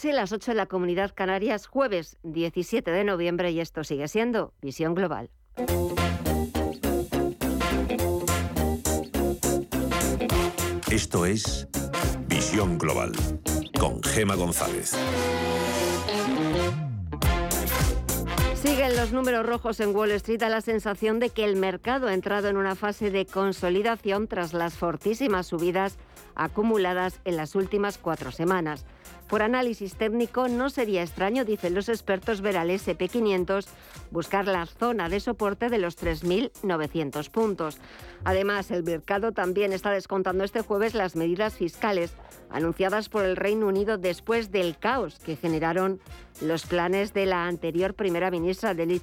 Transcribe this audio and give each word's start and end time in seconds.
Sí, 0.00 0.12
las 0.12 0.30
8 0.30 0.52
en 0.52 0.56
la 0.58 0.66
Comunidad 0.66 1.10
Canarias, 1.12 1.66
jueves 1.66 2.18
17 2.22 2.88
de 2.88 3.02
noviembre, 3.02 3.50
y 3.50 3.58
esto 3.58 3.82
sigue 3.82 4.06
siendo 4.06 4.54
Visión 4.62 4.94
Global. 4.94 5.28
Esto 10.88 11.26
es 11.26 11.66
Visión 12.28 12.78
Global 12.78 13.10
con 13.80 14.00
Gema 14.04 14.36
González. 14.36 14.92
Siguen 18.54 18.94
los 18.94 19.10
números 19.12 19.44
rojos 19.44 19.80
en 19.80 19.96
Wall 19.96 20.12
Street 20.12 20.44
a 20.44 20.48
la 20.48 20.60
sensación 20.60 21.18
de 21.18 21.30
que 21.30 21.44
el 21.44 21.56
mercado 21.56 22.06
ha 22.06 22.14
entrado 22.14 22.46
en 22.46 22.56
una 22.56 22.76
fase 22.76 23.10
de 23.10 23.26
consolidación 23.26 24.28
tras 24.28 24.52
las 24.52 24.74
fortísimas 24.74 25.48
subidas 25.48 25.98
acumuladas 26.36 27.18
en 27.24 27.36
las 27.36 27.56
últimas 27.56 27.98
cuatro 27.98 28.30
semanas. 28.30 28.86
Por 29.28 29.42
análisis 29.42 29.94
técnico, 29.94 30.48
no 30.48 30.70
sería 30.70 31.02
extraño, 31.02 31.44
dicen 31.44 31.74
los 31.74 31.88
expertos, 31.90 32.40
ver 32.40 32.56
al 32.56 32.70
SP500 32.70 33.66
buscar 34.10 34.46
la 34.46 34.64
zona 34.64 35.10
de 35.10 35.20
soporte 35.20 35.68
de 35.68 35.78
los 35.78 35.98
3.900 35.98 37.30
puntos. 37.30 37.78
Además, 38.24 38.70
el 38.70 38.84
mercado 38.84 39.32
también 39.32 39.72
está 39.74 39.90
descontando 39.90 40.44
este 40.44 40.62
jueves 40.62 40.94
las 40.94 41.14
medidas 41.14 41.54
fiscales 41.54 42.14
anunciadas 42.50 43.10
por 43.10 43.24
el 43.24 43.36
Reino 43.36 43.66
Unido 43.66 43.98
después 43.98 44.50
del 44.50 44.78
caos 44.78 45.18
que 45.18 45.36
generaron 45.36 46.00
los 46.40 46.64
planes 46.64 47.12
de 47.12 47.26
la 47.26 47.46
anterior 47.46 47.94
primera 47.94 48.30
ministra 48.30 48.72
de 48.72 48.86
Liz. 48.86 49.02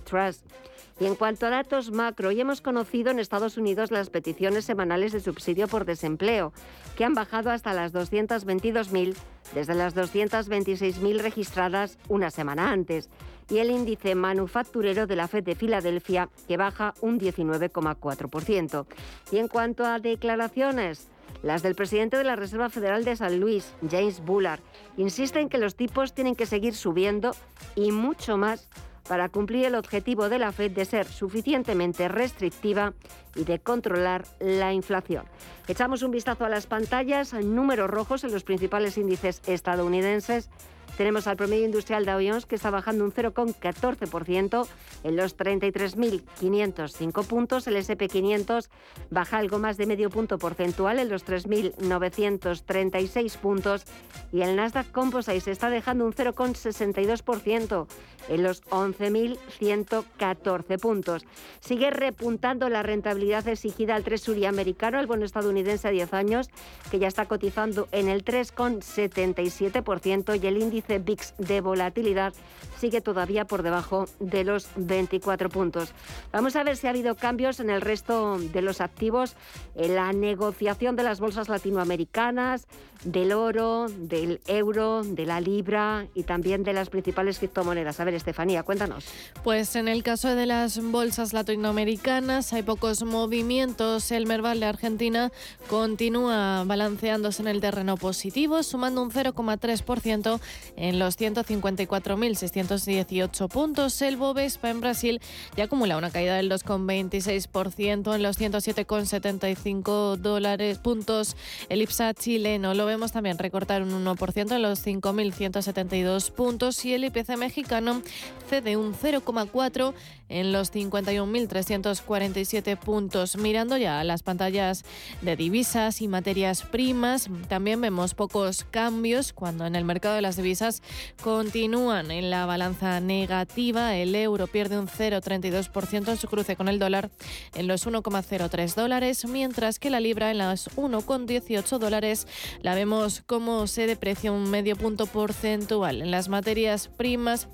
Y 0.98 1.06
en 1.06 1.16
cuanto 1.16 1.46
a 1.46 1.50
datos 1.50 1.92
macro, 1.92 2.30
hoy 2.30 2.40
hemos 2.40 2.62
conocido 2.62 3.12
en 3.12 3.20
Estados 3.20 3.58
Unidos 3.58 3.92
las 3.92 4.10
peticiones 4.10 4.64
semanales 4.64 5.12
de 5.12 5.20
subsidio 5.20 5.68
por 5.68 5.84
desempleo, 5.84 6.54
que 6.96 7.04
han 7.04 7.14
bajado 7.14 7.52
hasta 7.52 7.74
las 7.74 7.94
222.000 7.94 9.14
desde 9.54 9.76
las 9.76 9.94
226.000 9.94 11.20
registradas 11.20 11.98
una 12.08 12.32
semana 12.32 12.72
antes, 12.72 13.10
y 13.50 13.58
el 13.58 13.72
índice 13.72 14.16
manufacturero 14.16 15.06
de 15.06 15.18
la 15.18 15.28
FED 15.28 15.44
de 15.44 15.56
Filadelfia, 15.56 16.30
que 16.48 16.56
baja 16.56 16.94
un 17.02 17.20
19,4%. 17.20 18.86
Y 19.32 19.38
en 19.38 19.50
cuanto 19.50 19.86
a 19.86 20.00
declaraciones, 20.00 21.10
las 21.44 21.62
del 21.62 21.76
presidente 21.76 22.18
de 22.18 22.24
la 22.24 22.38
Reserva 22.38 22.70
Federal 22.70 23.04
de 23.04 23.18
San 23.18 23.40
Luis, 23.40 23.74
James 23.92 24.22
Bullard, 24.22 24.62
insisten 24.98 25.50
que 25.50 25.58
los 25.58 25.76
tipos 25.76 26.14
tienen 26.14 26.36
que 26.36 26.46
seguir 26.46 26.74
subiendo 26.74 27.36
y 27.76 27.92
mucho 27.92 28.38
más 28.38 28.70
para 29.08 29.30
cumplir 29.30 29.66
el 29.66 29.76
objetivo 29.76 30.30
de 30.30 30.40
la 30.40 30.52
Fed 30.52 30.72
de 30.72 30.86
ser 30.86 31.06
suficientemente 31.06 32.08
restrictiva 32.08 32.94
y 33.36 33.44
de 33.44 33.60
controlar 33.60 34.26
la 34.40 34.74
inflación. 34.74 35.26
Echamos 35.68 36.04
un 36.04 36.12
vistazo 36.12 36.46
a 36.46 36.50
las 36.50 36.68
pantallas, 36.68 37.34
números 37.34 37.90
rojos 37.90 38.24
en 38.24 38.32
los 38.32 38.44
principales 38.44 38.98
índices 38.98 39.42
estadounidenses 39.48 40.50
tenemos 40.98 41.28
al 41.28 41.38
promedio 41.38 41.66
industrial 41.66 42.06
de 42.06 42.14
Jones 42.14 42.46
que 42.46 42.56
está 42.56 42.70
bajando 42.70 43.04
un 43.04 43.12
0,14% 43.12 44.68
en 45.04 45.16
los 45.16 45.36
33.505 45.38 47.26
puntos. 47.26 47.68
El 47.68 47.76
SP500 47.76 48.70
baja 49.10 49.38
algo 49.38 49.60
más 49.60 49.78
de 49.78 49.86
medio 49.86 50.10
punto 50.10 50.38
porcentual 50.38 51.00
en 51.00 51.10
los 51.10 51.26
3.936 51.26 53.38
puntos. 53.38 53.86
Y 54.32 54.42
el 54.42 54.56
Nasdaq 54.56 54.90
Composite 54.92 55.42
se 55.42 55.52
está 55.52 55.70
dejando 55.70 56.06
un 56.06 56.14
0,62% 56.14 57.88
en 58.30 58.44
los 58.44 58.64
11.114 58.66 60.80
puntos. 60.80 61.26
Sigue 61.60 61.90
repuntando 61.92 62.70
la 62.70 62.84
rentabilidad 62.84 63.46
exigida 63.48 63.96
al 63.96 64.04
Treasury 64.04 64.46
americano, 64.46 65.00
el 65.00 65.08
bono 65.08 65.26
estadounidense 65.26 65.88
a 65.88 65.92
10 65.92 66.14
años, 66.14 66.52
que 66.90 67.00
ya 67.00 67.08
está 67.08 67.26
cotizando 67.26 67.88
en 67.92 68.08
el 68.08 68.24
3,77% 68.24 70.42
y 70.42 70.48
el 70.48 70.62
índice 70.62 70.85
índice 70.86 71.00
VIX 71.00 71.34
de 71.38 71.62
volatilidad 71.62 72.34
sigue 72.80 73.02
todavía 73.02 73.46
por 73.46 73.64
debajo 73.64 74.06
de 74.20 74.44
los 74.44 74.68
24 74.76 75.50
puntos. 75.50 75.94
Vamos 76.32 76.56
a 76.56 76.64
ver 76.64 76.78
si 76.78 76.88
ha 76.88 76.90
habido 76.90 77.16
cambios 77.16 77.60
en 77.60 77.70
el 77.70 77.82
resto 77.82 78.38
de 78.38 78.62
los 78.62 78.82
activos, 78.82 79.36
en 79.76 79.96
la 79.96 80.12
negociación 80.14 80.96
de 80.96 81.04
las 81.04 81.20
bolsas 81.20 81.50
latinoamericanas, 81.50 82.68
del 83.04 83.34
oro, 83.34 83.88
del 83.90 84.42
euro, 84.48 85.04
de 85.04 85.26
la 85.26 85.40
libra 85.40 86.08
y 86.16 86.24
también 86.24 86.64
de 86.64 86.74
las 86.74 86.90
principales 86.90 87.40
criptomonedas. 87.40 88.00
A 88.00 88.04
ver, 88.04 88.14
Estefanía, 88.14 88.64
cuéntanos. 88.64 89.06
Pues 89.44 89.76
en 89.76 89.88
el 89.88 90.04
caso 90.04 90.36
de 90.36 90.46
las 90.46 90.82
bolsas 90.82 91.34
latinoamericanas 91.34 92.52
hay 92.54 92.64
pocos 92.64 93.04
movimientos. 93.04 94.12
El 94.12 94.26
Merval 94.26 94.60
de 94.60 94.66
Argentina 94.66 95.32
continúa 95.70 96.64
balanceándose 96.66 97.42
en 97.42 97.48
el 97.48 97.62
terreno 97.62 97.98
positivo, 97.98 98.64
sumando 98.64 99.02
un 99.02 99.12
0,3% 99.12 100.40
en 100.76 101.00
los 101.00 101.18
154.618 101.20 103.50
puntos. 103.50 104.02
El 104.02 104.18
Bovespa 104.18 104.70
en 104.70 104.82
Brasil 104.82 105.22
ya 105.56 105.64
acumula 105.66 105.98
una 105.98 106.12
caída 106.12 106.36
del 106.36 106.52
2,26% 106.52 108.16
en 108.16 108.24
los 108.24 108.40
107,75 108.40 110.16
dólares 110.18 110.80
puntos. 110.80 111.36
El 111.70 111.82
IPSA 111.82 112.14
chileno 112.14 112.74
lo 112.74 112.86
vemos 112.86 113.12
también 113.12 113.38
recortar 113.38 113.84
un 113.84 114.06
1% 114.06 114.56
en 114.56 114.62
los 114.62 114.86
5.172 114.86 116.32
puntos 116.32 116.86
y 116.86 116.94
el 116.94 117.04
IPC 117.06 117.38
mexicano 117.38 118.02
cede 118.50 118.78
un 118.78 118.94
0,4% 118.94 119.94
en 120.30 120.52
los 120.52 120.74
51.347 120.74 122.78
puntos. 122.78 123.38
Mirando 123.38 123.78
ya 123.78 124.04
las 124.04 124.24
pantallas 124.24 124.84
de 125.22 125.36
divisas 125.36 126.02
y 126.02 126.08
materias 126.08 126.64
primas, 126.64 127.30
también 127.48 127.82
vemos 127.82 128.16
pocos 128.16 128.66
cambios 128.70 129.34
cuando 129.34 129.66
en 129.66 129.76
el 129.76 129.86
mercado 129.86 130.16
de 130.16 130.22
las 130.22 130.38
divisas 130.38 130.82
continúan 131.22 132.12
en 132.12 132.30
la 132.30 132.46
balanza 132.46 133.00
negativa. 133.00 133.96
El 133.96 134.16
euro 134.16 134.48
pierde 134.48 134.80
un 134.80 134.88
0,32% 134.88 136.10
en 136.10 136.18
su 136.18 136.28
cruce 136.28 136.56
con 136.56 136.68
el 136.68 136.80
dólar 136.80 137.10
en 137.54 137.68
los 137.68 137.86
1,03 137.86 138.76
dólares, 138.76 139.26
mientras 139.26 139.80
que 139.80 139.90
la 139.90 140.00
libra 140.00 140.32
en 140.32 140.40
las 140.40 140.70
1,18 140.76 141.78
dólares 141.78 142.28
la 142.62 142.76
vemos 142.76 143.24
como 143.26 143.68
se 143.68 143.88
deprecia 143.88 144.32
un 144.32 144.50
medio 144.50 144.76
punto 144.76 145.06
porcentual. 145.06 146.02
En 146.02 146.12
las 146.12 146.30
materias 146.30 146.88
primas, 146.88 147.48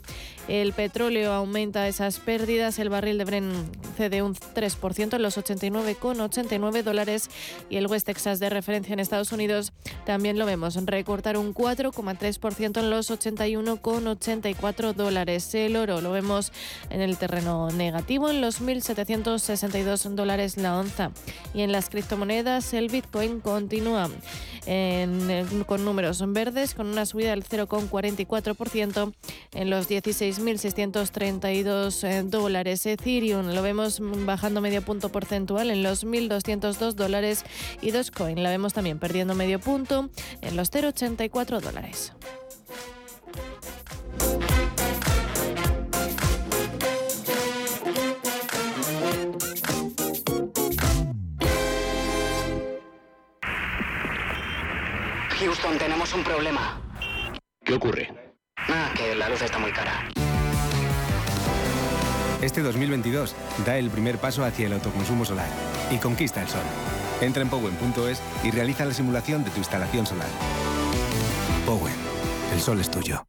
el 0.48 0.74
petróleo 0.74 1.34
aumenta 1.34 1.88
esas 1.88 2.20
pérdidas. 2.20 2.60
El 2.61 2.89
barril 2.89 3.17
de 3.17 3.25
Bren 3.25 3.51
cede 3.97 4.22
un 4.22 4.35
3% 4.35 5.16
en 5.16 5.23
los 5.23 5.35
89,89 5.35 6.83
dólares 6.83 7.27
y 7.72 7.77
el 7.77 7.88
West 7.88 8.05
Texas 8.05 8.39
de 8.39 8.51
referencia 8.51 8.94
en 8.94 8.99
Estados 8.99 9.31
Unidos 9.31 9.73
también 10.05 10.38
lo 10.38 10.45
vemos 10.45 10.75
recortar 10.85 11.38
un 11.38 11.55
4,3% 11.55 12.79
en 12.79 12.91
los 12.91 13.09
81,84 13.09 14.94
dólares. 14.94 15.55
El 15.55 15.75
oro 15.75 16.01
lo 16.01 16.11
vemos 16.11 16.51
en 16.91 17.01
el 17.01 17.17
terreno 17.17 17.72
negativo 17.72 18.29
en 18.29 18.41
los 18.41 18.61
1.762 18.61 20.13
dólares 20.13 20.57
la 20.57 20.78
onza. 20.78 21.09
Y 21.55 21.61
en 21.61 21.72
las 21.72 21.89
criptomonedas 21.89 22.75
el 22.75 22.89
Bitcoin 22.89 23.39
continúa 23.39 24.07
con 25.66 25.83
números 25.83 26.23
verdes 26.33 26.75
con 26.75 26.85
una 26.85 27.07
subida 27.07 27.31
del 27.31 27.43
0,44% 27.43 29.13
en 29.53 29.69
los 29.69 29.89
16.632 29.89 32.03
eh, 32.03 32.23
dólares. 32.51 32.85
Ethereum 32.85 33.47
lo 33.53 33.62
vemos 33.62 34.01
bajando 34.01 34.59
medio 34.59 34.81
punto 34.81 35.09
porcentual 35.09 35.72
en 35.72 35.84
los 35.84 36.06
1.202 36.06 36.95
dólares 36.95 37.45
y 37.81 37.91
Dogecoin 37.91 38.44
la 38.44 38.50
vemos 38.50 38.73
también 38.73 39.00
perdiendo 39.00 39.35
medio 39.35 39.57
punto 39.59 40.09
en 40.41 40.57
los 40.57 40.69
0,84 40.69 41.61
dólares. 41.61 42.11
Houston, 55.40 55.78
tenemos 55.78 56.13
un 56.13 56.23
problema. 56.25 56.81
¿Qué 57.63 57.75
ocurre? 57.75 58.34
Ah, 58.57 58.91
que 58.94 59.16
la 59.16 59.29
luz 59.29 59.41
está 59.41 59.58
muy 59.58 59.72
cara. 59.72 60.11
Este 62.41 62.64
2022 62.64 63.35
da 63.66 63.78
el 63.78 63.91
primer 63.91 64.17
paso 64.17 64.43
hacia 64.43 64.66
el 64.66 64.73
autoconsumo 64.73 65.26
solar 65.26 65.47
y 65.91 65.97
conquista 65.97 66.41
el 66.41 66.47
sol. 66.47 66.64
Entra 67.22 67.43
en 67.43 67.49
powen.es 67.49 68.20
y 68.43 68.49
realiza 68.49 68.84
la 68.84 68.93
simulación 68.93 69.43
de 69.43 69.52
tu 69.52 69.59
instalación 69.59 70.08
solar. 70.08 70.28
Powen, 71.67 71.93
el 72.53 72.59
sol 72.59 72.79
es 72.79 72.90
tuyo. 72.90 73.23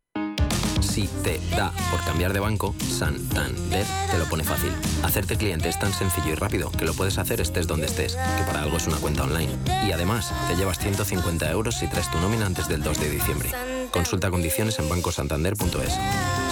Si 0.81 1.09
te 1.23 1.41
da 1.56 1.73
por 1.91 2.03
cambiar 2.05 2.32
de 2.32 2.41
banco, 2.41 2.75
Santander 2.79 3.87
te 4.11 4.19
lo 4.19 4.25
pone 4.25 4.44
fácil. 4.44 4.73
Hacerte 5.03 5.37
cliente 5.37 5.69
es 5.69 5.79
tan 5.79 5.93
sencillo 5.93 6.32
y 6.32 6.35
rápido 6.35 6.70
que 6.73 6.85
lo 6.85 6.94
puedes 6.94 7.19
hacer 7.19 7.41
estés 7.41 7.67
donde 7.67 7.87
estés, 7.87 8.17
que 8.17 8.44
para 8.44 8.62
algo 8.62 8.79
es 8.79 8.87
una 8.87 8.97
cuenta 8.97 9.25
online. 9.25 9.53
Y 9.87 9.93
además, 9.93 10.32
te 10.49 10.56
llevas 10.56 10.79
150 10.79 11.50
euros 11.50 11.76
si 11.76 11.87
traes 11.87 12.11
tu 12.11 12.19
nómina 12.19 12.47
antes 12.47 12.67
del 12.67 12.82
2 12.82 12.99
de 12.99 13.11
diciembre. 13.11 13.50
Consulta 13.93 14.31
condiciones 14.31 14.79
en 14.79 14.89
bancosantander.es. 14.89 15.99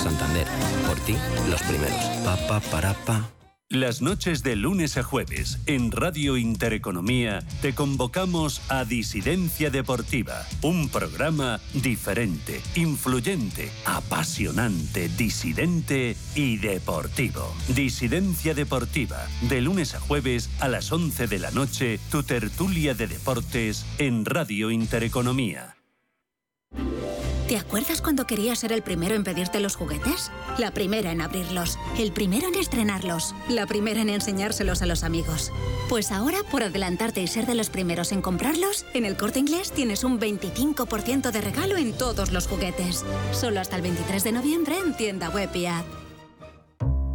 Santander, 0.02 0.46
por 0.86 1.00
ti, 1.00 1.16
los 1.50 1.62
primeros. 1.62 2.04
Pa, 2.24 2.36
pa, 2.46 2.60
para, 2.60 2.94
pa. 2.94 3.30
Las 3.72 4.02
noches 4.02 4.42
de 4.42 4.56
lunes 4.56 4.96
a 4.96 5.04
jueves 5.04 5.60
en 5.66 5.92
Radio 5.92 6.36
Intereconomía 6.36 7.38
te 7.62 7.72
convocamos 7.72 8.60
a 8.68 8.84
Disidencia 8.84 9.70
Deportiva, 9.70 10.44
un 10.62 10.88
programa 10.88 11.60
diferente, 11.72 12.60
influyente, 12.74 13.70
apasionante, 13.84 15.08
disidente 15.08 16.16
y 16.34 16.56
deportivo. 16.56 17.54
Disidencia 17.68 18.54
Deportiva, 18.54 19.24
de 19.42 19.60
lunes 19.60 19.94
a 19.94 20.00
jueves 20.00 20.50
a 20.58 20.66
las 20.66 20.90
11 20.90 21.28
de 21.28 21.38
la 21.38 21.52
noche, 21.52 22.00
tu 22.10 22.24
tertulia 22.24 22.94
de 22.94 23.06
deportes 23.06 23.86
en 23.98 24.24
Radio 24.24 24.72
Intereconomía. 24.72 25.76
¿Te 27.50 27.56
acuerdas 27.56 28.00
cuando 28.00 28.28
querías 28.28 28.60
ser 28.60 28.70
el 28.70 28.80
primero 28.80 29.16
en 29.16 29.24
pedirte 29.24 29.58
los 29.58 29.74
juguetes? 29.74 30.30
La 30.56 30.70
primera 30.70 31.10
en 31.10 31.20
abrirlos, 31.20 31.80
el 31.98 32.12
primero 32.12 32.46
en 32.46 32.54
estrenarlos, 32.54 33.34
la 33.48 33.66
primera 33.66 34.00
en 34.00 34.08
enseñárselos 34.08 34.82
a 34.82 34.86
los 34.86 35.02
amigos. 35.02 35.50
Pues 35.88 36.12
ahora, 36.12 36.44
por 36.48 36.62
adelantarte 36.62 37.20
y 37.20 37.26
ser 37.26 37.46
de 37.46 37.56
los 37.56 37.68
primeros 37.68 38.12
en 38.12 38.22
comprarlos, 38.22 38.86
en 38.94 39.04
el 39.04 39.16
corte 39.16 39.40
inglés 39.40 39.72
tienes 39.72 40.04
un 40.04 40.20
25% 40.20 41.32
de 41.32 41.40
regalo 41.40 41.76
en 41.76 41.92
todos 41.92 42.30
los 42.30 42.46
juguetes. 42.46 43.04
Solo 43.32 43.58
hasta 43.58 43.74
el 43.74 43.82
23 43.82 44.22
de 44.22 44.30
noviembre 44.30 44.78
en 44.78 44.96
tienda 44.96 45.28
web 45.28 45.50
y 45.52 45.66
app. 45.66 45.99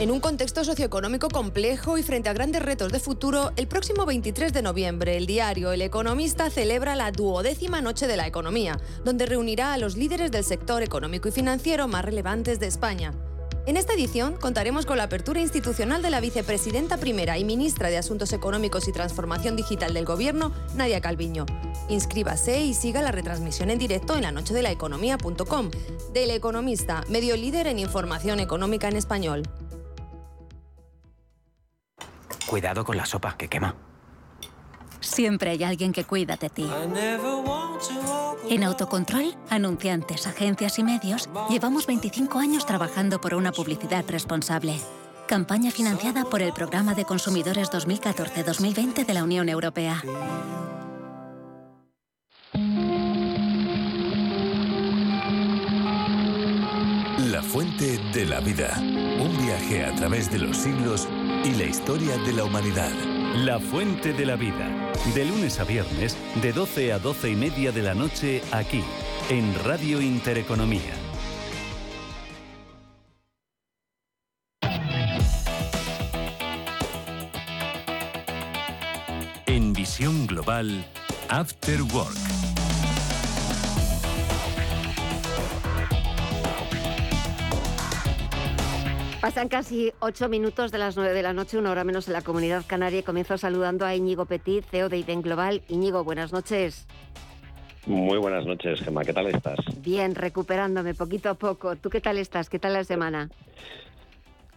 En 0.00 0.12
un 0.12 0.20
contexto 0.20 0.62
socioeconómico 0.62 1.26
complejo 1.28 1.98
y 1.98 2.04
frente 2.04 2.28
a 2.28 2.32
grandes 2.32 2.62
retos 2.62 2.92
de 2.92 3.00
futuro, 3.00 3.50
el 3.56 3.66
próximo 3.66 4.06
23 4.06 4.52
de 4.52 4.62
noviembre 4.62 5.16
el 5.16 5.26
diario 5.26 5.72
El 5.72 5.82
Economista 5.82 6.50
celebra 6.50 6.94
la 6.94 7.10
duodécima 7.10 7.80
Noche 7.80 8.06
de 8.06 8.16
la 8.16 8.28
Economía, 8.28 8.78
donde 9.04 9.26
reunirá 9.26 9.72
a 9.72 9.78
los 9.78 9.96
líderes 9.96 10.30
del 10.30 10.44
sector 10.44 10.84
económico 10.84 11.26
y 11.26 11.32
financiero 11.32 11.88
más 11.88 12.04
relevantes 12.04 12.60
de 12.60 12.68
España. 12.68 13.12
En 13.66 13.76
esta 13.76 13.94
edición 13.94 14.36
contaremos 14.36 14.86
con 14.86 14.98
la 14.98 15.02
apertura 15.02 15.40
institucional 15.40 16.00
de 16.00 16.10
la 16.10 16.20
vicepresidenta 16.20 16.96
primera 16.96 17.36
y 17.36 17.44
ministra 17.44 17.90
de 17.90 17.98
Asuntos 17.98 18.32
Económicos 18.32 18.86
y 18.86 18.92
Transformación 18.92 19.56
Digital 19.56 19.94
del 19.94 20.04
Gobierno, 20.04 20.52
Nadia 20.76 21.00
Calviño. 21.00 21.44
Inscríbase 21.88 22.60
y 22.60 22.72
siga 22.72 23.02
la 23.02 23.10
retransmisión 23.10 23.68
en 23.68 23.80
directo 23.80 24.14
en 24.14 24.22
la 24.22 24.32
noche 24.32 24.54
de 24.54 24.62
la 24.62 24.70
economía.com. 24.70 25.70
Del 26.14 26.30
Economista, 26.30 27.02
medio 27.08 27.36
líder 27.36 27.66
en 27.66 27.80
información 27.80 28.38
económica 28.38 28.86
en 28.88 28.96
español. 28.96 29.42
Cuidado 32.48 32.82
con 32.82 32.96
la 32.96 33.04
sopa, 33.04 33.36
que 33.36 33.48
quema. 33.48 33.74
Siempre 35.00 35.50
hay 35.50 35.62
alguien 35.64 35.92
que 35.92 36.04
cuida 36.04 36.36
de 36.36 36.48
ti. 36.48 36.66
En 38.48 38.64
Autocontrol, 38.64 39.34
anunciantes, 39.50 40.26
agencias 40.26 40.78
y 40.78 40.82
medios, 40.82 41.28
llevamos 41.50 41.86
25 41.86 42.38
años 42.38 42.64
trabajando 42.64 43.20
por 43.20 43.34
una 43.34 43.52
publicidad 43.52 44.04
responsable. 44.08 44.80
Campaña 45.26 45.70
financiada 45.70 46.24
por 46.24 46.40
el 46.40 46.54
Programa 46.54 46.94
de 46.94 47.04
Consumidores 47.04 47.70
2014-2020 47.70 49.04
de 49.04 49.14
la 49.14 49.24
Unión 49.24 49.50
Europea. 49.50 50.02
La 57.18 57.42
fuente 57.42 57.98
de 58.14 58.24
la 58.24 58.40
vida. 58.40 58.74
Un 58.78 59.36
viaje 59.44 59.84
a 59.84 59.94
través 59.94 60.30
de 60.32 60.38
los 60.38 60.56
siglos 60.56 61.06
y 61.44 61.54
la 61.54 61.64
historia 61.64 62.16
de 62.18 62.32
la 62.32 62.44
humanidad. 62.44 62.90
La 63.36 63.58
fuente 63.60 64.12
de 64.12 64.26
la 64.26 64.36
vida. 64.36 64.68
De 65.14 65.24
lunes 65.24 65.60
a 65.60 65.64
viernes, 65.64 66.16
de 66.42 66.52
12 66.52 66.92
a 66.92 66.98
12 66.98 67.30
y 67.30 67.36
media 67.36 67.72
de 67.72 67.82
la 67.82 67.94
noche, 67.94 68.42
aquí, 68.52 68.82
en 69.28 69.54
Radio 69.64 70.00
Intereconomía. 70.00 70.94
En 79.46 79.72
visión 79.72 80.26
global, 80.26 80.84
After 81.28 81.82
Work. 81.82 82.57
Pasan 89.20 89.48
casi 89.48 89.92
ocho 89.98 90.28
minutos 90.28 90.70
de 90.70 90.78
las 90.78 90.96
nueve 90.96 91.12
de 91.12 91.24
la 91.24 91.32
noche, 91.32 91.58
una 91.58 91.72
hora 91.72 91.82
menos 91.82 92.06
en 92.06 92.12
la 92.12 92.22
comunidad 92.22 92.62
canaria. 92.64 93.02
Comienzo 93.02 93.36
saludando 93.36 93.84
a 93.84 93.96
Íñigo 93.96 94.26
Petit, 94.26 94.64
CEO 94.66 94.88
de 94.88 94.98
IDEN 94.98 95.22
Global. 95.22 95.62
Íñigo, 95.68 96.04
buenas 96.04 96.32
noches. 96.32 96.86
Muy 97.84 98.18
buenas 98.18 98.46
noches, 98.46 98.80
Gemma. 98.80 99.02
¿Qué 99.02 99.12
tal 99.12 99.26
estás? 99.26 99.58
Bien, 99.82 100.14
recuperándome 100.14 100.94
poquito 100.94 101.30
a 101.30 101.34
poco. 101.34 101.74
¿Tú 101.74 101.90
qué 101.90 102.00
tal 102.00 102.16
estás? 102.16 102.48
¿Qué 102.48 102.60
tal 102.60 102.74
la 102.74 102.84
semana? 102.84 103.28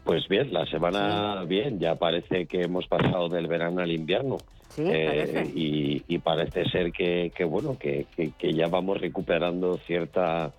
Pues 0.04 0.28
bien, 0.28 0.54
la 0.54 0.68
semana 0.68 1.44
bien. 1.46 1.80
Ya 1.80 1.96
parece 1.96 2.46
que 2.46 2.62
hemos 2.62 2.86
pasado 2.86 3.30
del 3.30 3.48
verano 3.48 3.82
al 3.82 3.92
invierno. 3.92 4.38
Sí, 4.70 4.84
parece. 4.84 5.52
y, 5.56 6.18
parece 6.20 6.66
ser 6.66 6.92
que, 6.92 7.32
bueno, 7.46 7.80
que, 7.80 8.06
que 8.16 8.54
ya 8.54 8.68
vamos 8.68 9.02
recuperando 9.02 9.78
cierta 9.88 10.54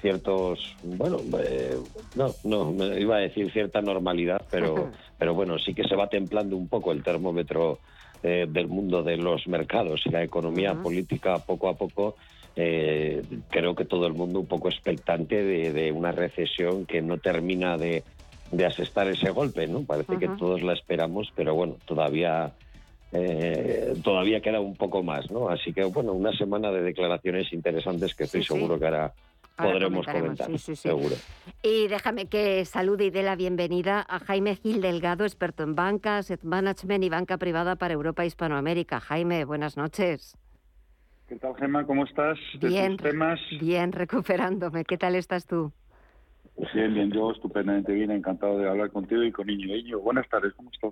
ciertos, 0.00 0.76
bueno, 0.82 1.18
eh, 1.40 1.76
no, 2.14 2.34
no, 2.44 2.98
iba 2.98 3.16
a 3.16 3.20
decir 3.20 3.50
cierta 3.52 3.80
normalidad, 3.80 4.42
pero, 4.50 4.90
pero 5.18 5.34
bueno, 5.34 5.58
sí 5.58 5.74
que 5.74 5.84
se 5.84 5.96
va 5.96 6.08
templando 6.08 6.56
un 6.56 6.68
poco 6.68 6.92
el 6.92 7.02
termómetro 7.02 7.78
eh, 8.22 8.46
del 8.48 8.68
mundo 8.68 9.02
de 9.02 9.16
los 9.16 9.46
mercados 9.46 10.02
y 10.06 10.10
la 10.10 10.22
economía 10.22 10.74
política 10.74 11.38
poco 11.38 11.68
a 11.68 11.74
poco. 11.74 12.16
Eh, 12.56 13.22
creo 13.50 13.74
que 13.74 13.84
todo 13.84 14.06
el 14.06 14.14
mundo 14.14 14.40
un 14.40 14.46
poco 14.46 14.68
expectante 14.68 15.42
de, 15.44 15.92
una 15.92 16.10
recesión 16.10 16.86
que 16.86 17.00
no 17.00 17.18
termina 17.18 17.76
de, 17.76 18.02
de, 18.50 18.66
asestar 18.66 19.06
ese 19.08 19.30
golpe, 19.30 19.68
¿no? 19.68 19.82
Parece 19.82 20.18
que 20.18 20.28
todos 20.28 20.62
la 20.62 20.72
esperamos, 20.72 21.32
pero 21.36 21.54
bueno, 21.54 21.76
todavía 21.84 22.52
todavía 24.02 24.42
queda 24.42 24.60
un 24.60 24.76
poco 24.76 25.02
más, 25.02 25.30
¿no? 25.30 25.48
Así 25.48 25.72
que 25.72 25.82
bueno, 25.84 26.12
una 26.12 26.30
semana 26.36 26.70
de 26.70 26.82
declaraciones 26.82 27.50
interesantes 27.54 28.14
que 28.14 28.24
estoy 28.24 28.44
seguro 28.44 28.78
que 28.78 28.86
hará 28.86 29.14
podremos 29.58 30.06
comentar, 30.06 30.58
seguro. 30.58 31.14
Y 31.62 31.88
déjame 31.88 32.26
que 32.26 32.64
salude 32.64 33.06
y 33.06 33.10
dé 33.10 33.22
la 33.22 33.36
bienvenida 33.36 34.04
a 34.08 34.20
Jaime 34.20 34.56
Gil 34.56 34.80
Delgado, 34.80 35.24
experto 35.24 35.62
en 35.64 35.74
banca, 35.74 36.18
asset 36.18 36.42
management 36.42 37.04
y 37.04 37.08
banca 37.08 37.36
privada 37.36 37.76
para 37.76 37.94
Europa 37.94 38.22
e 38.22 38.26
Hispanoamérica. 38.26 39.00
Jaime, 39.00 39.44
buenas 39.44 39.76
noches. 39.76 40.36
¿Qué 41.28 41.36
tal, 41.36 41.54
Gemma? 41.56 41.84
¿Cómo 41.84 42.04
estás? 42.04 42.38
Bien, 42.60 42.96
bien, 43.60 43.92
recuperándome. 43.92 44.84
¿Qué 44.84 44.96
tal 44.96 45.14
estás 45.14 45.46
tú? 45.46 45.72
Bien, 46.74 46.94
bien, 46.94 47.12
yo 47.12 47.30
estupendamente 47.30 47.92
bien, 47.92 48.10
encantado 48.10 48.58
de 48.58 48.68
hablar 48.68 48.90
contigo 48.90 49.22
y 49.22 49.30
con 49.30 49.46
Niño. 49.46 49.66
Niño, 49.66 50.00
buenas 50.00 50.28
tardes, 50.28 50.54
¿cómo 50.54 50.70
estás? 50.72 50.90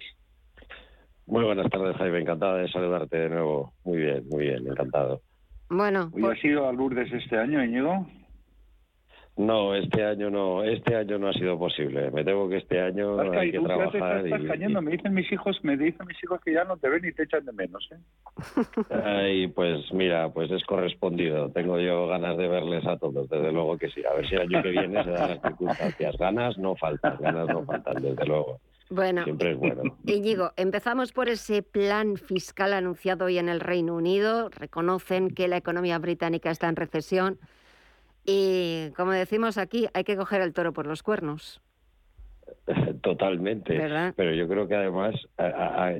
Muy 1.26 1.42
buenas 1.42 1.68
tardes, 1.70 1.96
Jaime, 1.96 2.20
encantado 2.20 2.56
de 2.56 2.68
saludarte 2.68 3.16
de 3.16 3.28
nuevo. 3.30 3.72
Muy 3.84 3.98
bien, 3.98 4.28
muy 4.28 4.44
bien, 4.44 4.66
encantado. 4.66 5.22
Bueno. 5.68 6.10
¿Hoy 6.12 6.24
ha 6.24 6.40
sido 6.40 6.68
a 6.68 6.72
Lourdes 6.72 7.12
este 7.12 7.36
año, 7.36 7.64
Íñigo? 7.64 8.06
No, 9.36 9.74
este 9.74 10.02
año 10.02 10.30
no, 10.30 10.64
este 10.64 10.96
año 10.96 11.18
no 11.18 11.28
ha 11.28 11.32
sido 11.34 11.58
posible. 11.58 12.10
Me 12.10 12.24
tengo 12.24 12.48
que 12.48 12.56
este 12.56 12.80
año 12.80 13.20
hay 13.20 13.52
que 13.52 13.60
trabajar. 13.60 14.22
Te 14.22 14.28
estás 14.28 14.42
cayendo. 14.48 14.80
Me 14.80 14.92
dicen 14.92 15.12
mis 15.12 15.30
hijos, 15.30 15.58
me 15.62 15.76
dicen 15.76 16.06
mis 16.06 16.16
hijos 16.24 16.40
que 16.40 16.54
ya 16.54 16.64
no 16.64 16.78
te 16.78 16.88
ven 16.88 17.04
y 17.04 17.12
te 17.12 17.24
echan 17.24 17.44
de 17.44 17.52
menos. 17.52 17.86
¿eh? 17.92 18.62
Ay, 19.04 19.48
pues 19.48 19.92
mira, 19.92 20.30
pues 20.30 20.50
es 20.50 20.64
correspondido. 20.64 21.50
Tengo 21.50 21.78
yo 21.78 22.06
ganas 22.06 22.38
de 22.38 22.48
verles 22.48 22.86
a 22.86 22.96
todos, 22.96 23.28
desde 23.28 23.52
luego 23.52 23.76
que 23.76 23.90
sí. 23.90 24.02
A 24.10 24.14
ver 24.14 24.26
si 24.26 24.36
el 24.36 24.40
año 24.40 24.62
que 24.62 24.70
viene 24.70 25.04
se 25.04 25.10
dan 25.10 25.30
las 25.30 25.42
circunstancias. 25.42 26.16
Ganas 26.16 26.56
no 26.56 26.74
faltan, 26.74 27.18
ganas 27.20 27.46
no 27.48 27.62
faltan, 27.66 28.02
desde 28.02 28.24
luego. 28.24 28.60
Bueno, 28.88 29.24
Siempre 29.24 29.52
es 29.52 29.58
bueno. 29.58 29.82
Íñigo, 30.06 30.52
empezamos 30.56 31.12
por 31.12 31.28
ese 31.28 31.62
plan 31.62 32.16
fiscal 32.16 32.72
anunciado 32.72 33.26
hoy 33.26 33.36
en 33.36 33.50
el 33.50 33.60
Reino 33.60 33.96
Unido. 33.96 34.48
Reconocen 34.48 35.28
que 35.28 35.46
la 35.46 35.58
economía 35.58 35.98
británica 35.98 36.50
está 36.50 36.70
en 36.70 36.76
recesión 36.76 37.38
y 38.26 38.90
como 38.96 39.12
decimos 39.12 39.58
aquí, 39.58 39.86
hay 39.94 40.04
que 40.04 40.16
coger 40.16 40.42
el 40.42 40.52
toro 40.52 40.72
por 40.72 40.86
los 40.86 41.02
cuernos. 41.02 41.60
Totalmente. 43.00 43.78
Pero 44.16 44.34
yo 44.34 44.48
creo 44.48 44.66
que 44.66 44.74
además, 44.74 45.14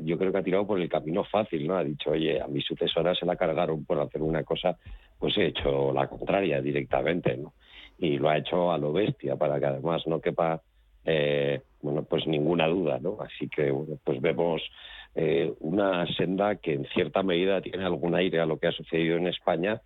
yo 0.03 0.19
creo 0.19 0.33
que 0.33 0.39
ha 0.39 0.43
tirado 0.43 0.67
por 0.67 0.81
el 0.81 0.89
camino 0.89 1.25
fácil, 1.25 1.67
¿no? 1.67 1.77
Ha 1.77 1.85
dicho, 1.85 2.11
oye, 2.11 2.41
a 2.41 2.47
mi 2.47 2.61
sucesora 2.61 3.15
se 3.15 3.27
la 3.27 3.37
cargaron 3.37 3.85
por 3.85 4.01
hacer 4.01 4.23
una 4.23 4.43
cosa, 4.43 4.77
pues 5.19 5.37
he 5.39 5.47
hecho 5.47 5.93
la 5.93 6.09
contraria 6.09 6.61
directamente, 6.61 7.37
¿no? 7.37 7.55
Y 7.99 8.19
lo 8.19 8.29
ha 8.29 8.39
hecho 8.39 8.73
a 8.73 8.79
lo 8.79 8.93
bestia 8.93 9.37
para 9.37 9.59
que 9.59 9.67
además 9.67 10.03
no 10.07 10.21
quepa 10.21 10.61
eh, 11.07 11.63
bueno, 11.81 12.03
pues 12.03 12.27
ninguna 12.27 12.67
duda, 12.67 12.99
¿no? 13.01 13.19
Así 13.21 13.49
que, 13.49 13.71
bueno, 13.71 13.97
pues 14.03 14.21
vemos 14.21 14.61
eh, 15.15 15.55
una 15.61 16.05
senda 16.17 16.57
que 16.57 16.75
en 16.75 16.85
cierta 16.87 17.23
medida 17.23 17.61
tiene 17.61 17.85
algún 17.85 18.17
aire 18.17 18.41
a 18.41 18.47
lo 18.47 18.59
que 18.59 18.67
ha 18.67 18.73
sucedido 18.73 19.17
en 19.17 19.29
España. 19.29 19.81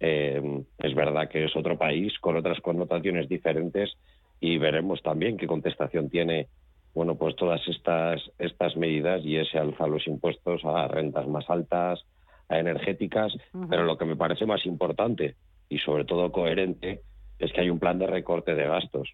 Eh, 0.00 0.62
es 0.78 0.94
verdad 0.94 1.28
que 1.28 1.44
es 1.44 1.56
otro 1.56 1.76
país 1.76 2.16
con 2.20 2.36
otras 2.36 2.60
connotaciones 2.60 3.28
diferentes 3.28 3.92
y 4.40 4.58
veremos 4.58 5.02
también 5.02 5.36
qué 5.36 5.46
contestación 5.46 6.08
tiene 6.08 6.48
bueno, 6.94 7.16
pues 7.16 7.36
todas 7.36 7.60
estas, 7.68 8.20
estas 8.38 8.76
medidas 8.76 9.24
y 9.24 9.36
ese 9.36 9.58
alza 9.58 9.86
los 9.86 10.06
impuestos 10.08 10.64
a 10.64 10.88
rentas 10.88 11.28
más 11.28 11.48
altas, 11.48 12.04
a 12.48 12.58
energéticas, 12.58 13.32
pero 13.70 13.84
lo 13.84 13.96
que 13.96 14.04
me 14.04 14.16
parece 14.16 14.46
más 14.46 14.64
importante 14.66 15.36
y 15.68 15.78
sobre 15.78 16.04
todo 16.04 16.32
coherente 16.32 17.02
es 17.38 17.52
que 17.52 17.60
hay 17.60 17.70
un 17.70 17.78
plan 17.78 17.98
de 17.98 18.06
recorte 18.08 18.54
de 18.54 18.66
gastos, 18.66 19.12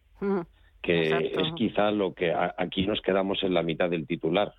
que 0.81 1.11
es 1.11 1.53
quizá 1.57 1.91
lo 1.91 2.14
que 2.14 2.33
aquí 2.57 2.87
nos 2.87 3.03
quedamos 3.03 3.43
en 3.43 3.53
la 3.53 3.62
mitad 3.62 3.91
del 3.91 4.07
titular, 4.07 4.55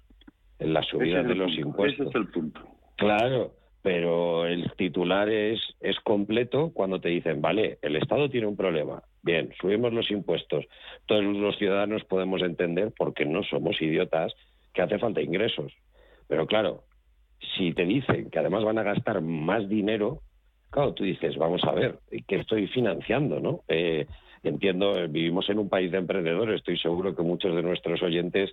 en 0.60 0.74
la 0.74 0.84
subida 0.84 1.24
de 1.24 1.36
los 1.36 1.58
impuestos. 1.58 2.08
Ese 2.08 2.10
es 2.10 2.16
el 2.16 2.28
punto. 2.28 2.62
Claro, 2.96 3.54
pero 3.86 4.48
el 4.48 4.72
titular 4.72 5.30
es, 5.30 5.62
completo 6.04 6.72
cuando 6.74 7.00
te 7.00 7.10
dicen, 7.10 7.40
vale, 7.40 7.78
el 7.84 7.96
Estado 7.98 8.32
tiene 8.32 8.48
un 8.48 8.58
problema, 8.58 9.04
bien, 9.22 9.54
subimos 9.62 9.94
los 9.94 10.10
impuestos, 10.10 10.66
todos 11.06 11.24
los 11.24 11.56
ciudadanos 11.60 12.04
podemos 12.06 12.42
entender, 12.42 12.92
porque 12.98 13.26
no 13.26 13.44
somos 13.44 13.80
idiotas, 13.80 14.34
que 14.74 14.82
hace 14.82 14.98
falta 14.98 15.22
ingresos. 15.22 15.72
Pero 16.28 16.48
claro, 16.48 16.86
si 17.56 17.74
te 17.74 17.86
dicen 17.86 18.32
que 18.32 18.40
además 18.40 18.64
van 18.64 18.80
a 18.80 18.84
gastar 18.84 19.22
más 19.22 19.70
dinero, 19.70 20.22
claro, 20.72 20.96
tú 20.96 21.04
dices, 21.04 21.38
vamos 21.38 21.64
a 21.64 21.74
ver, 21.74 22.00
¿qué 22.28 22.38
estoy 22.38 22.66
financiando? 22.66 23.40
no? 23.40 23.62
Eh, 23.68 24.08
entiendo, 24.42 24.94
vivimos 25.08 25.48
en 25.52 25.60
un 25.60 25.70
país 25.70 25.92
de 25.92 26.00
emprendedores, 26.00 26.56
estoy 26.56 26.80
seguro 26.80 27.16
que 27.16 27.22
muchos 27.22 27.56
de 27.56 27.62
nuestros 27.62 28.02
oyentes 28.02 28.52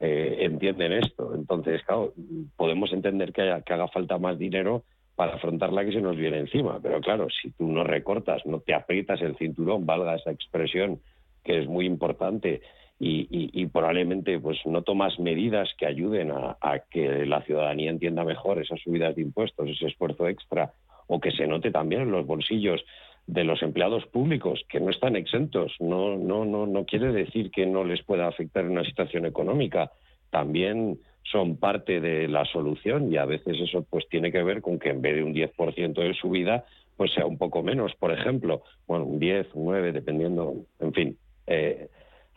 eh, 0.00 0.38
entienden 0.40 0.92
esto. 0.92 1.34
Entonces, 1.34 1.82
claro, 1.84 2.12
podemos 2.56 2.92
entender 2.92 3.32
que, 3.32 3.42
haya, 3.42 3.62
que 3.62 3.72
haga 3.72 3.88
falta 3.88 4.18
más 4.18 4.38
dinero 4.38 4.84
para 5.16 5.34
afrontar 5.34 5.72
la 5.72 5.84
que 5.84 5.92
se 5.92 6.00
nos 6.00 6.16
viene 6.16 6.38
encima. 6.38 6.80
Pero 6.82 7.00
claro, 7.00 7.28
si 7.30 7.50
tú 7.52 7.70
no 7.70 7.84
recortas, 7.84 8.44
no 8.46 8.60
te 8.60 8.74
aprietas 8.74 9.20
el 9.22 9.36
cinturón, 9.36 9.86
valga 9.86 10.16
esa 10.16 10.32
expresión, 10.32 11.00
que 11.44 11.60
es 11.60 11.68
muy 11.68 11.86
importante, 11.86 12.62
y, 12.98 13.66
probablemente 13.66 14.38
pues 14.38 14.58
no 14.66 14.82
tomas 14.82 15.18
medidas 15.18 15.68
que 15.78 15.86
ayuden 15.86 16.30
a, 16.30 16.56
que 16.90 17.26
la 17.26 17.42
ciudadanía 17.42 17.90
entienda 17.90 18.24
mejor 18.24 18.60
esas 18.60 18.80
subidas 18.80 19.16
de 19.16 19.22
impuestos, 19.22 19.68
ese 19.68 19.86
esfuerzo 19.86 20.28
extra, 20.28 20.72
o 21.06 21.20
que 21.20 21.32
se 21.32 21.46
note 21.46 21.70
también 21.70 22.02
en 22.02 22.12
los 22.12 22.26
bolsillos 22.26 22.82
de 23.26 23.44
los 23.44 23.62
empleados 23.62 24.06
públicos 24.06 24.64
que 24.68 24.80
no 24.80 24.90
están 24.90 25.16
exentos. 25.16 25.74
No, 25.80 26.16
no, 26.16 26.44
no, 26.44 26.66
no 26.66 26.84
quiere 26.84 27.12
decir 27.12 27.50
que 27.50 27.66
no 27.66 27.84
les 27.84 28.02
pueda 28.02 28.28
afectar 28.28 28.64
una 28.66 28.84
situación 28.84 29.26
económica. 29.26 29.90
También 30.30 30.98
son 31.22 31.56
parte 31.56 32.00
de 32.00 32.28
la 32.28 32.44
solución 32.44 33.10
y 33.10 33.16
a 33.16 33.24
veces 33.24 33.58
eso 33.60 33.86
pues 33.88 34.06
tiene 34.08 34.30
que 34.30 34.42
ver 34.42 34.60
con 34.60 34.78
que 34.78 34.90
en 34.90 35.00
vez 35.00 35.16
de 35.16 35.24
un 35.24 35.34
10% 35.34 35.94
de 35.94 36.14
subida 36.14 36.64
pues 36.96 37.12
sea 37.12 37.26
un 37.26 37.38
poco 37.38 37.62
menos, 37.62 37.92
por 37.96 38.12
ejemplo, 38.12 38.62
bueno, 38.86 39.04
un 39.04 39.18
10, 39.18 39.48
un 39.54 39.64
9, 39.64 39.92
dependiendo, 39.92 40.54
en 40.78 40.92
fin, 40.92 41.18
eh, 41.46 41.88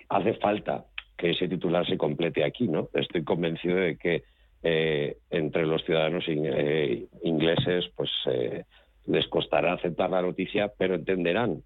hace 0.10 0.34
falta 0.36 0.86
que 1.16 1.32
ese 1.32 1.48
titular 1.48 1.86
se 1.86 1.98
complete 1.98 2.44
aquí, 2.44 2.68
¿no? 2.68 2.90
Estoy 2.94 3.24
convencido 3.24 3.76
de 3.76 3.98
que 3.98 4.24
eh, 4.64 5.18
entre 5.30 5.66
los 5.66 5.84
ciudadanos 5.84 6.24
eh, 6.28 7.06
ingleses 7.24 7.86
pues 7.96 8.10
les 9.08 9.28
costará 9.28 9.74
aceptar 9.74 10.10
la 10.10 10.22
noticia, 10.22 10.72
pero 10.78 10.96
entenderán 10.96 11.64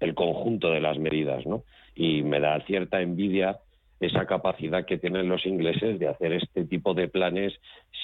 el 0.00 0.14
conjunto 0.14 0.70
de 0.70 0.80
las 0.80 0.98
medidas, 0.98 1.46
¿no? 1.46 1.64
Y 1.94 2.22
me 2.22 2.40
da 2.40 2.60
cierta 2.66 3.00
envidia 3.00 3.58
esa 4.00 4.26
capacidad 4.26 4.84
que 4.84 4.98
tienen 4.98 5.28
los 5.28 5.46
ingleses 5.46 5.98
de 5.98 6.08
hacer 6.08 6.32
este 6.32 6.64
tipo 6.64 6.94
de 6.94 7.08
planes 7.08 7.54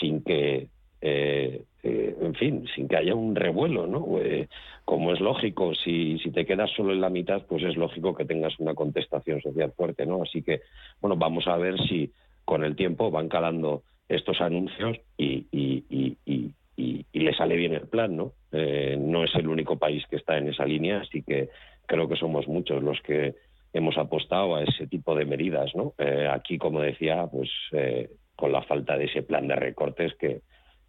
sin 0.01 0.23
que, 0.23 0.69
eh, 1.01 1.65
eh, 1.83 2.17
en 2.21 2.35
fin, 2.35 2.67
sin 2.75 2.89
que 2.89 2.97
haya 2.97 3.15
un 3.15 3.35
revuelo, 3.35 3.87
¿no? 3.87 4.19
Eh, 4.19 4.49
como 4.85 5.13
es 5.13 5.21
lógico, 5.21 5.75
si, 5.75 6.19
si 6.19 6.31
te 6.31 6.47
quedas 6.47 6.71
solo 6.71 6.93
en 6.93 7.01
la 7.01 7.11
mitad, 7.11 7.43
pues 7.47 7.63
es 7.63 7.77
lógico 7.77 8.15
que 8.15 8.25
tengas 8.25 8.59
una 8.59 8.75
contestación 8.75 9.41
social 9.43 9.73
fuerte, 9.77 10.07
¿no? 10.07 10.23
Así 10.23 10.43
que, 10.43 10.63
bueno, 11.01 11.17
vamos 11.17 11.47
a 11.47 11.57
ver 11.57 11.79
si 11.89 12.11
con 12.45 12.65
el 12.65 12.75
tiempo 12.75 13.11
van 13.11 13.29
calando 13.29 13.83
estos 14.09 14.41
anuncios 14.41 14.99
y, 15.17 15.47
y, 15.53 15.85
y, 15.89 16.17
y, 16.27 16.51
y 16.77 17.05
le 17.13 17.35
sale 17.35 17.57
bien 17.57 17.75
el 17.75 17.87
plan, 17.87 18.17
¿no? 18.17 18.33
no 18.51 19.25
es 19.25 19.35
el 19.35 19.49
único 19.49 19.79
país 19.79 20.05
que 20.09 20.17
está 20.17 20.37
en 20.39 20.49
esa 20.49 20.65
línea, 20.65 21.01
así 21.01 21.23
que 21.23 21.49
creo 21.87 22.09
que 22.09 22.17
somos 22.17 22.49
muchos 22.49 22.83
los 22.83 23.01
que 23.03 23.35
hemos 23.73 23.97
apostado 23.97 24.57
a 24.57 24.63
ese 24.63 24.87
tipo 24.87 25.15
de 25.15 25.25
medidas, 25.25 25.75
¿no? 25.75 25.95
Eh, 25.99 26.29
aquí, 26.31 26.59
como 26.59 26.81
decía, 26.81 27.27
pues 27.27 27.51
eh, 27.73 28.11
con 28.37 28.53
la 28.53 28.63
falta 28.63 28.97
de 28.97 29.07
ese 29.07 29.23
plan 29.23 29.49
de 29.49 29.57
recortes 29.57 30.15
que, 30.17 30.43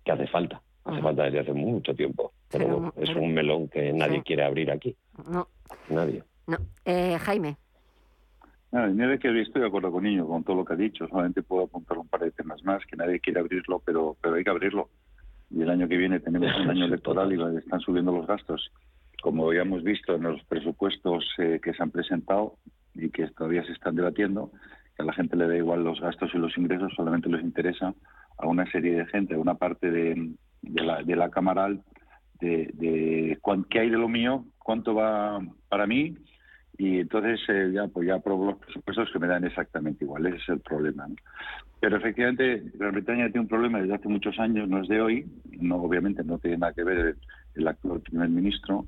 que 0.03 0.11
hace 0.11 0.27
falta, 0.27 0.61
hace 0.83 1.01
falta 1.01 1.23
desde 1.23 1.39
hace 1.39 1.53
mucho 1.53 1.95
tiempo, 1.95 2.33
pero, 2.51 2.93
es 2.97 3.09
un 3.15 3.33
melón 3.33 3.69
que 3.69 3.93
nadie 3.93 4.21
quiere 4.23 4.43
abrir 4.43 4.71
aquí. 4.71 4.95
No. 5.29 5.47
Nadie. 5.89 6.23
No. 6.47 6.57
Eh, 6.85 7.17
Jaime. 7.19 7.57
Nada, 8.71 9.17
que 9.19 9.41
estoy 9.41 9.61
de 9.61 9.67
acuerdo 9.67 9.91
con 9.91 10.03
Niño, 10.03 10.27
con 10.27 10.43
todo 10.43 10.55
lo 10.55 10.65
que 10.65 10.73
ha 10.73 10.75
dicho, 10.75 11.07
solamente 11.07 11.43
puedo 11.43 11.65
apuntar 11.65 11.95
un 11.97 12.07
par 12.07 12.21
de 12.21 12.31
temas 12.31 12.63
más, 12.63 12.83
que 12.85 12.95
nadie 12.95 13.19
quiere 13.19 13.39
abrirlo, 13.39 13.79
pero, 13.85 14.17
pero 14.19 14.35
hay 14.35 14.43
que 14.43 14.49
abrirlo. 14.49 14.89
Y 15.53 15.61
el 15.61 15.69
año 15.69 15.87
que 15.87 15.97
viene 15.97 16.19
tenemos 16.19 16.49
un 16.59 16.69
año 16.69 16.85
electoral 16.91 17.31
y 17.31 17.57
están 17.57 17.79
subiendo 17.79 18.11
los 18.11 18.25
gastos. 18.25 18.71
Como 19.21 19.47
habíamos 19.47 19.83
visto 19.83 20.15
en 20.15 20.23
los 20.23 20.43
presupuestos 20.45 21.25
eh, 21.37 21.59
que 21.63 21.73
se 21.73 21.83
han 21.83 21.91
presentado 21.91 22.57
y 22.95 23.09
que 23.09 23.27
todavía 23.27 23.63
se 23.63 23.71
están 23.71 23.95
debatiendo, 23.95 24.51
que 24.95 25.03
a 25.03 25.05
la 25.05 25.13
gente 25.13 25.37
le 25.37 25.47
da 25.47 25.55
igual 25.55 25.83
los 25.83 26.01
gastos 26.01 26.31
y 26.33 26.37
los 26.37 26.57
ingresos, 26.57 26.93
solamente 26.95 27.29
les 27.29 27.43
interesa 27.43 27.93
a 28.37 28.47
una 28.47 28.69
serie 28.71 28.93
de 28.95 29.05
gente, 29.05 29.35
a 29.35 29.39
una 29.39 29.55
parte 29.55 29.91
de, 29.91 30.33
la, 30.61 31.03
de 31.03 31.15
la 31.15 31.29
Cámara 31.29 31.69
de, 32.39 32.69
de 32.73 33.39
qué 33.69 33.79
hay 33.79 33.89
de 33.89 33.97
lo 33.97 34.09
mío, 34.09 34.45
cuánto 34.57 34.95
va 34.95 35.39
para 35.69 35.87
mí, 35.87 36.17
y 36.77 36.99
entonces 36.99 37.39
eh, 37.49 37.71
ya 37.73 37.87
pues 37.87 38.07
ya 38.07 38.15
apruebo 38.15 38.47
los 38.47 38.57
presupuestos 38.57 39.09
que 39.11 39.19
me 39.19 39.27
dan 39.27 39.43
exactamente 39.43 40.05
igual, 40.05 40.25
ese 40.25 40.37
es 40.37 40.49
el 40.49 40.59
problema. 40.59 41.07
Pero 41.79 41.97
efectivamente 41.97 42.63
Gran 42.75 42.93
Bretaña 42.93 43.25
tiene 43.25 43.41
un 43.41 43.47
problema 43.47 43.79
desde 43.79 43.95
hace 43.95 44.07
muchos 44.07 44.39
años, 44.39 44.67
no 44.67 44.81
es 44.81 44.87
de 44.87 45.01
hoy, 45.01 45.25
no 45.59 45.75
obviamente 45.77 46.23
no 46.23 46.39
tiene 46.39 46.57
nada 46.57 46.73
que 46.73 46.83
ver 46.83 47.15
el 47.55 47.67
actual 47.67 48.01
primer 48.01 48.29
ministro, 48.29 48.87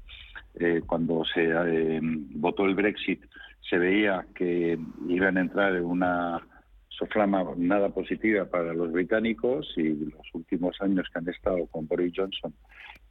eh, 0.56 0.82
cuando 0.86 1.24
se 1.26 1.52
eh, 1.52 2.00
votó 2.02 2.66
el 2.66 2.76
Brexit 2.76 3.22
se 3.70 3.78
veía 3.78 4.26
que 4.36 4.78
iban 5.08 5.38
a 5.38 5.42
entrar 5.42 5.76
en 5.76 5.86
una 5.86 6.42
soflama 6.90 7.44
nada 7.58 7.90
positiva 7.90 8.46
para 8.46 8.74
los 8.74 8.92
británicos 8.92 9.74
y 9.76 9.90
los 9.96 10.34
últimos 10.34 10.80
años 10.82 11.08
que 11.12 11.20
han 11.20 11.30
estado 11.30 11.66
con 11.68 11.88
Boris 11.88 12.14
Johnson, 12.16 12.54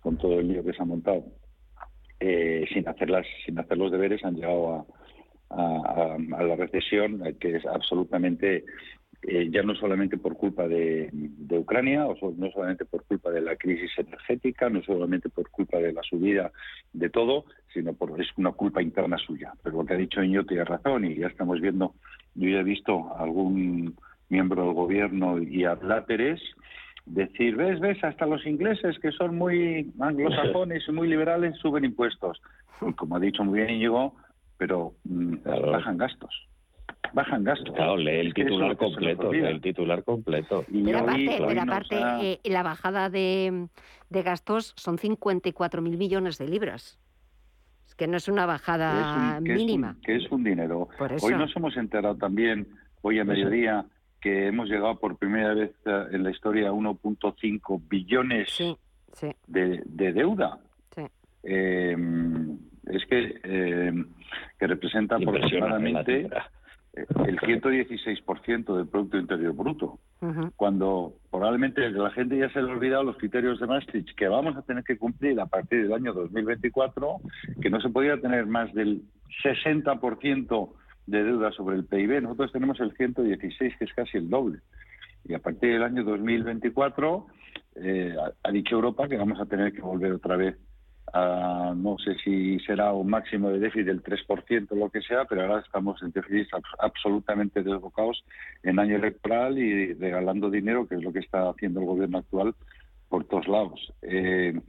con 0.01 0.17
todo 0.17 0.41
el 0.41 0.49
lío 0.49 0.65
que 0.65 0.73
se 0.73 0.83
ha 0.83 0.87
montado, 0.87 1.25
eh, 2.27 2.65
sin 2.73 2.89
hacer 2.89 3.11
sin 3.45 3.59
hacer 3.59 3.77
los 3.77 3.93
deberes 3.93 4.25
han 4.25 4.35
llegado 4.35 4.87
a, 5.51 6.17
la 6.19 6.57
recesión 6.57 7.23
que 7.39 7.57
es 7.57 7.67
absolutamente 7.67 8.65
eh, 9.23 9.49
ya 9.51 9.63
no 9.63 9.75
solamente 9.75 10.17
por 10.17 10.37
culpa 10.37 10.67
de, 10.67 11.11
Ucrania, 11.51 12.07
o 12.07 12.17
no 12.37 12.51
solamente 12.51 12.87
por 12.87 13.05
culpa 13.05 13.31
de 13.31 13.43
la 13.43 13.57
crisis 13.57 13.91
energética, 13.99 14.71
no 14.71 14.83
solamente 14.83 15.29
por 15.29 15.51
culpa 15.51 15.79
de 15.79 15.93
la 15.93 16.03
subida 16.03 16.51
de 16.95 17.11
todo, 17.11 17.45
sino 17.73 17.93
por 17.93 18.19
es 18.21 18.29
una 18.37 18.53
culpa 18.53 18.83
interna 18.83 19.19
suya. 19.19 19.53
Pero 19.63 19.77
lo 19.77 19.85
que 19.85 19.95
ha 19.95 19.99
dicho 19.99 20.23
Iño 20.23 20.45
tiene 20.45 20.65
razón 20.65 21.05
y 21.05 21.15
ya 21.15 21.27
estamos 21.27 21.61
viendo, 21.61 21.95
yo 22.35 22.49
ya 22.49 22.61
he 22.61 22.65
visto 22.65 23.15
algún 23.17 23.95
miembro 24.31 24.65
del 24.65 24.75
gobierno 24.75 25.41
y 25.41 25.65
a 25.65 25.75
Láteres 25.77 26.41
decir, 27.07 27.57
ves, 27.57 27.81
ves, 27.81 28.03
hasta 28.03 28.27
los 28.27 28.47
ingleses 28.47 28.99
que 28.99 29.13
son 29.13 29.37
muy 29.37 29.93
anglosajones 30.01 30.85
y 30.89 30.93
muy 30.93 31.09
liberales 31.09 31.57
suben 31.59 31.85
impuestos. 31.85 32.41
Y 32.81 32.93
como 32.97 33.17
ha 33.17 33.21
dicho 33.21 33.45
muy 33.45 33.61
bien 33.61 33.71
Íñigo, 33.71 34.15
pero 34.57 34.95
mm, 35.05 35.37
bajan 35.45 35.99
gastos 35.99 36.49
bajan 37.15 37.45
gastos. 37.45 37.75
Claro, 37.75 37.97
lee 37.97 38.21
el 38.21 38.35
titular 38.35 38.77
completo, 38.77 39.33
el 39.33 39.61
titular 39.61 40.03
completo. 40.03 40.65
pero 40.71 40.99
aparte, 40.99 41.43
pero 41.47 41.63
aparte 41.63 41.97
eh, 42.21 42.41
la 42.45 42.63
bajada 42.63 43.09
de, 43.09 43.69
de 44.11 44.23
gastos 44.23 44.75
son 44.77 44.99
54.000 44.99 45.81
millones 45.97 46.39
de 46.39 46.49
libras. 46.49 46.99
Es 47.87 47.95
que 47.95 48.07
no 48.07 48.17
es 48.17 48.29
una 48.29 48.47
bajada 48.47 49.41
mínima. 49.41 49.97
que 50.05 50.17
es 50.17 50.31
un 50.31 50.43
dinero. 50.43 50.89
Hoy 51.23 51.35
nos 51.35 51.55
hemos 51.57 51.77
enterado 51.77 52.17
también, 52.17 52.67
hoy 53.03 53.19
a 53.21 53.25
mediodía, 53.25 53.87
que 54.25 54.47
hemos 54.47 54.71
llegado 54.71 54.99
por 54.99 55.19
primera 55.19 55.53
vez 55.53 55.73
eh, 55.85 56.05
en 56.13 56.25
la 56.25 56.31
historia 56.31 56.71
a 56.71 56.73
1.5 56.73 57.83
billones 57.87 58.59
De, 59.47 59.83
de, 59.85 60.13
deuda. 60.15 60.59
Eh, 61.43 61.95
es 62.87 63.05
que, 63.05 63.39
que 64.59 64.67
representa 64.67 65.17
aproximadamente 65.17 66.27
el 66.95 67.39
116% 67.39 68.77
del 68.77 68.89
Producto 68.89 69.19
Interior 69.19 69.53
Bruto, 69.53 69.99
cuando 70.57 71.17
probablemente 71.31 71.91
la 71.91 72.11
gente 72.11 72.39
ya 72.39 72.49
se 72.49 72.63
le 72.63 72.71
ha 72.71 72.75
olvidado 72.75 73.05
los 73.05 73.19
criterios 73.19 73.61
de 73.61 73.67
Maastricht 73.67 74.17
que 74.17 74.27
vamos 74.27 74.57
a 74.57 74.63
tener 74.63 74.85
que 74.85 74.97
cumplir 74.97 75.39
a 75.39 75.45
partir 75.45 75.83
del 75.83 75.93
año 75.93 76.15
2024, 76.15 77.21
que 77.61 77.69
no 77.69 77.79
se 77.83 77.91
podía 77.91 78.19
tener 78.19 78.47
más 78.47 78.73
del 78.73 79.03
60% 79.45 80.73
de 81.07 81.25
deuda 81.25 81.53
sobre 81.53 81.77
el 81.77 81.85
PIB. 81.85 82.23
Nosotros 82.23 82.53
tenemos 82.53 82.81
el 82.81 82.93
116, 82.97 83.75
que 83.79 83.85
es 83.85 83.95
casi 83.95 84.19
el 84.19 84.31
doble. 84.31 84.61
Y 85.25 85.35
a 85.35 85.39
partir 85.39 85.73
del 85.73 85.83
año 85.83 86.05
2024 86.05 87.27
eh, 87.77 88.15
ha, 88.43 88.51
dicho 88.51 88.77
Europa 88.77 89.09
que 89.09 89.17
vamos 89.17 89.41
a 89.41 89.47
tener 89.47 89.73
que 89.73 89.81
volver 89.81 90.13
otra 90.13 90.37
vez 90.37 90.57
a, 91.13 91.73
no 91.77 91.97
sé 91.99 92.17
si 92.23 92.59
será 92.61 92.93
un 92.93 93.09
máximo 93.09 93.51
de 93.51 93.59
déficit 93.59 93.87
del 93.87 94.03
3% 94.03 94.69
o 94.71 94.75
lo 94.75 94.91
que 94.91 95.03
sea, 95.03 95.25
pero 95.25 95.43
ahora 95.43 95.61
estamos 95.61 96.03
en 96.03 96.11
déficit 96.11 96.49
absolutamente 96.79 97.63
desbocados 97.63 98.25
en 98.63 98.79
año 98.79 98.97
electoral 98.97 99.59
y 99.59 99.95
regalando 99.95 100.51
dinero, 100.51 100.87
que 100.87 100.97
es 100.97 101.03
lo 101.03 101.13
que 101.13 101.21
está 101.21 101.49
haciendo 101.49 101.81
el 101.81 101.87
gobierno 101.87 102.19
actual 102.19 102.55
por 103.09 103.25
todos 103.25 103.49
lados. 103.49 103.93
Eh, 104.03 104.61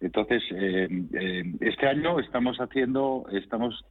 entonces, 0.00 0.42
eh, 0.52 0.88
eh, 1.12 1.54
este 1.60 1.86
año 1.86 2.20
estamos 2.20 2.58
haciendo, 2.58 3.26
estamos 3.32 3.84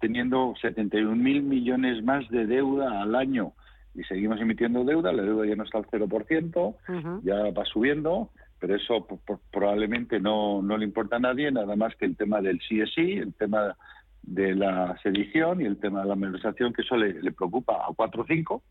teniendo 0.00 0.54
71 0.60 1.14
mil 1.16 1.42
millones 1.42 2.02
más 2.02 2.28
de 2.30 2.46
deuda 2.46 3.02
al 3.02 3.14
año 3.14 3.52
y 3.94 4.02
seguimos 4.04 4.40
emitiendo 4.40 4.84
deuda. 4.84 5.12
La 5.12 5.22
deuda 5.22 5.46
ya 5.46 5.56
no 5.56 5.64
está 5.64 5.78
al 5.78 5.86
0%, 5.86 7.22
ya 7.22 7.50
va 7.50 7.64
subiendo, 7.66 8.30
pero 8.58 8.76
eso 8.76 9.06
probablemente 9.50 10.20
no, 10.20 10.62
no 10.62 10.78
le 10.78 10.84
importa 10.84 11.16
a 11.16 11.20
nadie, 11.20 11.50
nada 11.50 11.76
más 11.76 11.94
que 11.96 12.06
el 12.06 12.16
tema 12.16 12.40
del 12.40 12.60
sí, 12.60 13.12
el 13.12 13.34
tema 13.34 13.76
de 14.22 14.54
la 14.54 14.96
sedición 15.02 15.60
y 15.60 15.64
el 15.64 15.78
tema 15.78 16.02
de 16.02 16.08
la 16.08 16.14
malversación, 16.14 16.72
que 16.72 16.82
eso 16.82 16.96
le, 16.96 17.20
le 17.20 17.32
preocupa 17.32 17.74
a 17.74 17.92
4 17.94 18.22
o 18.22 18.26
5 18.26 18.62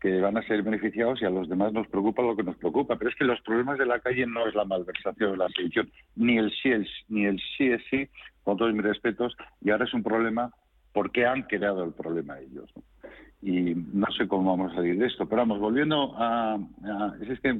que 0.00 0.20
van 0.20 0.36
a 0.36 0.42
ser 0.42 0.62
beneficiados 0.62 1.20
y 1.20 1.24
a 1.24 1.30
los 1.30 1.48
demás 1.48 1.72
nos 1.72 1.88
preocupa 1.88 2.22
lo 2.22 2.36
que 2.36 2.42
nos 2.42 2.56
preocupa. 2.56 2.96
Pero 2.96 3.10
es 3.10 3.16
que 3.16 3.24
los 3.24 3.40
problemas 3.40 3.78
de 3.78 3.86
la 3.86 4.00
calle 4.00 4.26
no 4.26 4.46
es 4.46 4.54
la 4.54 4.64
malversación 4.64 5.32
o 5.32 5.36
la 5.36 5.48
sedición, 5.48 5.90
ni 6.16 6.38
el 6.38 6.50
sí, 6.62 6.70
el, 6.70 6.88
ni 7.08 7.24
el 7.24 7.40
sí 7.56 7.70
es 7.70 7.82
sí, 7.90 8.08
con 8.44 8.56
todos 8.56 8.72
mis 8.72 8.84
respetos, 8.84 9.36
y 9.60 9.70
ahora 9.70 9.84
es 9.84 9.94
un 9.94 10.02
problema 10.02 10.52
porque 10.92 11.26
han 11.26 11.42
creado 11.42 11.84
el 11.84 11.92
problema 11.92 12.38
ellos. 12.38 12.70
Y 13.42 13.74
no 13.92 14.06
sé 14.16 14.26
cómo 14.26 14.56
vamos 14.56 14.72
a 14.72 14.76
salir 14.76 14.98
de 14.98 15.06
esto. 15.06 15.26
Pero 15.28 15.42
vamos, 15.42 15.60
volviendo 15.60 16.14
a... 16.16 16.58
es 17.20 17.40
que 17.40 17.52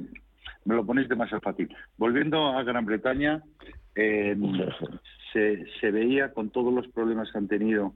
me 0.65 0.75
lo 0.75 0.85
ponéis 0.85 1.07
demasiado 1.07 1.41
fácil. 1.41 1.73
Volviendo 1.97 2.47
a 2.49 2.63
Gran 2.63 2.85
Bretaña, 2.85 3.43
eh, 3.95 4.35
se, 5.31 5.65
se 5.79 5.91
veía 5.91 6.33
con 6.33 6.49
todos 6.49 6.73
los 6.73 6.87
problemas 6.87 7.31
que 7.31 7.37
han 7.37 7.47
tenido 7.47 7.93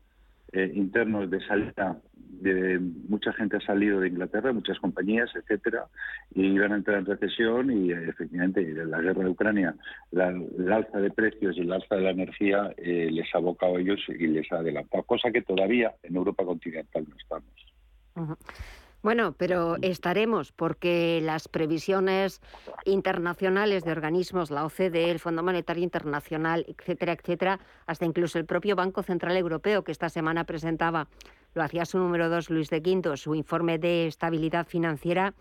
eh, 0.52 0.72
internos 0.74 1.30
de 1.30 1.40
salida 1.46 2.02
de 2.42 2.80
mucha 2.80 3.32
gente 3.34 3.58
ha 3.58 3.62
salido 3.62 4.00
de 4.00 4.08
Inglaterra, 4.08 4.52
muchas 4.52 4.80
compañías, 4.80 5.30
etcétera, 5.36 5.86
y 6.34 6.46
iban 6.48 6.74
a 6.74 6.78
entrar 6.78 6.98
en 6.98 7.06
recesión 7.06 7.72
y 7.72 7.92
eh, 7.92 8.10
efectivamente 8.10 8.62
la 8.86 9.00
guerra 9.00 9.24
de 9.24 9.30
Ucrania, 9.30 9.76
la, 10.12 10.30
el 10.30 10.72
alza 10.72 11.00
de 11.00 11.12
precios 11.12 11.56
y 11.58 11.62
el 11.62 11.72
alza 11.72 11.96
de 11.96 12.02
la 12.02 12.10
energía 12.10 12.74
eh, 12.78 13.10
les 13.12 13.34
ha 13.34 13.38
abocado 13.38 13.76
a 13.76 13.80
ellos 13.80 14.00
y 14.08 14.28
les 14.28 14.52
ha 14.52 14.58
adelantado, 14.58 15.04
cosa 15.04 15.32
que 15.32 15.44
todavía 15.44 15.94
en 16.02 16.16
Europa 16.16 16.44
continental 16.44 17.06
no 17.08 17.16
estamos. 17.16 18.42
Bueno, 19.04 19.34
pero 19.36 19.78
estaremos 19.82 20.52
porque 20.52 21.22
las 21.24 21.48
previsiones 21.48 22.40
internacionales 22.86 23.84
de 23.84 23.92
organismos, 23.92 24.52
la 24.52 24.64
OCDE, 24.64 25.10
el 25.10 25.20
Fondo 25.20 25.42
Monetario 25.42 25.84
Internacional, 25.84 26.66
etcétera, 26.68 27.14
etcétera, 27.14 27.60
hasta 27.88 28.06
incluso 28.06 28.38
el 28.38 28.46
propio 28.46 28.76
Banco 28.76 29.02
Central 29.02 29.36
Europeo, 29.38 29.84
que 29.84 29.92
esta 29.92 30.10
semana 30.10 30.44
presentaba, 30.44 31.08
lo 31.56 31.64
hacía 31.64 31.86
su 31.86 31.98
número 31.98 32.30
dos, 32.30 32.52
Luis 32.52 32.70
de 32.70 32.84
Quinto, 32.84 33.18
su 33.18 33.34
informe 33.34 33.80
de 33.80 34.06
estabilidad 34.06 34.68
financiera 34.68 35.34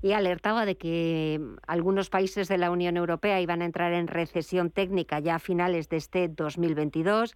y 0.00 0.12
alertaba 0.12 0.64
de 0.64 0.76
que 0.76 1.40
algunos 1.66 2.10
países 2.10 2.46
de 2.46 2.58
la 2.58 2.70
Unión 2.70 2.96
Europea 2.96 3.40
iban 3.40 3.60
a 3.60 3.64
entrar 3.64 3.92
en 3.92 4.06
recesión 4.06 4.70
técnica 4.70 5.18
ya 5.18 5.36
a 5.36 5.38
finales 5.40 5.88
de 5.88 5.96
este 5.96 6.28
2022. 6.28 7.34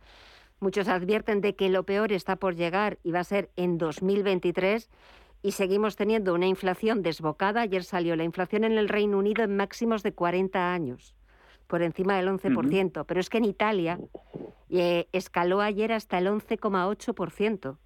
Muchos 0.60 0.86
advierten 0.88 1.40
de 1.40 1.56
que 1.56 1.68
lo 1.68 1.84
peor 1.84 2.12
está 2.12 2.36
por 2.36 2.54
llegar 2.54 2.98
y 3.02 3.10
va 3.10 3.20
a 3.20 3.24
ser 3.24 3.50
en 3.56 3.78
2023 3.78 4.90
y 5.42 5.52
seguimos 5.52 5.96
teniendo 5.96 6.34
una 6.34 6.46
inflación 6.46 7.02
desbocada. 7.02 7.62
Ayer 7.62 7.84
salió 7.84 8.16
la 8.16 8.24
inflación 8.24 8.64
en 8.64 8.78
el 8.78 8.88
Reino 8.88 9.18
Unido 9.18 9.44
en 9.44 9.56
máximos 9.56 10.02
de 10.02 10.12
40 10.12 10.72
años, 10.72 11.14
por 11.66 11.82
encima 11.82 12.16
del 12.16 12.28
11%, 12.28 13.04
pero 13.06 13.20
es 13.20 13.30
que 13.30 13.38
en 13.38 13.44
Italia 13.44 13.98
eh, 14.70 15.08
escaló 15.12 15.60
ayer 15.60 15.92
hasta 15.92 16.18
el 16.18 16.26
11,8%. 16.26 17.76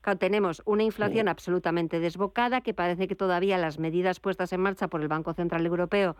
Claro, 0.00 0.18
tenemos 0.18 0.62
una 0.64 0.82
inflación 0.82 1.28
absolutamente 1.28 2.00
desbocada 2.00 2.60
que 2.60 2.74
parece 2.74 3.06
que 3.06 3.14
todavía 3.14 3.56
las 3.56 3.78
medidas 3.78 4.18
puestas 4.18 4.52
en 4.52 4.60
marcha 4.60 4.88
por 4.88 5.00
el 5.00 5.06
Banco 5.06 5.32
Central 5.32 5.64
Europeo 5.64 6.16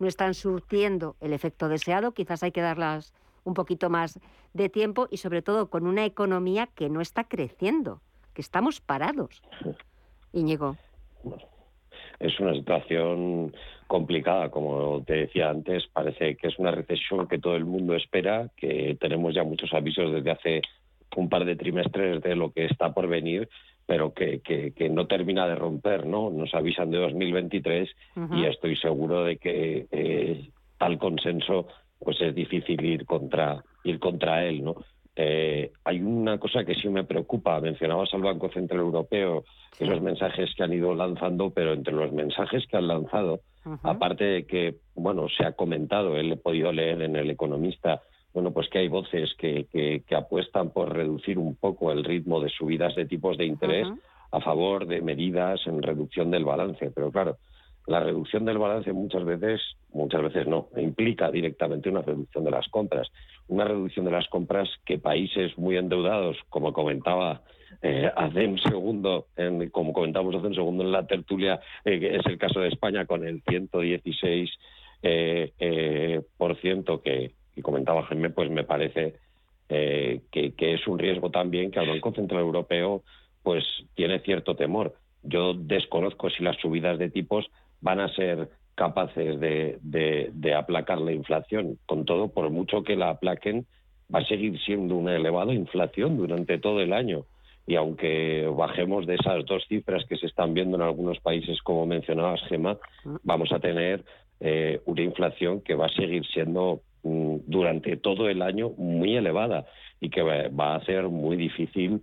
no 0.00 0.08
están 0.08 0.34
surtiendo 0.34 1.16
el 1.20 1.32
efecto 1.32 1.68
deseado. 1.68 2.12
Quizás 2.12 2.42
hay 2.42 2.50
que 2.50 2.60
darlas 2.60 3.14
un 3.44 3.54
poquito 3.54 3.88
más 3.88 4.18
de 4.52 4.68
tiempo 4.68 5.06
y 5.10 5.18
sobre 5.18 5.42
todo 5.42 5.70
con 5.70 5.86
una 5.86 6.04
economía 6.04 6.66
que 6.66 6.90
no 6.90 7.00
está 7.00 7.22
creciendo, 7.24 8.02
que 8.34 8.42
estamos 8.42 8.80
parados. 8.80 9.42
Íñigo. 10.32 10.76
Es 12.18 12.38
una 12.38 12.54
situación 12.54 13.54
complicada, 13.86 14.50
como 14.50 15.02
te 15.04 15.14
decía 15.14 15.50
antes, 15.50 15.86
parece 15.92 16.36
que 16.36 16.48
es 16.48 16.58
una 16.58 16.70
recesión 16.70 17.26
que 17.26 17.38
todo 17.38 17.56
el 17.56 17.64
mundo 17.64 17.94
espera, 17.94 18.50
que 18.56 18.96
tenemos 19.00 19.34
ya 19.34 19.42
muchos 19.42 19.72
avisos 19.72 20.12
desde 20.12 20.30
hace 20.30 20.62
un 21.16 21.28
par 21.28 21.44
de 21.44 21.56
trimestres 21.56 22.22
de 22.22 22.36
lo 22.36 22.52
que 22.52 22.66
está 22.66 22.92
por 22.92 23.08
venir, 23.08 23.48
pero 23.86 24.14
que, 24.14 24.40
que, 24.40 24.88
no 24.88 25.08
termina 25.08 25.48
de 25.48 25.56
romper, 25.56 26.06
¿no? 26.06 26.30
Nos 26.30 26.54
avisan 26.54 26.92
de 26.92 26.98
2023 26.98 27.90
y 28.36 28.44
estoy 28.44 28.76
seguro 28.76 29.24
de 29.24 29.38
que 29.38 29.86
eh, 29.90 30.50
tal 30.78 30.98
consenso 30.98 31.66
pues 31.98 32.20
es 32.20 32.34
difícil 32.34 32.84
ir 32.84 33.04
contra 33.04 33.64
ir 33.82 33.98
contra 33.98 34.44
él, 34.44 34.62
¿no? 34.62 34.76
Eh, 35.22 35.70
hay 35.84 36.00
una 36.00 36.38
cosa 36.38 36.64
que 36.64 36.74
sí 36.74 36.88
me 36.88 37.04
preocupa. 37.04 37.60
Mencionabas 37.60 38.08
al 38.14 38.22
Banco 38.22 38.48
Central 38.48 38.80
Europeo, 38.80 39.44
y 39.78 39.84
los 39.84 40.00
mensajes 40.00 40.54
que 40.56 40.62
han 40.62 40.72
ido 40.72 40.94
lanzando, 40.94 41.50
pero 41.50 41.74
entre 41.74 41.92
los 41.92 42.10
mensajes 42.10 42.66
que 42.66 42.78
han 42.78 42.88
lanzado, 42.88 43.40
aparte 43.82 44.24
de 44.24 44.46
que, 44.46 44.76
bueno, 44.94 45.26
se 45.28 45.44
ha 45.44 45.52
comentado, 45.52 46.16
él 46.16 46.32
he 46.32 46.36
podido 46.36 46.72
leer 46.72 47.02
en 47.02 47.16
El 47.16 47.30
Economista, 47.30 48.00
bueno, 48.32 48.50
pues 48.52 48.70
que 48.70 48.78
hay 48.78 48.88
voces 48.88 49.34
que, 49.36 49.66
que, 49.70 50.14
apuestan 50.14 50.70
por 50.70 50.94
reducir 50.94 51.36
un 51.38 51.54
poco 51.54 51.92
el 51.92 52.02
ritmo 52.02 52.40
de 52.40 52.48
subidas 52.48 52.94
de 52.94 53.04
tipos 53.04 53.36
de 53.36 53.44
interés 53.44 53.88
a 54.32 54.40
favor 54.40 54.86
de 54.86 55.02
medidas 55.02 55.60
en 55.66 55.82
reducción 55.82 56.30
del 56.30 56.44
balance. 56.46 56.90
Pero 56.94 57.10
claro, 57.10 57.36
la 57.86 58.00
reducción 58.00 58.44
del 58.44 58.58
balance 58.58 58.92
muchas 58.92 59.24
veces, 59.24 59.60
muchas 59.92 60.22
veces 60.22 60.46
no, 60.46 60.68
implica 60.76 61.30
directamente 61.30 61.88
una 61.88 62.02
reducción 62.02 62.44
de 62.44 62.50
las 62.50 62.68
compras. 62.68 63.08
Una 63.48 63.64
reducción 63.64 64.04
de 64.04 64.12
las 64.12 64.28
compras 64.28 64.68
que 64.84 64.98
países 64.98 65.56
muy 65.58 65.76
endeudados, 65.76 66.36
como 66.48 66.72
comentaba 66.72 67.42
eh, 67.82 68.10
hace 68.14 68.46
un 68.46 68.58
segundo, 68.58 69.26
en, 69.36 69.70
como 69.70 69.92
comentamos 69.92 70.34
hace 70.34 70.48
un 70.48 70.54
segundo 70.54 70.84
en 70.84 70.92
la 70.92 71.06
tertulia, 71.06 71.60
eh, 71.84 71.98
que 71.98 72.16
es 72.16 72.26
el 72.26 72.38
caso 72.38 72.60
de 72.60 72.68
España 72.68 73.06
con 73.06 73.26
el 73.26 73.42
116 73.48 74.50
eh, 75.02 75.52
eh, 75.58 76.20
por 76.36 76.56
ciento 76.60 77.00
que, 77.02 77.32
comentaba 77.62 78.04
Jaime, 78.04 78.30
pues 78.30 78.48
me 78.50 78.64
parece 78.64 79.16
que, 79.68 80.22
que 80.56 80.74
es 80.74 80.86
un 80.86 80.98
riesgo 80.98 81.30
también 81.30 81.70
que 81.70 81.78
al 81.78 81.88
Banco 81.88 82.10
Central 82.12 82.40
Europeo 82.40 83.02
pues 83.42 83.64
tiene 83.94 84.20
cierto 84.20 84.56
temor. 84.56 84.94
Yo 85.22 85.52
desconozco 85.52 86.30
si 86.30 86.42
las 86.42 86.56
subidas 86.56 86.98
de 86.98 87.10
tipos 87.10 87.50
van 87.80 88.00
a 88.00 88.08
ser 88.14 88.48
capaces 88.74 89.38
de, 89.40 90.54
aplacar 90.56 90.98
la 91.00 91.12
inflación. 91.12 91.78
Con 91.86 92.04
todo, 92.04 92.28
por 92.28 92.48
mucho 92.50 92.82
que 92.82 92.96
la 92.96 93.10
aplaquen, 93.10 93.66
va 94.12 94.20
a 94.20 94.24
seguir 94.24 94.58
siendo 94.60 94.96
una 94.96 95.14
elevada 95.16 95.52
inflación 95.52 96.16
durante 96.16 96.58
todo 96.58 96.80
el 96.80 96.92
año. 96.92 97.26
Y 97.66 97.76
aunque 97.76 98.50
bajemos 98.56 99.06
de 99.06 99.16
esas 99.16 99.44
dos 99.44 99.64
cifras 99.68 100.04
que 100.08 100.16
se 100.16 100.26
están 100.26 100.54
viendo 100.54 100.76
en 100.76 100.82
algunos 100.82 101.20
países, 101.20 101.60
como 101.62 101.86
mencionabas, 101.86 102.40
Gema, 102.48 102.78
vamos 103.22 103.52
a 103.52 103.60
tener 103.60 104.02
eh, 104.40 104.80
una 104.86 105.02
inflación 105.02 105.60
que 105.60 105.74
va 105.74 105.86
a 105.86 105.94
seguir 105.94 106.24
siendo 106.26 106.80
mm, 107.02 107.36
durante 107.46 107.98
todo 107.98 108.30
el 108.30 108.40
año 108.40 108.70
muy 108.70 109.14
elevada 109.14 109.66
y 110.00 110.08
que 110.08 110.22
va, 110.22 110.72
a 110.72 110.76
hacer 110.76 111.08
muy 111.08 111.36
difícil 111.36 112.02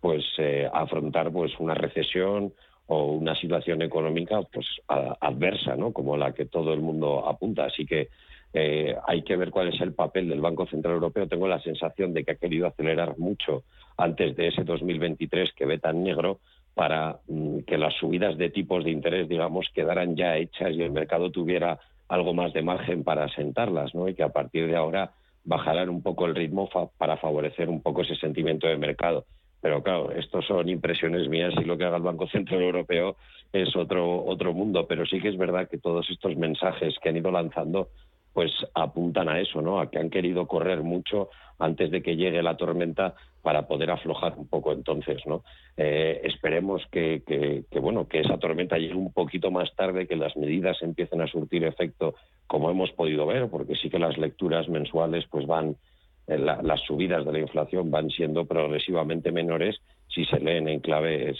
pues 0.00 0.24
eh, 0.36 0.68
afrontar 0.72 1.32
pues 1.32 1.52
una 1.58 1.74
recesión 1.74 2.52
o 2.88 3.12
una 3.12 3.34
situación 3.36 3.82
económica 3.82 4.40
pues 4.52 4.66
adversa, 4.88 5.76
¿no? 5.76 5.92
Como 5.92 6.16
la 6.16 6.32
que 6.32 6.46
todo 6.46 6.72
el 6.72 6.80
mundo 6.80 7.28
apunta. 7.28 7.66
Así 7.66 7.86
que 7.86 8.08
eh, 8.52 8.96
hay 9.06 9.22
que 9.22 9.36
ver 9.36 9.50
cuál 9.50 9.68
es 9.68 9.80
el 9.80 9.92
papel 9.92 10.28
del 10.28 10.40
Banco 10.40 10.66
Central 10.66 10.94
Europeo. 10.94 11.28
Tengo 11.28 11.46
la 11.46 11.60
sensación 11.60 12.14
de 12.14 12.24
que 12.24 12.32
ha 12.32 12.36
querido 12.36 12.66
acelerar 12.66 13.18
mucho 13.18 13.64
antes 13.96 14.34
de 14.36 14.48
ese 14.48 14.64
2023 14.64 15.52
que 15.52 15.66
ve 15.66 15.78
tan 15.78 16.02
negro 16.02 16.40
para 16.74 17.18
mm, 17.28 17.60
que 17.60 17.76
las 17.76 17.94
subidas 17.94 18.38
de 18.38 18.48
tipos 18.48 18.84
de 18.84 18.90
interés, 18.90 19.28
digamos, 19.28 19.68
quedaran 19.74 20.16
ya 20.16 20.38
hechas 20.38 20.72
y 20.72 20.82
el 20.82 20.90
mercado 20.90 21.30
tuviera 21.30 21.78
algo 22.08 22.32
más 22.32 22.54
de 22.54 22.62
margen 22.62 23.04
para 23.04 23.28
sentarlas, 23.28 23.94
¿no? 23.94 24.08
Y 24.08 24.14
que 24.14 24.22
a 24.22 24.30
partir 24.30 24.66
de 24.66 24.76
ahora 24.76 25.12
bajaran 25.44 25.90
un 25.90 26.02
poco 26.02 26.24
el 26.24 26.34
ritmo 26.34 26.70
para 26.96 27.18
favorecer 27.18 27.68
un 27.68 27.82
poco 27.82 28.00
ese 28.00 28.16
sentimiento 28.16 28.66
de 28.66 28.78
mercado. 28.78 29.26
Pero 29.60 29.82
claro, 29.82 30.12
estos 30.12 30.46
son 30.46 30.68
impresiones 30.68 31.28
mías 31.28 31.54
y 31.56 31.64
lo 31.64 31.76
que 31.76 31.84
haga 31.84 31.96
el 31.96 32.02
Banco 32.02 32.28
Central 32.28 32.62
Europeo 32.62 33.16
es 33.52 33.74
otro, 33.76 34.24
otro 34.24 34.52
mundo. 34.52 34.86
Pero 34.86 35.04
sí 35.06 35.20
que 35.20 35.28
es 35.28 35.36
verdad 35.36 35.68
que 35.68 35.78
todos 35.78 36.08
estos 36.10 36.36
mensajes 36.36 36.94
que 37.02 37.08
han 37.08 37.16
ido 37.16 37.30
lanzando 37.30 37.88
pues 38.38 38.52
apuntan 38.74 39.28
a 39.28 39.40
eso, 39.40 39.60
¿no? 39.62 39.80
A 39.80 39.90
que 39.90 39.98
han 39.98 40.10
querido 40.10 40.46
correr 40.46 40.84
mucho 40.84 41.28
antes 41.58 41.90
de 41.90 42.02
que 42.02 42.14
llegue 42.14 42.40
la 42.40 42.56
tormenta 42.56 43.14
para 43.42 43.66
poder 43.66 43.90
aflojar 43.90 44.34
un 44.38 44.46
poco 44.46 44.72
entonces, 44.72 45.26
¿no? 45.26 45.42
Eh, 45.76 46.20
esperemos 46.22 46.86
que, 46.92 47.22
que, 47.26 47.80
bueno, 47.80 48.06
que 48.06 48.20
esa 48.20 48.38
tormenta 48.38 48.78
llegue 48.78 48.94
un 48.94 49.12
poquito 49.12 49.50
más 49.50 49.74
tarde, 49.74 50.06
que 50.06 50.14
las 50.14 50.36
medidas 50.36 50.80
empiecen 50.82 51.20
a 51.20 51.26
surtir 51.26 51.64
efecto 51.64 52.14
como 52.46 52.70
hemos 52.70 52.92
podido 52.92 53.26
ver, 53.26 53.48
porque 53.48 53.74
sí 53.74 53.90
que 53.90 53.98
las 53.98 54.16
lecturas 54.18 54.68
mensuales 54.68 55.24
pues 55.30 55.46
van, 55.46 55.76
eh, 56.28 56.38
las 56.38 56.80
subidas 56.82 57.24
de 57.24 57.32
la 57.32 57.38
inflación 57.40 57.90
van 57.90 58.10
siendo 58.10 58.44
progresivamente 58.44 59.32
menores 59.32 59.80
si 60.08 60.24
se 60.24 60.40
leen 60.40 60.68
en 60.68 60.80
clave, 60.80 61.34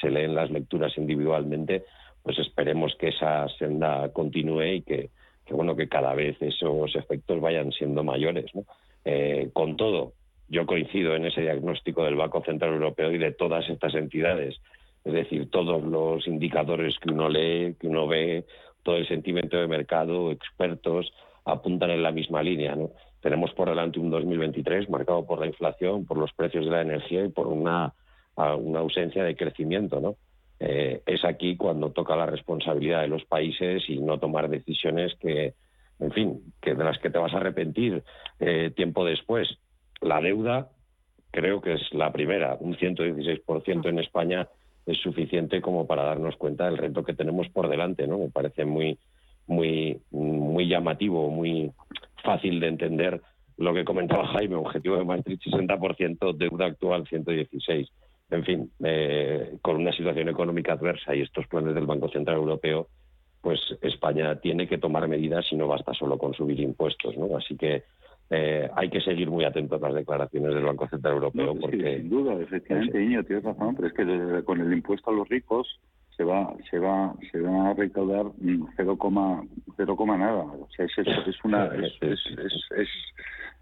se, 0.00 0.10
leen, 0.10 0.34
las 0.34 0.50
lecturas 0.50 0.96
individualmente, 0.96 1.84
pues 2.22 2.38
esperemos 2.38 2.94
que 2.96 3.08
esa 3.08 3.48
senda 3.58 4.10
continúe 4.12 4.64
y 4.64 4.82
que, 4.82 5.10
bueno 5.50 5.76
que 5.76 5.88
cada 5.88 6.14
vez 6.14 6.40
esos 6.40 6.94
efectos 6.94 7.40
vayan 7.40 7.72
siendo 7.72 8.04
mayores. 8.04 8.50
Eh, 9.04 9.50
con 9.52 9.76
todo, 9.76 10.12
yo 10.48 10.66
coincido 10.66 11.14
en 11.14 11.26
ese 11.26 11.42
diagnóstico 11.42 12.04
del 12.04 12.16
Banco 12.16 12.42
Central 12.44 12.74
Europeo 12.74 13.12
y 13.12 13.18
de 13.18 13.32
todas 13.32 13.68
estas 13.68 13.94
entidades. 13.94 14.60
Es 15.04 15.12
decir, 15.12 15.50
todos 15.50 15.82
los 15.82 16.26
indicadores 16.26 16.98
que 16.98 17.10
uno 17.10 17.28
lee, 17.28 17.76
que 17.80 17.88
uno 17.88 18.06
ve, 18.06 18.44
todo 18.82 18.96
el 18.96 19.08
sentimiento 19.08 19.56
de 19.58 19.66
mercado, 19.66 20.30
expertos, 20.30 21.12
apuntan 21.44 21.90
en 21.90 22.02
la 22.02 22.12
misma 22.12 22.42
línea. 22.42 22.76
¿no? 22.76 22.90
Tenemos 23.20 23.52
por 23.52 23.68
delante 23.68 23.98
un 23.98 24.10
2023 24.10 24.88
marcado 24.88 25.26
por 25.26 25.40
la 25.40 25.46
inflación, 25.46 26.06
por 26.06 26.18
los 26.18 26.32
precios 26.32 26.64
de 26.64 26.70
la 26.70 26.82
energía 26.82 27.24
y 27.24 27.28
por 27.28 27.46
una, 27.46 27.92
ausencia 28.36 29.24
de 29.24 29.34
crecimiento. 29.34 30.16
Eh, 30.60 31.02
es 31.06 31.24
aquí 31.24 31.56
cuando 31.56 31.90
toca 31.90 32.16
la 32.16 32.26
responsabilidad 32.26 33.02
de 33.02 33.08
los 33.08 33.24
países 33.24 33.82
y 33.88 33.98
no 33.98 34.18
tomar 34.18 34.48
decisiones 34.48 35.14
que, 35.16 35.54
en 35.98 36.12
fin, 36.12 36.54
que 36.60 36.74
de 36.74 36.84
las 36.84 36.98
que 36.98 37.10
te 37.10 37.18
vas 37.18 37.34
a 37.34 37.38
arrepentir 37.38 38.02
eh, 38.38 38.70
tiempo 38.74 39.04
después. 39.04 39.58
La 40.00 40.20
deuda 40.20 40.68
creo 41.30 41.60
que 41.60 41.74
es 41.74 41.92
la 41.92 42.12
primera, 42.12 42.56
un 42.60 42.76
116% 42.76 43.88
en 43.88 43.98
España 43.98 44.48
es 44.86 44.98
suficiente 44.98 45.60
como 45.60 45.86
para 45.86 46.04
darnos 46.04 46.36
cuenta 46.36 46.64
del 46.64 46.78
reto 46.78 47.04
que 47.04 47.14
tenemos 47.14 47.48
por 47.50 47.68
delante, 47.68 48.06
¿no? 48.06 48.18
Me 48.18 48.30
parece 48.30 48.64
muy 48.64 48.98
muy 49.46 50.00
muy 50.10 50.68
llamativo, 50.68 51.30
muy 51.30 51.72
fácil 52.22 52.60
de 52.60 52.68
entender 52.68 53.20
lo 53.56 53.74
que 53.74 53.84
comentaba 53.84 54.26
Jaime, 54.28 54.54
objetivo 54.54 54.96
de 54.96 55.04
Maastricht 55.04 55.44
60%, 55.46 56.36
deuda 56.36 56.66
actual 56.66 57.06
116. 57.08 57.88
En 58.30 58.44
fin, 58.44 58.70
eh, 58.84 59.56
con 59.62 59.76
una 59.76 59.92
situación 59.92 60.28
económica 60.28 60.74
adversa 60.74 61.14
y 61.14 61.22
estos 61.22 61.46
planes 61.46 61.74
del 61.74 61.86
Banco 61.86 62.08
Central 62.08 62.36
Europeo, 62.36 62.88
pues 63.40 63.60
España 63.82 64.36
tiene 64.36 64.68
que 64.68 64.78
tomar 64.78 65.08
medidas 65.08 65.46
y 65.50 65.56
no 65.56 65.66
basta 65.66 65.94
solo 65.94 66.18
con 66.18 66.34
subir 66.34 66.60
impuestos, 66.60 67.16
¿no? 67.16 67.36
Así 67.36 67.56
que 67.56 67.84
eh, 68.30 68.68
hay 68.74 68.90
que 68.90 69.00
seguir 69.00 69.30
muy 69.30 69.44
atentos 69.44 69.82
a 69.82 69.86
las 69.86 69.94
declaraciones 69.94 70.54
del 70.54 70.64
Banco 70.64 70.86
Central 70.88 71.14
Europeo. 71.14 71.54
porque 71.58 71.98
sin 71.98 72.10
duda, 72.10 72.34
efectivamente, 72.34 72.98
Niño, 72.98 73.24
tienes 73.24 73.44
razón, 73.44 73.74
pero 73.74 73.88
es 73.88 73.94
que 73.94 74.44
con 74.44 74.60
el 74.60 74.72
impuesto 74.72 75.10
a 75.10 75.14
los 75.14 75.28
ricos 75.28 75.80
se 76.18 76.24
va 76.24 76.52
se 76.68 76.78
va 76.80 77.14
se 77.30 77.40
va 77.40 77.70
a 77.70 77.74
recaudar 77.74 78.26
0, 78.76 78.98
nada. 80.18 80.42
O 80.42 80.68
sea 80.76 80.84
es, 80.84 80.98
es 80.98 81.44
una 81.44 81.66
es, 81.76 81.96
es, 82.02 82.88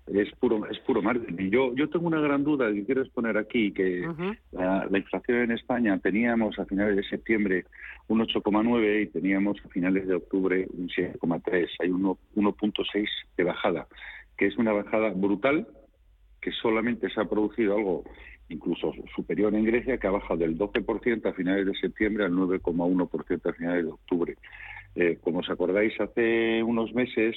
es, 0.06 0.32
puro 0.40 0.66
es 0.66 0.78
puro 0.80 1.02
margen 1.02 1.36
y 1.38 1.50
yo 1.50 1.74
yo 1.74 1.90
tengo 1.90 2.06
una 2.06 2.20
gran 2.20 2.44
duda 2.44 2.72
que 2.72 2.86
quiero 2.86 3.02
exponer 3.02 3.36
aquí 3.36 3.72
que 3.72 4.08
la, 4.52 4.88
inflación 4.90 5.42
en 5.42 5.50
España 5.52 5.98
teníamos 5.98 6.58
a 6.58 6.64
finales 6.64 6.96
de 6.96 7.04
septiembre 7.04 7.66
un 8.08 8.20
8,9 8.20 9.02
y 9.02 9.06
teníamos 9.08 9.58
a 9.62 9.68
finales 9.68 10.08
de 10.08 10.14
octubre 10.14 10.66
un 10.72 10.88
7,3 10.88 11.68
hay 11.80 11.90
un 11.90 12.04
1.6 12.36 13.06
de 13.36 13.44
bajada 13.44 13.86
que 14.38 14.46
es 14.46 14.56
una 14.56 14.72
bajada 14.72 15.10
brutal 15.10 15.66
que 16.40 16.52
solamente 16.52 17.10
se 17.10 17.20
ha 17.20 17.24
producido 17.26 17.76
algo 17.76 18.04
incluso 18.48 18.92
superior 19.14 19.54
en 19.54 19.64
Grecia, 19.64 19.98
que 19.98 20.06
ha 20.06 20.10
bajado 20.10 20.38
del 20.38 20.58
12% 20.58 21.26
a 21.26 21.32
finales 21.32 21.66
de 21.66 21.74
septiembre 21.74 22.24
al 22.24 22.32
9,1% 22.32 23.50
a 23.50 23.52
finales 23.52 23.84
de 23.84 23.90
octubre. 23.90 24.36
Eh, 24.94 25.18
como 25.20 25.40
os 25.40 25.50
acordáis, 25.50 25.98
hace 26.00 26.62
unos 26.62 26.94
meses 26.94 27.36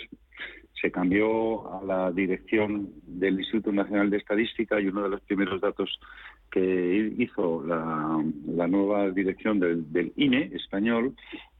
se 0.82 0.92
cambió 0.92 1.74
a 1.74 1.84
la 1.84 2.12
dirección 2.12 2.90
del 3.06 3.40
Instituto 3.40 3.72
Nacional 3.72 4.10
de 4.10 4.18
Estadística 4.18 4.80
y 4.80 4.88
uno 4.88 5.04
de 5.04 5.10
los 5.10 5.22
primeros 5.22 5.60
datos 5.60 6.00
que 6.50 7.14
hizo 7.18 7.64
la, 7.66 8.68
nueva 8.68 9.10
dirección 9.12 9.60
del, 9.60 9.92
del 9.92 10.14
INE 10.16 10.52
español 10.54 11.16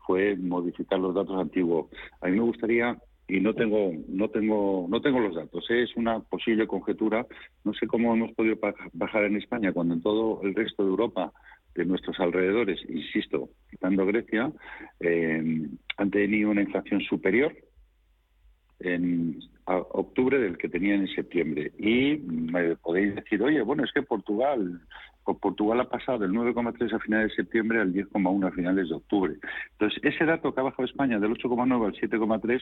fue 0.06 0.38
modificar 0.38 1.00
los 1.00 1.14
datos 1.14 1.38
antiguos. 1.40 1.88
A 2.22 2.28
mí 2.28 2.38
me 2.38 2.44
gustaría 2.44 2.98
y 3.30 3.40
no 3.40 3.54
tengo 3.54 3.92
no 4.08 4.28
tengo 4.30 4.88
no 4.90 5.02
tengo 5.02 5.20
los 5.20 5.36
datos. 5.36 5.66
Es 5.70 5.96
una 5.96 6.20
posible 6.20 6.68
conjetura. 6.68 7.26
No 7.64 7.74
sé 7.74 7.88
cómo 7.88 8.14
hemos 8.14 8.32
podido 8.34 8.58
bajar 8.94 9.24
en 9.26 9.38
España 9.38 9.72
cuando 9.72 9.94
en 9.94 10.02
todo 10.02 10.42
el 10.44 10.56
resto 10.56 10.84
de 10.84 10.90
Europa 10.90 11.32
de 11.76 11.86
nuestros 11.86 12.20
alrededores 12.20 12.80
insisto 12.90 13.50
quitando 13.70 14.06
Grecia 14.08 14.52
eh, 15.00 15.68
han 15.98 16.12
tenido 16.12 16.50
una 16.50 16.64
inflación 16.64 17.02
superior 17.02 17.56
en 18.80 19.40
octubre 19.66 20.40
del 20.40 20.58
que 20.58 20.68
tenían 20.68 21.02
en 21.02 21.08
septiembre. 21.10 21.72
Y 21.78 22.18
me 22.18 22.76
podéis 22.78 23.16
decir 23.16 23.44
oye 23.44 23.62
bueno 23.62 23.84
es 23.84 23.92
que 23.94 24.02
Portugal 24.02 24.82
Portugal 25.36 25.80
ha 25.82 25.90
pasado 25.90 26.20
del 26.20 26.32
9,3 26.32 26.94
a 26.94 27.00
finales 27.00 27.30
de 27.30 27.36
septiembre 27.36 27.80
al 27.80 27.94
10,1 27.94 28.48
a 28.48 28.52
finales 28.52 28.90
de 28.90 28.96
octubre. 28.96 29.36
Entonces, 29.72 30.00
ese 30.04 30.26
dato 30.26 30.54
que 30.54 30.60
ha 30.60 30.64
bajado 30.64 30.86
España 30.86 31.20
del 31.20 31.32
8,9 31.32 31.86
al 31.86 31.94
7,3 31.94 32.62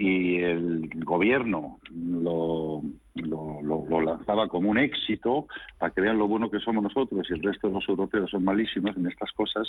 y 0.00 0.36
el 0.36 0.88
gobierno 1.04 1.78
lo, 1.94 2.80
lo, 3.16 4.00
lanzaba 4.00 4.48
como 4.48 4.70
un 4.70 4.78
éxito 4.78 5.46
para 5.78 5.92
que 5.92 6.00
vean 6.00 6.16
lo 6.16 6.26
bueno 6.26 6.50
que 6.50 6.58
somos 6.58 6.82
nosotros 6.82 7.26
y 7.28 7.34
el 7.34 7.42
resto 7.42 7.68
de 7.68 7.74
los 7.74 7.86
europeos 7.86 8.30
son 8.30 8.42
malísimos 8.44 8.96
en 8.96 9.08
estas 9.08 9.30
cosas. 9.32 9.68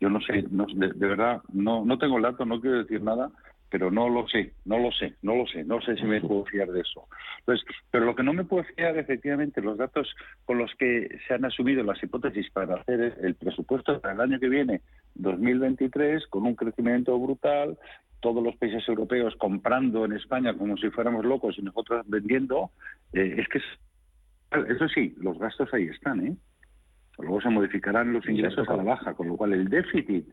Yo 0.00 0.08
no 0.08 0.20
sé, 0.20 0.44
de, 0.48 0.92
verdad, 1.08 1.42
no, 1.52 1.84
no 1.84 1.98
tengo 1.98 2.16
el 2.18 2.22
dato, 2.22 2.44
no 2.44 2.60
quiero 2.60 2.78
decir 2.78 3.02
nada, 3.02 3.32
pero 3.72 3.90
no 3.90 4.10
lo 4.10 4.28
sé, 4.28 4.52
no 4.66 4.78
lo 4.78 4.92
sé, 4.92 5.14
no 5.22 5.34
lo 5.34 5.46
sé, 5.46 5.64
no 5.64 5.80
sé 5.80 5.96
si 5.96 6.04
me 6.04 6.20
puedo 6.20 6.44
fiar 6.44 6.70
de 6.70 6.82
eso. 6.82 7.08
Entonces, 7.38 7.66
pero 7.90 8.04
lo 8.04 8.14
que 8.14 8.22
no 8.22 8.34
me 8.34 8.44
puedo 8.44 8.64
fiar, 8.64 8.98
efectivamente, 8.98 9.62
los 9.62 9.78
datos 9.78 10.14
con 10.44 10.58
los 10.58 10.70
que 10.74 11.08
se 11.26 11.32
han 11.32 11.46
asumido 11.46 11.82
las 11.82 12.00
hipótesis 12.02 12.50
para 12.50 12.74
hacer 12.74 13.16
el 13.22 13.34
presupuesto 13.34 13.98
para 13.98 14.12
el 14.12 14.20
año 14.20 14.38
que 14.38 14.50
viene, 14.50 14.82
2023, 15.14 16.26
con 16.26 16.44
un 16.44 16.54
crecimiento 16.54 17.18
brutal, 17.18 17.78
todos 18.20 18.44
los 18.44 18.54
países 18.56 18.86
europeos 18.86 19.34
comprando 19.36 20.04
en 20.04 20.12
España 20.12 20.52
como 20.52 20.76
si 20.76 20.90
fuéramos 20.90 21.24
locos 21.24 21.56
y 21.58 21.62
nosotros 21.62 22.04
vendiendo, 22.06 22.72
eh, 23.14 23.36
es 23.38 23.48
que 23.48 23.58
eso 24.68 24.88
sí, 24.88 25.14
los 25.16 25.38
gastos 25.38 25.72
ahí 25.72 25.84
están, 25.84 26.26
¿eh? 26.26 26.36
Luego 27.16 27.40
se 27.40 27.48
modificarán 27.48 28.12
los 28.12 28.28
ingresos 28.28 28.68
a 28.68 28.76
la 28.76 28.82
baja, 28.82 29.14
con 29.14 29.28
lo 29.28 29.36
cual 29.36 29.54
el 29.54 29.70
déficit 29.70 30.26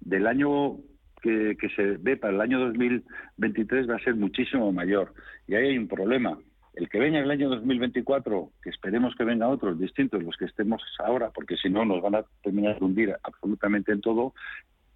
del 0.00 0.26
año 0.26 0.78
que, 1.26 1.68
se 1.74 1.96
ve 1.98 2.16
para 2.16 2.34
el 2.34 2.40
año 2.40 2.60
2023 2.60 3.88
va 3.88 3.96
a 3.96 4.04
ser 4.04 4.14
muchísimo 4.14 4.70
mayor. 4.72 5.12
Y 5.46 5.54
ahí 5.54 5.68
hay 5.68 5.78
un 5.78 5.88
problema. 5.88 6.38
El 6.74 6.88
que 6.88 6.98
venga 6.98 7.18
el 7.18 7.30
año 7.30 7.48
2024, 7.48 8.50
que 8.62 8.70
esperemos 8.70 9.14
que 9.16 9.24
venga 9.24 9.48
otros 9.48 9.78
distintos 9.78 10.22
los 10.22 10.36
que 10.36 10.44
estemos 10.44 10.82
ahora, 10.98 11.30
porque 11.30 11.56
si 11.56 11.70
no 11.70 11.84
nos 11.84 12.02
van 12.02 12.16
a 12.16 12.24
terminar 12.42 12.78
de 12.78 12.84
hundir 12.84 13.16
absolutamente 13.22 13.92
en 13.92 14.02
todo, 14.02 14.34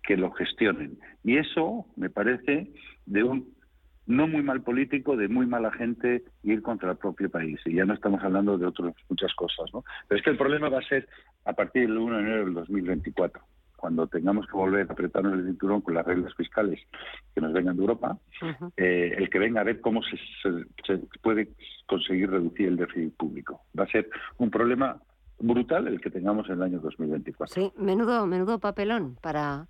que 0.02 0.16
lo 0.16 0.30
gestionen. 0.32 0.98
Y 1.24 1.38
eso 1.38 1.86
me 1.96 2.10
parece 2.10 2.70
de 3.06 3.22
un 3.22 3.54
no 4.06 4.26
muy 4.26 4.42
mal 4.42 4.62
político, 4.62 5.16
de 5.16 5.28
muy 5.28 5.46
mala 5.46 5.70
gente 5.72 6.24
ir 6.42 6.62
contra 6.62 6.90
el 6.90 6.96
propio 6.96 7.30
país. 7.30 7.60
Y 7.64 7.74
ya 7.74 7.84
no 7.84 7.94
estamos 7.94 8.22
hablando 8.22 8.58
de 8.58 8.66
otras 8.66 8.94
muchas 9.08 9.32
cosas. 9.34 9.72
¿no? 9.72 9.84
Pero 10.08 10.18
es 10.18 10.24
que 10.24 10.30
el 10.30 10.36
problema 10.36 10.68
va 10.68 10.80
a 10.80 10.88
ser 10.88 11.08
a 11.44 11.52
partir 11.52 11.82
del 11.82 11.96
1 11.96 12.16
de 12.16 12.22
enero 12.22 12.44
del 12.44 12.54
2024 12.54 13.42
cuando 13.80 14.06
tengamos 14.06 14.46
que 14.46 14.52
volver 14.52 14.86
a 14.88 14.92
apretarnos 14.92 15.32
el 15.32 15.46
cinturón 15.46 15.80
con 15.80 15.94
las 15.94 16.04
reglas 16.04 16.34
fiscales 16.34 16.78
que 17.34 17.40
nos 17.40 17.52
vengan 17.54 17.76
de 17.76 17.80
Europa, 17.80 18.18
eh, 18.76 19.14
el 19.16 19.30
que 19.30 19.38
venga 19.38 19.62
a 19.62 19.64
ver 19.64 19.80
cómo 19.80 20.02
se, 20.02 20.18
se, 20.86 20.98
puede 21.22 21.48
conseguir 21.86 22.30
reducir 22.30 22.68
el 22.68 22.76
déficit 22.76 23.16
público. 23.16 23.62
Va 23.78 23.84
a 23.84 23.86
ser 23.86 24.10
un 24.36 24.50
problema 24.50 25.00
brutal 25.38 25.88
el 25.88 25.98
que 25.98 26.10
tengamos 26.10 26.46
en 26.48 26.56
el 26.56 26.62
año 26.62 26.80
2024. 26.80 27.54
Sí, 27.54 27.72
menudo, 27.78 28.26
menudo 28.26 28.58
papelón 28.58 29.16
para, 29.22 29.66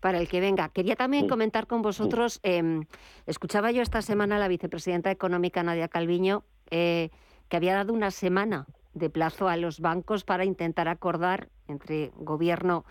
para 0.00 0.18
el 0.18 0.28
que 0.28 0.40
venga. 0.40 0.68
Quería 0.68 0.94
también 0.94 1.26
comentar 1.26 1.66
con 1.66 1.80
vosotros, 1.80 2.40
em, 2.42 2.84
escuchaba 3.26 3.72
yo 3.72 3.80
esta 3.80 4.02
semana 4.02 4.36
a 4.36 4.38
la 4.38 4.48
vicepresidenta 4.48 5.10
económica 5.10 5.62
Nadia 5.62 5.88
Calviño, 5.88 6.44
eh, 6.70 7.08
que 7.48 7.56
había 7.56 7.72
dado 7.74 7.94
una 7.94 8.10
semana 8.10 8.66
de 8.92 9.08
plazo 9.08 9.48
a 9.48 9.56
los 9.56 9.80
bancos 9.80 10.24
para 10.24 10.44
intentar 10.44 10.88
acordar 10.88 11.48
entre 11.68 12.12
gobierno 12.16 12.84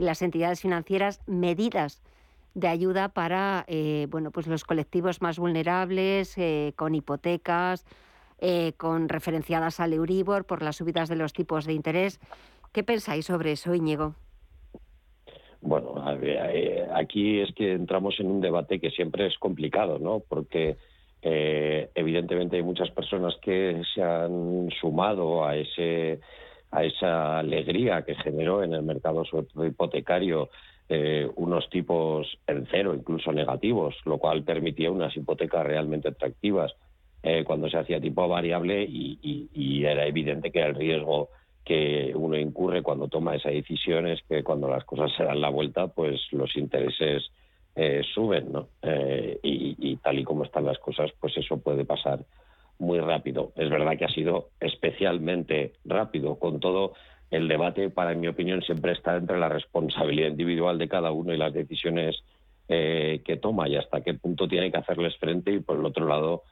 y 0.00 0.04
las 0.04 0.22
entidades 0.22 0.62
financieras 0.62 1.20
medidas 1.26 2.02
de 2.54 2.68
ayuda 2.68 3.10
para 3.10 3.64
eh, 3.68 4.06
bueno, 4.10 4.30
pues 4.30 4.46
los 4.46 4.64
colectivos 4.64 5.20
más 5.20 5.38
vulnerables, 5.38 6.36
eh, 6.38 6.72
con 6.74 6.94
hipotecas, 6.94 7.84
con 8.78 9.10
referenciadas 9.10 9.80
al 9.80 9.92
Euribor 9.92 10.46
por 10.46 10.62
las 10.62 10.76
subidas 10.76 11.10
de 11.10 11.16
los 11.16 11.34
tipos 11.34 11.66
de 11.66 11.74
interés. 11.74 12.18
¿Qué 12.72 12.82
pensáis 12.82 13.26
sobre 13.26 13.52
eso, 13.52 13.74
Íñigo? 13.74 14.14
Bueno, 15.60 16.02
aquí 16.94 17.40
es 17.40 17.54
que 17.54 17.74
entramos 17.74 18.18
en 18.18 18.30
un 18.30 18.40
debate 18.40 18.80
que 18.80 18.90
siempre 18.90 19.26
es 19.26 19.36
complicado, 19.36 19.98
¿no? 19.98 20.22
Porque 20.26 20.78
Eh, 21.22 21.90
evidentemente 21.94 22.56
hay 22.56 22.62
muchas 22.62 22.90
personas 22.90 23.34
que 23.42 23.82
se 23.94 24.02
han 24.02 24.70
sumado 24.80 25.44
a 25.44 25.54
ese 25.54 26.20
a 26.70 26.84
esa 26.84 27.38
alegría 27.38 28.02
que 28.02 28.14
generó 28.14 28.62
en 28.62 28.74
el 28.74 28.82
mercado 28.82 29.24
hipotecario 29.66 30.50
eh, 30.88 31.28
unos 31.36 31.68
tipos 31.70 32.38
en 32.46 32.66
cero, 32.70 32.94
incluso 32.94 33.32
negativos, 33.32 33.94
lo 34.04 34.18
cual 34.18 34.42
permitía 34.42 34.90
unas 34.90 35.16
hipotecas 35.16 35.64
realmente 35.64 36.08
atractivas 36.08 36.74
eh, 37.22 37.44
cuando 37.44 37.68
se 37.68 37.76
hacía 37.76 38.00
tipo 38.00 38.26
variable 38.28 38.82
y, 38.82 39.84
era 39.84 40.06
evidente 40.06 40.50
que 40.50 40.60
el 40.62 40.74
riesgo 40.74 41.30
que 41.64 42.12
uno 42.14 42.36
incurre 42.36 42.82
cuando 42.82 43.08
toma 43.08 43.34
esa 43.34 43.48
decisión 43.48 44.06
es 44.06 44.20
que 44.28 44.44
cuando 44.44 44.68
las 44.68 44.84
cosas 44.84 45.10
se 45.16 45.24
dan 45.24 45.40
la 45.40 45.48
vuelta, 45.48 45.88
pues 45.88 46.20
los 46.32 46.54
intereses 46.56 47.30
eh, 47.74 48.02
suben, 48.14 48.52
¿no? 48.52 48.68
Eh, 48.82 49.38
y, 49.42 49.96
tal 49.96 50.18
y 50.18 50.24
como 50.24 50.44
están 50.44 50.66
las 50.66 50.78
cosas, 50.78 51.10
pues 51.18 51.36
eso 51.36 51.58
puede 51.58 51.84
pasar 51.84 52.20
muy 52.80 52.98
rápido. 52.98 53.52
Es 53.56 53.70
verdad 53.70 53.96
que 53.96 54.04
ha 54.04 54.12
sido 54.12 54.50
especialmente 54.58 55.74
rápido, 55.84 56.38
con 56.38 56.60
todo 56.60 56.94
el 57.30 57.46
debate, 57.46 57.90
para 57.90 58.14
mi 58.14 58.26
opinión, 58.26 58.62
siempre 58.62 58.92
está 58.92 59.16
entre 59.16 59.38
la 59.38 59.48
responsabilidad 59.48 60.28
individual 60.28 60.78
de 60.78 60.88
cada 60.88 61.12
uno 61.12 61.32
y 61.32 61.36
las 61.36 61.52
decisiones 61.52 62.16
eh, 62.68 63.22
que 63.24 63.36
toma 63.36 63.68
y 63.68 63.76
hasta 63.76 64.00
qué 64.00 64.14
punto 64.14 64.48
tiene 64.48 64.72
que 64.72 64.78
hacerles 64.78 65.16
frente 65.16 65.52
y 65.52 65.60
por 65.60 65.78
el 65.78 65.84
otro 65.84 66.06
lado, 66.06 66.42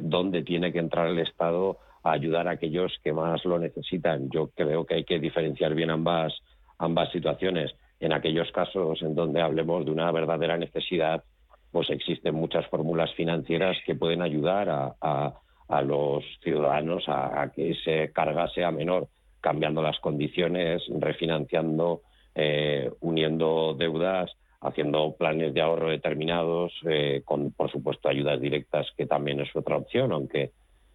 dónde 0.00 0.42
tiene 0.42 0.72
que 0.72 0.78
entrar 0.78 1.08
el 1.08 1.18
Estado 1.18 1.76
a 2.02 2.12
ayudar 2.12 2.48
a 2.48 2.52
aquellos 2.52 2.98
que 3.02 3.12
más 3.12 3.44
lo 3.44 3.58
necesitan. 3.58 4.30
Yo 4.30 4.48
creo 4.54 4.86
que 4.86 4.94
hay 4.94 5.04
que 5.04 5.18
diferenciar 5.18 5.74
bien 5.74 5.90
ambas, 5.90 6.34
ambas 6.78 7.10
situaciones. 7.12 7.74
En 8.00 8.12
aquellos 8.12 8.50
casos 8.52 9.02
en 9.02 9.14
donde 9.14 9.42
hablemos 9.42 9.84
de 9.84 9.90
una 9.90 10.10
verdadera 10.10 10.56
necesidad, 10.56 11.22
pues 11.70 11.90
existen 11.90 12.34
muchas 12.34 12.66
fórmulas 12.68 13.12
financieras 13.14 13.76
que 13.84 13.94
pueden 13.94 14.22
ayudar 14.22 14.96
a, 15.00 15.34
los 15.82 16.24
ciudadanos 16.42 17.04
a, 17.06 17.50
que 17.54 17.70
esa 17.70 18.12
carga 18.12 18.48
sea 18.48 18.70
menor, 18.70 19.08
cambiando 19.40 19.82
las 19.82 19.98
condiciones, 20.00 20.82
refinanciando, 20.98 22.02
eh, 22.34 22.90
uniendo 23.00 23.74
deudas, 23.78 24.30
haciendo 24.60 25.14
planes 25.16 25.54
de 25.54 25.60
ahorro 25.60 25.88
determinados, 25.88 26.72
eh, 26.88 27.22
con, 27.24 27.52
por 27.52 27.70
supuesto, 27.70 28.08
ayudas 28.08 28.40
directas, 28.40 28.88
que 28.96 29.06
también 29.06 29.40
es 29.40 29.54
otra 29.54 29.76
opción, 29.76 30.12
aunque 30.12 30.50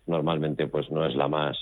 normalmente 0.05 0.67
pues 0.67 0.91
no 0.91 1.05
es 1.05 1.15
la 1.15 1.27
más 1.27 1.57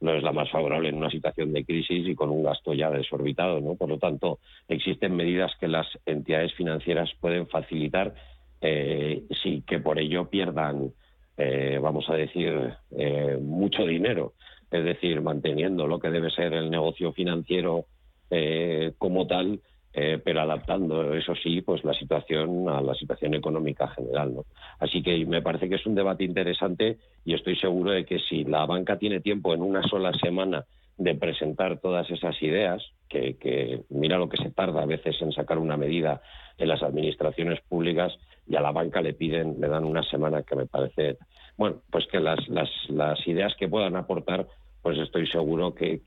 no 0.00 0.12
es 0.14 0.22
la 0.24 0.32
más 0.32 0.50
favorable 0.50 0.88
en 0.88 0.96
una 0.96 1.10
situación 1.10 1.52
de 1.52 1.64
crisis 1.64 2.08
y 2.08 2.16
con 2.16 2.28
un 2.30 2.42
gasto 2.42 2.74
ya 2.74 2.90
desorbitado, 2.90 3.60
¿no? 3.60 3.76
Por 3.76 3.88
lo 3.88 3.98
tanto, 3.98 4.40
existen 4.66 5.14
medidas 5.14 5.52
que 5.60 5.68
las 5.68 5.86
entidades 6.06 6.52
financieras 6.54 7.08
pueden 7.20 7.46
facilitar 7.46 8.12
eh, 8.60 9.22
que 9.66 9.78
por 9.78 10.00
ello 10.00 10.28
pierdan, 10.28 10.92
eh, 11.36 11.78
vamos 11.80 12.08
a 12.08 12.14
decir, 12.14 12.74
eh, 12.96 13.38
mucho 13.40 13.86
dinero. 13.86 14.34
Es 14.70 14.84
decir, 14.84 15.20
manteniendo 15.20 15.86
lo 15.86 15.98
que 15.98 16.10
debe 16.10 16.30
ser 16.30 16.54
el 16.54 16.70
negocio 16.70 17.12
financiero 17.12 17.86
eh, 18.30 18.92
como 18.98 19.26
tal, 19.26 19.60
eh, 19.94 20.18
pero 20.24 20.40
adaptando, 20.40 21.12
eso 21.12 21.34
sí, 21.34 21.60
pues 21.60 21.84
la 21.84 21.92
situación 21.92 22.66
a 22.70 22.80
la 22.80 22.94
situación 22.94 23.34
económica 23.34 23.88
general. 23.88 24.34
¿no? 24.34 24.44
Así 24.78 25.02
que 25.02 25.26
me 25.26 25.42
parece 25.42 25.68
que 25.68 25.74
es 25.74 25.84
un 25.84 25.94
debate 25.94 26.24
interesante 26.24 26.98
y 27.26 27.34
estoy 27.34 27.56
seguro 27.56 27.90
de 27.90 28.06
que 28.06 28.18
si 28.18 28.44
la 28.44 28.64
banca 28.64 28.98
tiene 28.98 29.20
tiempo 29.20 29.52
en 29.52 29.60
una 29.60 29.82
sola 29.82 30.12
semana 30.14 30.64
de 31.02 31.14
presentar 31.14 31.78
todas 31.78 32.10
esas 32.10 32.40
ideas, 32.42 32.82
que, 33.08 33.36
que 33.36 33.82
mira 33.90 34.18
lo 34.18 34.28
que 34.28 34.36
se 34.36 34.50
tarda 34.50 34.82
a 34.82 34.86
veces 34.86 35.20
en 35.20 35.32
sacar 35.32 35.58
una 35.58 35.76
medida 35.76 36.22
en 36.58 36.68
las 36.68 36.82
administraciones 36.82 37.60
públicas 37.62 38.12
y 38.46 38.56
a 38.56 38.60
la 38.60 38.72
banca 38.72 39.00
le 39.00 39.14
piden, 39.14 39.60
le 39.60 39.68
dan 39.68 39.84
una 39.84 40.02
semana 40.02 40.42
que 40.42 40.56
me 40.56 40.66
parece, 40.66 41.18
bueno, 41.56 41.82
pues 41.90 42.06
que 42.06 42.20
las, 42.20 42.48
las, 42.48 42.70
las 42.88 43.26
ideas 43.26 43.54
que 43.56 43.68
puedan 43.68 43.96
aportar 43.96 44.46
pues 44.82 44.98
estoy 44.98 45.28
seguro 45.28 45.74
que, 45.74 46.02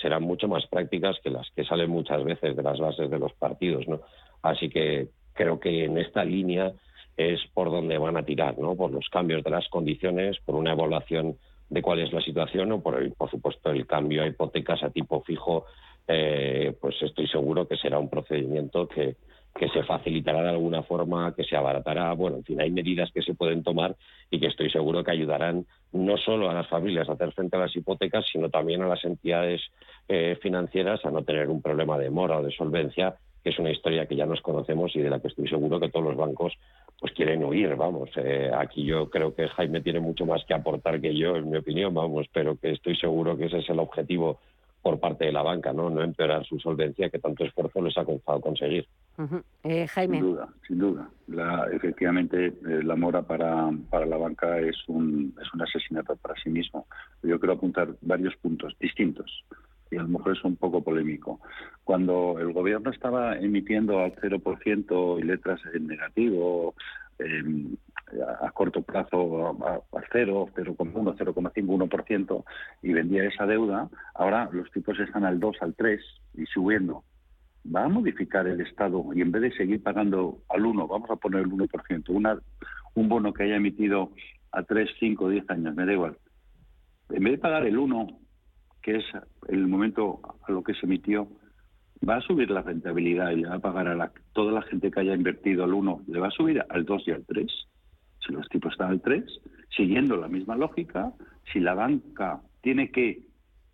serán 0.00 0.22
mucho 0.22 0.46
más 0.46 0.64
prácticas 0.68 1.18
que 1.22 1.30
las 1.30 1.50
que 1.50 1.64
salen 1.64 1.90
muchas 1.90 2.22
veces 2.22 2.56
de 2.56 2.62
las 2.62 2.78
bases 2.78 3.10
de 3.10 3.18
los 3.18 3.32
partidos, 3.34 3.86
¿no? 3.88 4.00
Así 4.42 4.68
que 4.68 5.08
creo 5.32 5.58
que 5.58 5.84
en 5.84 5.98
esta 5.98 6.24
línea 6.24 6.72
es 7.16 7.40
por 7.52 7.70
donde 7.70 7.98
van 7.98 8.16
a 8.16 8.24
tirar, 8.24 8.56
¿no? 8.58 8.76
Por 8.76 8.92
los 8.92 9.08
cambios 9.08 9.42
de 9.42 9.50
las 9.50 9.68
condiciones, 9.68 10.38
por 10.44 10.54
una 10.54 10.72
evaluación 10.72 11.36
de 11.68 11.82
cuál 11.82 12.00
es 12.00 12.12
la 12.12 12.20
situación 12.20 12.72
o 12.72 12.82
por, 12.82 13.02
el, 13.02 13.12
por 13.12 13.30
supuesto, 13.30 13.70
el 13.70 13.86
cambio 13.86 14.22
a 14.22 14.26
hipotecas 14.26 14.82
a 14.82 14.90
tipo 14.90 15.22
fijo, 15.22 15.66
eh, 16.06 16.74
pues 16.80 16.94
estoy 17.02 17.26
seguro 17.26 17.66
que 17.66 17.76
será 17.76 17.98
un 17.98 18.08
procedimiento 18.08 18.86
que, 18.86 19.16
que 19.56 19.68
se 19.68 19.82
facilitará 19.82 20.42
de 20.42 20.50
alguna 20.50 20.82
forma, 20.82 21.34
que 21.34 21.44
se 21.44 21.56
abaratará. 21.56 22.12
Bueno, 22.12 22.36
en 22.36 22.44
fin, 22.44 22.60
hay 22.60 22.70
medidas 22.70 23.10
que 23.12 23.22
se 23.22 23.34
pueden 23.34 23.62
tomar 23.62 23.96
y 24.30 24.38
que 24.38 24.46
estoy 24.46 24.70
seguro 24.70 25.02
que 25.02 25.10
ayudarán 25.10 25.66
no 25.92 26.16
solo 26.18 26.50
a 26.50 26.54
las 26.54 26.68
familias 26.68 27.08
a 27.08 27.12
hacer 27.12 27.32
frente 27.32 27.56
a 27.56 27.60
las 27.60 27.74
hipotecas, 27.74 28.26
sino 28.30 28.50
también 28.50 28.82
a 28.82 28.88
las 28.88 29.04
entidades 29.04 29.62
eh, 30.08 30.38
financieras 30.42 31.04
a 31.04 31.10
no 31.10 31.24
tener 31.24 31.48
un 31.48 31.62
problema 31.62 31.98
de 31.98 32.10
mora 32.10 32.38
o 32.38 32.42
de 32.42 32.52
solvencia, 32.52 33.16
que 33.46 33.50
es 33.50 33.58
una 33.60 33.70
historia 33.70 34.06
que 34.06 34.16
ya 34.16 34.26
nos 34.26 34.40
conocemos 34.40 34.90
y 34.96 35.00
de 35.00 35.08
la 35.08 35.20
que 35.20 35.28
estoy 35.28 35.46
seguro 35.46 35.78
que 35.78 35.88
todos 35.88 36.04
los 36.04 36.16
bancos 36.16 36.52
pues 36.98 37.12
quieren 37.12 37.44
huir, 37.44 37.76
vamos. 37.76 38.10
Eh, 38.16 38.50
aquí 38.52 38.84
yo 38.84 39.08
creo 39.08 39.36
que 39.36 39.46
Jaime 39.46 39.80
tiene 39.82 40.00
mucho 40.00 40.26
más 40.26 40.44
que 40.44 40.52
aportar 40.52 41.00
que 41.00 41.16
yo, 41.16 41.36
en 41.36 41.48
mi 41.48 41.56
opinión, 41.56 41.94
vamos, 41.94 42.26
pero 42.32 42.56
que 42.56 42.72
estoy 42.72 42.96
seguro 42.96 43.36
que 43.36 43.44
ese 43.44 43.58
es 43.58 43.70
el 43.70 43.78
objetivo 43.78 44.40
por 44.82 44.98
parte 44.98 45.26
de 45.26 45.32
la 45.32 45.42
banca, 45.42 45.72
¿no? 45.72 45.88
No 45.90 46.02
empeorar 46.02 46.44
su 46.44 46.58
solvencia 46.58 47.08
que 47.08 47.20
tanto 47.20 47.44
esfuerzo 47.44 47.80
les 47.82 47.96
ha 47.96 48.04
costado 48.04 48.40
conseguir. 48.40 48.88
Eh, 49.62 49.86
Jaime. 49.86 50.16
Sin 50.16 50.26
duda, 50.26 50.48
sin 50.66 50.78
duda. 50.80 51.08
La, 51.28 51.68
efectivamente, 51.72 52.46
eh, 52.46 52.82
la 52.82 52.96
mora 52.96 53.22
para, 53.22 53.70
para 53.88 54.06
la 54.06 54.16
banca 54.16 54.58
es 54.58 54.76
un, 54.88 55.32
es 55.40 55.54
un 55.54 55.62
asesinato 55.62 56.16
para 56.16 56.34
sí 56.42 56.50
mismo. 56.50 56.88
Yo 57.22 57.38
quiero 57.38 57.52
apuntar 57.52 57.94
varios 58.00 58.34
puntos 58.38 58.74
distintos 58.80 59.44
y 59.90 59.96
a 59.96 60.02
lo 60.02 60.08
mejor 60.08 60.36
es 60.36 60.44
un 60.44 60.56
poco 60.56 60.82
polémico. 60.82 61.40
Cuando 61.84 62.38
el 62.38 62.52
gobierno 62.52 62.90
estaba 62.90 63.36
emitiendo 63.36 64.00
al 64.00 64.14
0% 64.16 65.18
y 65.20 65.22
letras 65.22 65.60
en 65.72 65.86
negativo, 65.86 66.74
eh, 67.18 67.42
a 68.40 68.50
corto 68.52 68.82
plazo 68.82 69.56
a, 69.66 69.80
0, 70.12 70.48
0,1, 70.54 71.16
0,5, 71.16 71.88
1% 71.88 72.44
y 72.82 72.92
vendía 72.92 73.24
esa 73.24 73.46
deuda, 73.46 73.88
ahora 74.14 74.48
los 74.52 74.70
tipos 74.70 74.98
están 75.00 75.24
al 75.24 75.40
2, 75.40 75.56
al 75.60 75.74
3 75.74 76.00
y 76.34 76.46
subiendo. 76.46 77.04
Va 77.74 77.84
a 77.84 77.88
modificar 77.88 78.46
el 78.46 78.60
Estado 78.60 79.04
y 79.12 79.22
en 79.22 79.32
vez 79.32 79.42
de 79.42 79.56
seguir 79.56 79.82
pagando 79.82 80.38
al 80.48 80.64
1, 80.64 80.86
vamos 80.86 81.10
a 81.10 81.16
poner 81.16 81.40
el 81.40 81.50
1%, 81.50 82.08
una, 82.10 82.38
un 82.94 83.08
bono 83.08 83.32
que 83.32 83.42
haya 83.42 83.56
emitido 83.56 84.12
a 84.52 84.62
3, 84.62 84.88
5, 85.00 85.28
10 85.28 85.50
años, 85.50 85.74
me 85.74 85.84
da 85.84 85.92
igual. 85.92 86.16
En 87.10 87.24
vez 87.24 87.32
de 87.32 87.38
pagar 87.38 87.66
el 87.66 87.76
1, 87.76 88.18
que 88.86 88.98
es 88.98 89.04
el 89.48 89.66
momento 89.66 90.20
a 90.46 90.52
lo 90.52 90.62
que 90.62 90.72
se 90.74 90.86
emitió, 90.86 91.26
va 92.08 92.18
a 92.18 92.20
subir 92.20 92.48
la 92.52 92.62
rentabilidad 92.62 93.32
y 93.32 93.42
le 93.42 93.48
va 93.48 93.56
a 93.56 93.58
pagar 93.58 93.88
a 93.88 93.96
la, 93.96 94.12
toda 94.32 94.52
la 94.52 94.62
gente 94.62 94.92
que 94.92 95.00
haya 95.00 95.12
invertido 95.12 95.64
al 95.64 95.74
1, 95.74 96.02
le 96.06 96.20
va 96.20 96.28
a 96.28 96.30
subir 96.30 96.64
al 96.68 96.84
2 96.84 97.02
y 97.08 97.10
al 97.10 97.24
3 97.26 97.46
si 98.24 98.32
los 98.32 98.48
tipos 98.48 98.72
están 98.72 98.90
al 98.90 99.00
3, 99.00 99.24
siguiendo 99.76 100.16
la 100.16 100.28
misma 100.28 100.54
lógica, 100.54 101.12
si 101.52 101.58
la 101.58 101.74
banca 101.74 102.40
tiene 102.60 102.92
que 102.92 103.22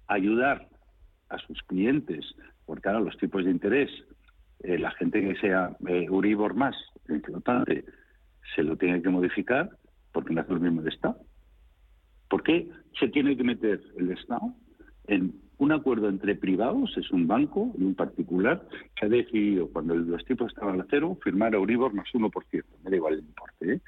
ayudar 0.07 0.69
a 1.29 1.37
sus 1.39 1.63
clientes, 1.65 2.25
porque 2.65 2.89
ahora 2.89 3.01
los 3.01 3.17
tipos 3.19 3.45
de 3.45 3.51
interés, 3.51 3.91
eh, 4.61 4.79
la 4.79 4.93
gente 4.93 5.21
que 5.21 5.39
sea 5.41 5.77
eh, 5.89 6.09
Uribor 6.09 6.55
más, 6.55 6.75
importante, 7.11 7.85
se 8.55 8.63
lo 8.63 8.79
tiene 8.79 9.03
que 9.03 9.11
modificar 9.11 9.69
porque 10.11 10.33
no 10.33 10.41
hace 10.41 10.55
lo 10.55 10.61
mismo 10.61 10.81
de 10.81 10.89
Estado. 10.89 11.19
¿Por 12.31 12.43
qué 12.43 12.71
se 12.99 13.09
tiene 13.09 13.37
que 13.37 13.45
meter 13.45 13.79
el 13.99 14.11
Estado 14.11 14.55
en 15.07 15.35
un 15.59 15.73
acuerdo 15.73 16.09
entre 16.09 16.35
privados, 16.35 16.97
es 16.97 17.11
un 17.11 17.27
banco 17.27 17.73
y 17.79 17.85
un 17.85 17.95
particular, 17.95 18.67
que 18.97 19.07
ha 19.07 19.09
decidido, 19.09 19.69
cuando 19.69 19.95
los 19.95 20.25
tipos 20.25 20.51
estaban 20.51 20.81
a 20.81 20.87
cero, 20.91 21.17
firmar 21.23 21.55
a 21.55 21.61
Uribor 21.61 21.95
más 21.95 22.09
1%. 22.13 22.65
Me 22.83 22.91
da 22.91 22.97
igual 22.97 23.15
el 23.15 23.21
importe. 23.21 23.75
¿eh? 23.75 23.81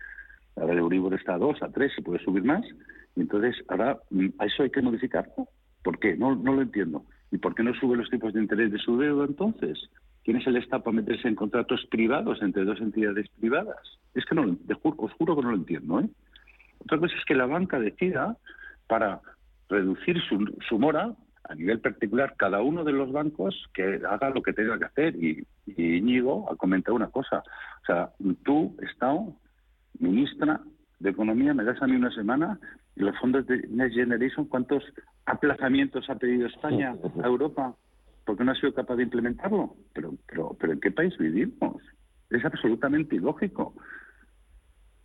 Ahora 0.56 0.72
el 0.72 0.78
Euribor 0.78 1.14
está 1.14 1.34
a 1.34 1.38
2, 1.38 1.62
a 1.62 1.68
3, 1.70 1.92
se 1.94 2.02
puede 2.02 2.22
subir 2.22 2.44
más. 2.44 2.64
Y 3.16 3.20
entonces, 3.22 3.56
ahora, 3.68 3.98
mm, 4.10 4.28
¿a 4.38 4.46
eso 4.46 4.62
hay 4.62 4.70
que 4.70 4.82
modificarlo? 4.82 5.48
¿Por 5.82 5.98
qué? 5.98 6.16
No, 6.16 6.36
no 6.36 6.54
lo 6.54 6.62
entiendo. 6.62 7.04
¿Y 7.30 7.38
por 7.38 7.54
qué 7.54 7.62
no 7.64 7.74
sube 7.74 7.96
los 7.96 8.08
tipos 8.08 8.32
de 8.32 8.40
interés 8.40 8.70
de 8.70 8.78
su 8.78 8.96
deuda 8.96 9.24
entonces? 9.24 9.90
¿Quién 10.22 10.36
es 10.36 10.46
el 10.46 10.56
Estado 10.56 10.84
para 10.84 10.96
meterse 10.96 11.28
en 11.28 11.34
contratos 11.34 11.84
privados 11.90 12.40
entre 12.40 12.64
dos 12.64 12.80
entidades 12.80 13.28
privadas? 13.40 13.98
Es 14.14 14.24
que 14.24 14.34
no, 14.34 14.56
os 14.80 15.12
juro 15.14 15.36
que 15.36 15.42
no 15.42 15.50
lo 15.50 15.56
entiendo. 15.56 16.00
¿eh? 16.00 16.08
Otra 16.78 16.98
cosa 16.98 17.14
es 17.16 17.24
que 17.24 17.34
la 17.34 17.46
banca 17.46 17.80
decida 17.80 18.36
para 18.86 19.20
reducir 19.74 20.20
su, 20.28 20.56
su 20.68 20.78
mora 20.78 21.14
a 21.44 21.54
nivel 21.54 21.80
particular, 21.80 22.34
cada 22.38 22.62
uno 22.62 22.84
de 22.84 22.92
los 22.92 23.12
bancos 23.12 23.54
que 23.74 24.00
haga 24.08 24.30
lo 24.30 24.42
que 24.42 24.54
tenga 24.54 24.78
que 24.78 24.86
hacer. 24.86 25.16
Y, 25.16 25.46
y 25.66 25.96
Íñigo 25.96 26.50
ha 26.50 26.56
comentado 26.56 26.96
una 26.96 27.10
cosa. 27.10 27.42
O 27.82 27.86
sea, 27.86 28.10
tú, 28.44 28.76
Estado, 28.80 29.36
ministra 29.98 30.60
de 31.00 31.10
Economía, 31.10 31.52
me 31.52 31.64
das 31.64 31.80
a 31.82 31.86
mí 31.86 31.96
una 31.96 32.14
semana 32.14 32.58
y 32.96 33.00
los 33.00 33.18
fondos 33.18 33.46
de 33.46 33.58
Next 33.68 33.94
Generation, 33.94 34.46
¿cuántos 34.46 34.82
aplazamientos 35.26 36.08
ha 36.08 36.14
pedido 36.14 36.46
España 36.46 36.94
a 37.22 37.26
Europa? 37.26 37.74
porque 38.24 38.44
no 38.44 38.52
ha 38.52 38.54
sido 38.54 38.74
capaz 38.74 38.96
de 38.96 39.04
implementarlo? 39.04 39.76
Pero, 39.92 40.14
pero, 40.26 40.56
pero 40.58 40.72
¿en 40.72 40.80
qué 40.80 40.90
país 40.90 41.16
vivimos? 41.18 41.82
Es 42.30 42.44
absolutamente 42.44 43.16
ilógico. 43.16 43.74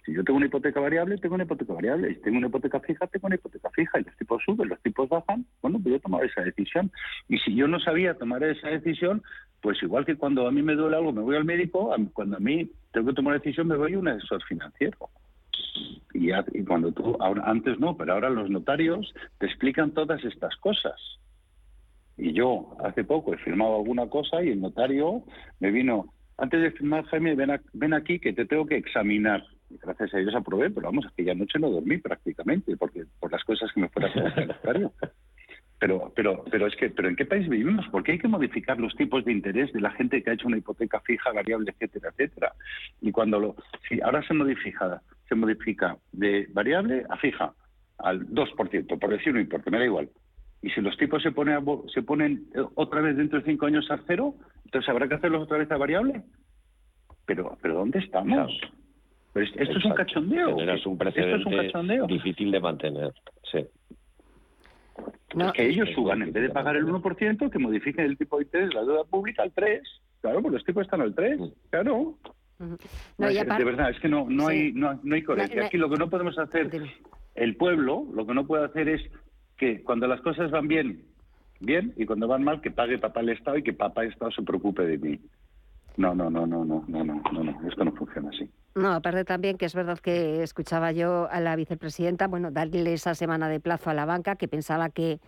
Si 0.10 0.15
yo 0.15 0.24
tengo 0.24 0.38
una 0.38 0.48
hipoteca 0.48 0.80
variable, 0.80 1.17
tengo 1.17 1.36
una 1.36 1.43
hipoteca 1.43 1.72
variable. 1.72 2.15
Si 2.15 2.22
tengo 2.22 2.39
una 2.39 2.48
hipoteca 2.48 2.80
fija, 2.80 3.06
tengo 3.06 3.28
una 3.28 3.36
hipoteca 3.36 3.69
fija. 3.69 4.00
Y 4.00 4.04
los 4.06 4.17
tipos 4.17 4.41
suben, 4.43 4.67
los 4.67 4.82
tipos 4.82 5.08
bajan. 5.08 5.45
Bueno, 5.62 5.80
pues 5.80 5.93
yo 5.93 6.00
tomaba 6.00 6.26
esa 6.26 6.41
decisión. 6.41 6.91
Y 7.28 7.38
si 7.38 7.54
yo 7.54 7.67
no 7.67 7.80
sabía 7.80 8.15
tomar 8.15 8.43
esa 8.43 8.69
decisión, 8.69 9.22
pues 9.62 9.82
igual 9.84 10.08
que 10.08 10.15
cuando 10.15 10.48
a 10.48 10.52
mí 10.52 10.63
me 10.63 10.74
duele 10.74 10.98
algo, 10.98 11.13
me 11.13 11.22
voy 11.22 11.36
al 11.36 11.45
médico, 11.45 11.95
cuando 12.13 12.38
a 12.38 12.39
mí 12.39 12.72
tengo 12.91 13.10
que 13.10 13.13
tomar 13.13 13.34
una 13.34 13.39
decisión, 13.39 13.67
me 13.67 13.78
voy 13.78 13.93
a 13.93 14.00
un 14.00 14.08
asesor 14.08 14.43
financiero. 14.45 14.98
Y, 16.15 16.32
cuando 16.63 16.91
tú, 16.91 17.15
ahora, 17.19 17.43
antes 17.45 17.80
no, 17.80 17.95
pero 17.95 18.13
ahora 18.13 18.32
los 18.32 18.50
notarios 18.50 19.13
te 19.38 19.45
explican 19.45 19.91
todas 19.91 20.24
estas 20.24 20.56
cosas. 20.56 21.00
Y 22.17 22.34
yo 22.34 22.76
hace 22.84 23.04
poco 23.04 23.36
he 23.36 23.38
firmado 23.38 23.76
alguna 23.76 24.10
cosa 24.10 24.41
y 24.43 24.50
el 24.50 24.60
notario 24.60 25.24
me 25.60 25.69
vino, 25.69 26.12
antes 26.38 26.63
de 26.63 26.72
firmar, 26.72 27.06
Jaime, 27.06 27.36
ven, 27.36 27.62
ven 27.74 27.93
aquí 27.93 28.19
que 28.19 28.34
te 28.34 28.45
tengo 28.45 28.65
que 28.65 28.76
examinar. 28.76 29.43
Gracias 29.69 30.13
a 30.13 30.17
Dios 30.17 30.36
aprobé, 30.36 30.69
pero 30.69 30.88
vamos, 30.88 31.05
aquella 31.05 31.36
noche 31.36 31.60
no 31.60 31.69
dormí 31.69 31.97
prácticamente 31.97 32.75
porque 32.77 33.05
por 33.19 33.32
las 33.32 33.43
cosas 33.43 33.71
que 33.73 33.82
me 33.82 33.89
fuera 33.89 34.10
a. 34.10 34.91
Pero, 35.79 36.12
pero, 36.13 36.43
pero 36.51 36.67
es 36.67 36.75
que, 36.75 36.89
pero 36.89 37.08
¿en 37.08 37.15
qué 37.15 37.25
país 37.25 37.47
vivimos? 37.47 37.88
¿Por 37.88 38.03
qué 38.03 38.12
hay 38.12 38.19
que 38.19 38.27
modificar 38.27 38.77
los 38.77 38.93
tipos 38.95 39.23
de 39.23 39.32
interés 39.32 39.71
de 39.71 39.79
la 39.79 39.91
gente 39.91 40.21
que 40.21 40.29
ha 40.29 40.34
hecho 40.34 40.47
una 40.47 40.58
hipoteca 40.58 40.99
fija, 40.99 41.32
variable, 41.32 41.71
etcétera, 41.71 42.10
etcétera? 42.10 42.53
Y 42.99 43.13
cuando 43.13 43.39
lo, 43.39 43.55
si 43.88 44.01
ahora 44.01 44.21
se 44.27 44.34
modifica, 44.34 45.01
se 45.29 45.36
modifica 45.36 45.97
de 46.12 46.47
variable 46.51 47.05
a 47.10 47.15
fija 47.15 47.53
al 47.97 48.27
2%, 48.27 48.99
por 48.99 49.10
decir 49.10 49.34
un 49.34 49.39
importe, 49.39 49.71
me 49.71 49.79
da 49.79 49.86
igual. 49.86 50.10
Y 50.62 50.69
si 50.71 50.82
los 50.82 50.97
tipos 50.97 51.23
se, 51.23 51.32
ponen 51.32 51.63
se 51.93 52.01
ponen 52.01 52.49
eh, 52.53 52.62
otra 52.75 52.99
vez 52.99 53.15
dentro 53.15 53.39
de 53.39 53.45
cinco 53.45 53.65
años 53.65 53.89
a 53.89 54.01
cero, 54.05 54.36
entonces 54.65 54.89
habrá 54.89 55.08
que 55.08 55.15
hacerlos 55.15 55.43
otra 55.43 55.60
vez 55.60 55.71
a 55.71 55.77
variable. 55.77 56.23
Pero, 57.25 57.58
pero 57.62 57.75
¿dónde 57.75 57.99
estamos? 57.99 58.51
Esto 59.36 59.78
es 59.78 59.86
un 59.86 59.94
cachondeo. 59.94 60.60
es 60.60 60.86
un 60.86 60.98
precedente 60.98 62.02
difícil 62.08 62.52
de 62.52 62.60
mantener. 62.60 63.12
Sí. 63.52 63.65
que 65.54 65.68
ellos 65.68 65.89
suban, 65.94 66.22
en 66.22 66.34
vez 66.34 66.44
de 66.44 66.50
pagar 66.50 66.76
el 66.76 66.86
1%, 66.86 67.50
que 67.50 67.60
modifiquen 67.60 68.06
el 68.06 68.18
tipo 68.18 68.38
de 68.38 68.44
interés 68.44 68.70
de 68.70 68.76
la 68.76 68.82
deuda 68.82 69.04
pública 69.04 69.44
al 69.44 69.54
3%. 69.54 69.82
Claro, 70.22 70.42
pues 70.42 70.54
los 70.54 70.65
tipos 70.65 70.84
están 70.84 71.02
al 71.02 71.15
3%. 71.15 71.39
Mm. 71.39 71.54
Claro. 71.70 72.18
de 72.60 73.63
verdad, 73.63 73.89
es 73.92 74.00
que 74.00 74.10
no, 74.10 74.26
no, 74.30 74.48
hay, 74.48 74.74
no, 74.74 75.00
hay 75.12 75.24
coherencia. 75.24 75.65
Aquí 75.65 75.78
lo 75.78 75.89
que 75.89 75.98
no 75.98 76.10
podemos 76.10 76.38
hacer, 76.38 76.70
el 77.36 77.56
pueblo, 77.56 78.06
lo 78.13 78.26
que 78.26 78.34
no 78.34 78.46
puede 78.46 78.65
hacer 78.65 78.89
es 78.89 79.02
que 79.58 79.84
cuando 79.84 80.08
las 80.08 80.22
cosas 80.22 80.52
van 80.52 80.68
bien, 80.68 81.06
bien, 81.60 81.94
y 81.96 82.06
cuando 82.06 82.28
van 82.28 82.44
mal, 82.44 82.62
que 82.62 82.72
pague 82.72 82.98
papá 82.98 83.22
el 83.22 83.30
Estado 83.30 83.58
y 83.58 83.63
que 83.63 83.74
papá 83.74 84.04
el 84.04 84.10
Estado 84.10 84.32
se 84.32 84.42
preocupe 84.42 84.86
de 84.86 84.98
mí. 84.98 85.20
No, 85.99 86.15
no, 86.15 86.29
no, 86.29 86.47
no, 86.47 86.63
no, 86.63 86.85
no, 86.88 87.03
no, 87.03 87.21
no, 87.33 87.43
no, 87.43 87.67
esto 87.67 87.83
no 87.83 87.91
funciona 87.91 88.29
así. 88.29 88.49
No, 88.73 88.93
aparte 88.93 89.25
también 89.25 89.57
que 89.57 89.65
es 89.65 89.75
verdad 89.75 89.99
que 89.99 90.43
escuchaba 90.43 90.93
yo 90.93 91.27
a 91.29 91.41
la 91.41 91.57
vicepresidenta, 91.57 92.27
bueno, 92.27 92.51
darle 92.51 92.93
esa 92.93 93.15
semana 93.15 93.49
de 93.49 93.59
plazo 93.59 93.89
a 93.89 93.93
la 93.93 94.05
banca, 94.05 94.38
que 94.38 94.47
pensaba 94.47 94.91
que, 94.91 95.19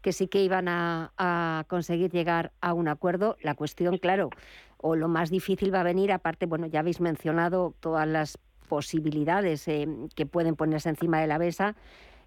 que 0.00 0.14
sí 0.14 0.26
que 0.26 0.42
iban 0.42 0.68
a, 0.68 1.66
conseguir 1.68 2.10
llegar 2.10 2.52
a 2.62 2.72
un 2.72 2.88
acuerdo. 2.88 3.36
La 3.42 3.54
cuestión, 3.54 3.98
claro, 3.98 4.30
o 4.78 4.96
lo 4.96 5.08
más 5.08 5.28
difícil 5.28 5.74
va 5.74 5.80
a 5.80 5.84
venir, 5.84 6.10
aparte, 6.12 6.46
bueno, 6.46 6.66
ya 6.66 6.80
habéis 6.80 7.02
mencionado 7.02 7.74
todas 7.80 8.08
las 8.08 8.38
posibilidades 8.70 9.68
eh, 9.68 9.86
que 10.14 10.24
pueden 10.24 10.56
ponerse 10.56 10.88
encima 10.88 11.20
de 11.20 11.26
la 11.26 11.38
mesa, 11.38 11.76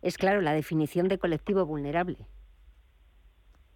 es 0.03 0.19
claro 0.19 0.41
la 0.41 0.53
definición 0.53 1.07
de 1.07 1.17
colectivo 1.17 1.65
vulnerable. 1.65 2.27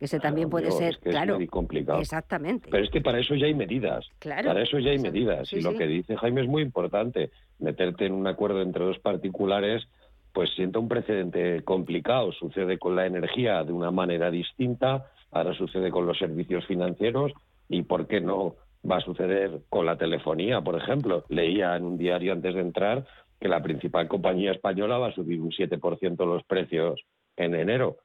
Ese 0.03 0.19
también 0.19 0.49
puede 0.49 0.69
ser, 0.69 0.99
claro, 0.99 1.35
muy 1.35 1.47
complicado. 1.47 2.01
Exactamente. 2.01 2.67
Pero 2.69 2.83
es 2.83 2.89
que 2.89 2.99
para 2.99 3.21
eso 3.21 3.35
ya 3.35 3.45
hay 3.45 3.53
medidas. 3.53 4.05
Claro. 4.19 4.49
Para 4.49 4.61
eso 4.61 4.77
ya 4.77 4.91
hay 4.91 4.99
medidas. 4.99 5.53
y 5.53 5.61
lo 5.61 5.73
que 5.77 5.87
dice 5.87 6.17
Jaime 6.17 6.41
es 6.41 6.47
muy 6.49 6.61
importante. 6.61 7.31
Meterte 7.59 8.05
en 8.05 8.11
un 8.11 8.27
acuerdo 8.27 8.61
entre 8.61 8.83
dos 8.83 8.99
particulares, 8.99 9.87
pues 10.33 10.49
sienta 10.55 10.79
un 10.79 10.89
precedente 10.89 11.63
complicado. 11.63 12.33
Sucede 12.33 12.77
con 12.77 12.97
la 12.97 13.05
energía 13.05 13.63
de 13.63 13.71
una 13.71 13.91
manera 13.91 14.29
distinta, 14.29 15.05
ahora 15.31 15.53
sucede 15.53 15.89
con 15.89 16.05
los 16.05 16.17
servicios 16.17 16.65
financieros 16.65 17.31
y, 17.69 17.83
¿por 17.83 18.05
qué 18.05 18.19
no? 18.19 18.55
Va 18.85 18.97
a 18.97 19.01
suceder 19.01 19.61
con 19.69 19.85
la 19.85 19.95
telefonía, 19.95 20.59
por 20.59 20.75
ejemplo. 20.75 21.23
Leía 21.29 21.77
en 21.77 21.85
un 21.85 21.97
diario 21.97 22.33
antes 22.33 22.53
de 22.55 22.59
entrar 22.59 23.05
que 23.39 23.47
la 23.47 23.63
principal 23.63 24.09
compañía 24.09 24.51
española 24.51 24.97
va 24.97 25.07
a 25.07 25.15
subir 25.15 25.39
un 25.39 25.51
7% 25.51 26.25
los 26.25 26.43
precios 26.43 26.99
en 27.37 27.55
enero. 27.55 27.99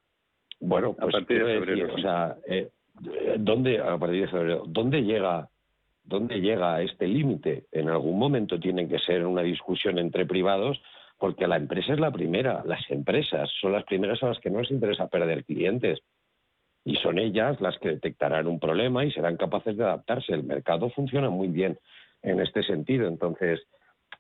Bueno, 0.61 0.95
pues 0.95 1.15
a 1.15 1.19
partir 1.19 1.45
de 1.45 1.55
febrero, 1.55 1.95
o 1.95 1.99
sea, 1.99 2.37
eh, 2.47 2.71
¿dónde, 3.39 3.79
a 3.79 3.97
partir 3.97 4.23
de 4.23 4.29
febrero, 4.29 4.65
¿dónde 4.67 5.03
llega, 5.03 5.49
dónde 6.03 6.41
llega 6.41 6.83
este 6.83 7.07
límite? 7.07 7.67
En 7.71 7.89
algún 7.89 8.19
momento 8.19 8.59
tiene 8.59 8.89
que 8.89 8.99
ser 8.99 9.25
una 9.25 9.43
discusión 9.43 9.99
entre 9.99 10.27
privados, 10.27 10.81
porque 11.17 11.47
la 11.47 11.57
empresa 11.57 11.93
es 11.93 12.01
la 12.01 12.11
primera, 12.11 12.63
las 12.65 12.89
empresas 12.91 13.51
son 13.61 13.73
las 13.73 13.85
primeras 13.85 14.23
a 14.23 14.29
las 14.29 14.39
que 14.41 14.51
no 14.51 14.61
les 14.61 14.71
interesa 14.71 15.09
perder 15.09 15.45
clientes. 15.45 16.01
Y 16.85 16.97
son 16.97 17.19
ellas 17.19 17.61
las 17.61 17.77
que 17.79 17.91
detectarán 17.91 18.47
un 18.47 18.59
problema 18.59 19.05
y 19.05 19.13
serán 19.13 19.37
capaces 19.37 19.77
de 19.77 19.85
adaptarse. 19.85 20.33
El 20.33 20.45
mercado 20.45 20.91
funciona 20.91 21.29
muy 21.29 21.49
bien 21.49 21.79
en 22.23 22.41
este 22.41 22.63
sentido. 22.63 23.09
Entonces, 23.09 23.61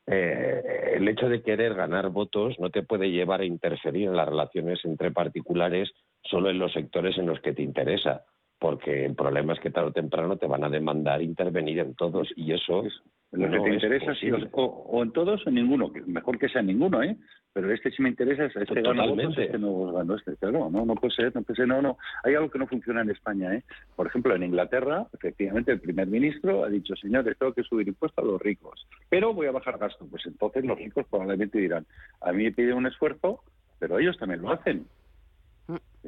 eh, 0.07 0.95
el 0.97 1.09
hecho 1.09 1.29
de 1.29 1.43
querer 1.43 1.75
ganar 1.75 2.11
votos 2.11 2.59
no 2.59 2.71
te 2.71 2.83
puede 2.83 3.11
llevar 3.11 3.41
a 3.41 3.47
interferir 3.47 4.09
en 4.09 4.17
las 4.17 4.29
relaciones 4.29 4.85
entre 4.85 5.11
particulares 5.11 5.91
solo 6.23 6.51
en 6.51 6.59
los 6.59 6.73
sectores 6.73 7.17
en 7.19 7.27
los 7.27 7.41
que 7.41 7.53
te 7.53 7.63
interesa, 7.63 8.25
porque 8.59 9.05
el 9.05 9.15
problema 9.15 9.53
es 9.53 9.61
que 9.61 9.71
tarde 9.71 9.89
o 9.89 9.93
temprano 9.93 10.37
te 10.37 10.47
van 10.47 10.65
a 10.65 10.69
demandar 10.69 11.23
intervenir 11.23 11.79
en 11.79 11.95
todos 11.95 12.29
y 12.37 12.53
eso 12.53 12.85
es 12.85 12.93
lo 13.31 13.51
que 13.51 13.61
te 13.61 13.75
interesa 13.75 14.13
o, 14.53 15.03
en 15.03 15.13
todos 15.13 15.47
o 15.47 15.49
en 15.49 15.55
ninguno, 15.57 15.93
mejor 16.07 16.39
que 16.39 16.49
sea 16.49 16.61
en 16.61 16.69
ninguno, 16.69 17.03
¿eh? 17.03 17.17
pero 17.53 17.73
este 17.73 17.91
sí 17.91 18.03
me 18.03 18.09
interesa, 18.09 18.47
este 18.47 18.81
gana 18.81 19.07
votos, 19.07 19.37
este 19.37 19.59
no 19.59 19.93
gano 19.93 20.17
este, 20.17 20.37
claro, 20.37 20.71
no, 20.71 20.87
no 20.87 20.95
puede 20.95 21.15
ser, 21.15 21.35
no 21.35 21.43
puede 21.43 21.57
ser, 21.57 21.69
no, 21.69 21.83
no, 21.83 21.99
hay 22.25 22.35
algo 22.35 22.51
que 22.51 22.59
no 22.59 22.67
funciona 22.67 23.03
en 23.03 23.11
España, 23.11 23.55
¿eh? 23.55 23.63
por 23.97 24.07
ejemplo, 24.07 24.35
en 24.35 24.45
Inglaterra, 24.45 25.07
efectivamente 25.13 25.73
el 25.73 25.81
primer 25.81 26.09
ministro 26.09 26.65
ha 26.65 26.69
dicho, 26.69 26.97
señores, 26.97 27.37
tengo 27.39 27.53
que 27.53 27.63
subir 27.63 27.87
impuestos 27.87 28.25
a 28.25 28.27
los 28.27 28.41
ricos, 28.41 28.87
pero 29.11 29.35
voy 29.35 29.47
a 29.47 29.53
bajar 29.53 29.79
gasto, 29.79 30.07
pues 30.11 30.25
entonces 30.27 30.65
los 30.65 30.79
ricos 30.79 31.07
probablemente 31.11 31.59
dirán, 31.59 31.87
a 32.23 32.33
mí 32.33 32.45
me 32.45 32.53
pide 32.53 32.73
un 32.73 32.87
esfuerzo, 32.87 33.43
pero 33.79 33.99
ellos 33.99 34.17
también 34.19 34.43
lo 34.43 34.51
hacen. 34.53 34.87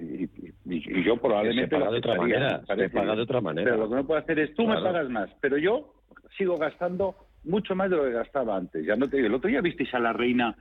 Y, 0.01 1.05
yo 1.05 1.17
probablemente... 1.17 1.77
Se 1.77 1.81
paga 1.81 1.91
de 1.91 1.99
otra 1.99 2.15
manera, 2.15 2.63
se 2.67 2.91
paga 2.91 3.17
de 3.17 3.23
otra 3.23 3.41
manera. 3.41 3.71
Pero 3.71 3.83
lo 3.85 3.91
que 3.91 3.97
no 3.97 4.07
puedo 4.07 4.21
hacer 4.21 4.39
es, 4.39 4.55
tú 4.55 4.67
me 4.67 4.75
pagas 4.75 5.09
más, 5.09 5.31
pero 5.41 5.59
yo 5.59 5.95
sigo 6.37 6.57
gastando 6.57 7.17
mucho 7.45 7.75
más 7.75 7.91
de 7.91 7.97
lo 7.97 8.05
que 8.05 8.13
gastaba 8.13 8.57
antes. 8.57 8.85
Ya 8.87 8.97
no 8.97 9.09
te 9.09 9.17
digo, 9.17 9.29
el 9.29 9.35
otro 9.35 9.49
día 9.49 9.61
visteis 9.61 9.93
a 9.95 9.99
la 9.99 10.13
reina 10.13 10.57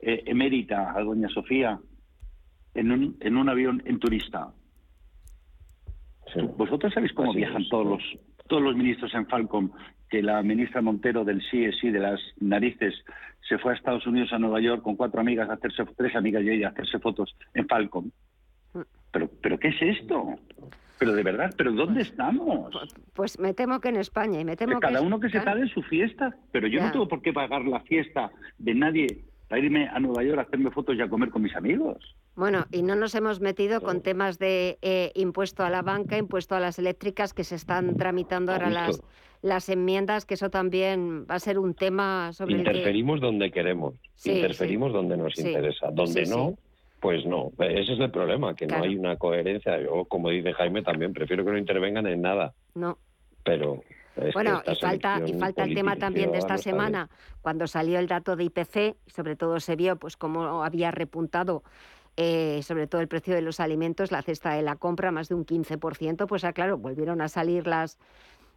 eh, 0.00 0.22
emérita, 0.26 0.92
a 0.96 1.02
doña 1.02 1.28
Sofía, 1.28 1.78
en 2.74 2.92
un, 2.92 3.16
en 3.20 3.36
un 3.36 3.48
avión 3.48 3.82
en 3.84 3.98
turista. 3.98 4.52
Vosotros 6.56 6.92
sabéis 6.94 7.12
cómo 7.12 7.34
viajan 7.34 7.68
todos 7.68 7.86
los 7.86 8.02
todos 8.48 8.62
los 8.62 8.76
ministros 8.76 9.14
en 9.14 9.26
Falcon, 9.26 9.72
que 10.10 10.22
la 10.22 10.42
ministra 10.42 10.82
Montero 10.82 11.24
del 11.24 11.42
sí 11.50 11.64
sí 11.80 11.90
de 11.90 12.00
las 12.00 12.20
narices 12.40 12.94
se 13.48 13.58
fue 13.58 13.72
a 13.72 13.76
Estados 13.76 14.06
Unidos 14.06 14.32
a 14.32 14.38
Nueva 14.38 14.60
York 14.60 14.82
con 14.82 14.96
cuatro 14.96 15.20
amigas 15.20 15.48
a 15.48 15.54
hacerse 15.54 15.84
tres 15.96 16.14
amigas 16.14 16.42
y 16.42 16.50
ella 16.50 16.68
a 16.68 16.70
hacerse 16.70 16.98
fotos 16.98 17.34
en 17.54 17.66
Falcon. 17.66 18.12
Pero 19.12 19.30
pero 19.40 19.58
qué 19.58 19.68
es 19.68 19.82
esto? 20.00 20.36
Pero 21.02 21.14
de 21.14 21.22
verdad, 21.24 21.52
¿pero 21.56 21.72
dónde 21.72 22.02
estamos? 22.02 22.70
Pues, 22.70 22.94
pues 23.12 23.38
me 23.40 23.54
temo 23.54 23.80
que 23.80 23.88
en 23.88 23.96
España 23.96 24.40
y 24.40 24.44
me 24.44 24.56
temo 24.56 24.74
que... 24.74 24.86
Cada 24.86 25.00
uno 25.00 25.18
que 25.18 25.30
se 25.30 25.40
pague 25.40 25.66
su 25.66 25.82
fiesta, 25.82 26.36
pero 26.52 26.68
yo 26.68 26.80
no 26.80 26.92
tengo 26.92 27.08
por 27.08 27.22
qué 27.22 27.32
pagar 27.32 27.62
la 27.64 27.80
fiesta 27.80 28.30
de 28.58 28.72
nadie 28.72 29.24
para 29.48 29.60
irme 29.60 29.88
a 29.88 29.98
Nueva 29.98 30.22
York 30.22 30.38
a 30.38 30.42
hacerme 30.42 30.70
fotos 30.70 30.96
y 30.96 31.00
a 31.02 31.08
comer 31.08 31.30
con 31.30 31.42
mis 31.42 31.56
amigos. 31.56 32.14
Bueno, 32.36 32.66
y 32.70 32.82
no 32.82 32.94
nos 32.94 33.16
hemos 33.16 33.40
metido 33.40 33.80
con 33.80 34.00
temas 34.00 34.38
de 34.38 34.78
eh, 34.80 35.10
impuesto 35.16 35.64
a 35.64 35.70
la 35.70 35.82
banca, 35.82 36.16
impuesto 36.16 36.54
a 36.54 36.60
las 36.60 36.78
eléctricas 36.78 37.34
que 37.34 37.42
se 37.42 37.56
están 37.56 37.96
tramitando 37.96 38.52
ahora 38.52 38.70
las, 38.70 39.02
las 39.42 39.68
enmiendas, 39.68 40.24
que 40.24 40.34
eso 40.34 40.50
también 40.50 41.26
va 41.28 41.34
a 41.34 41.40
ser 41.40 41.58
un 41.58 41.74
tema 41.74 42.32
sobre 42.32 42.58
Interferimos 42.58 43.16
el 43.16 43.20
que... 43.20 43.26
donde 43.26 43.50
queremos, 43.50 43.94
interferimos 44.24 44.92
donde 44.92 45.16
nos 45.16 45.36
interesa, 45.36 45.90
donde 45.92 46.26
no 46.26 46.56
pues 47.02 47.26
no, 47.26 47.50
ese 47.58 47.94
es 47.94 47.98
el 47.98 48.12
problema, 48.12 48.54
que 48.54 48.68
no 48.68 48.76
hay 48.76 48.94
una 48.96 49.16
coherencia. 49.16 49.76
Yo, 49.80 50.04
como 50.04 50.30
dice 50.30 50.52
Jaime, 50.52 50.82
también 50.82 51.12
prefiero 51.12 51.44
que 51.44 51.50
no 51.50 51.58
intervengan 51.58 52.06
en 52.06 52.22
nada. 52.22 52.54
No. 52.76 52.96
Pero 53.42 53.82
bueno, 54.32 54.62
y 54.64 54.76
falta, 54.76 55.20
y 55.26 55.32
falta 55.32 55.64
el 55.64 55.74
tema 55.74 55.96
también 55.96 56.30
de 56.30 56.38
esta 56.38 56.58
semana, 56.58 57.10
cuando 57.40 57.66
salió 57.66 57.98
el 57.98 58.06
dato 58.06 58.36
de 58.36 58.44
IPC, 58.44 58.96
y 59.04 59.10
sobre 59.10 59.34
todo 59.34 59.58
se 59.58 59.74
vio 59.74 59.96
pues 59.96 60.16
cómo 60.16 60.62
había 60.62 60.92
repuntado 60.92 61.64
eh, 62.16 62.60
sobre 62.62 62.86
todo 62.86 63.00
el 63.00 63.08
precio 63.08 63.34
de 63.34 63.42
los 63.42 63.58
alimentos, 63.58 64.12
la 64.12 64.22
cesta 64.22 64.52
de 64.52 64.62
la 64.62 64.76
compra, 64.76 65.10
más 65.10 65.28
de 65.28 65.34
un 65.34 65.44
15%, 65.44 66.28
pues 66.28 66.44
ah, 66.44 66.52
claro, 66.52 66.78
volvieron 66.78 67.20
a 67.20 67.28
salir 67.28 67.66
las, 67.66 67.98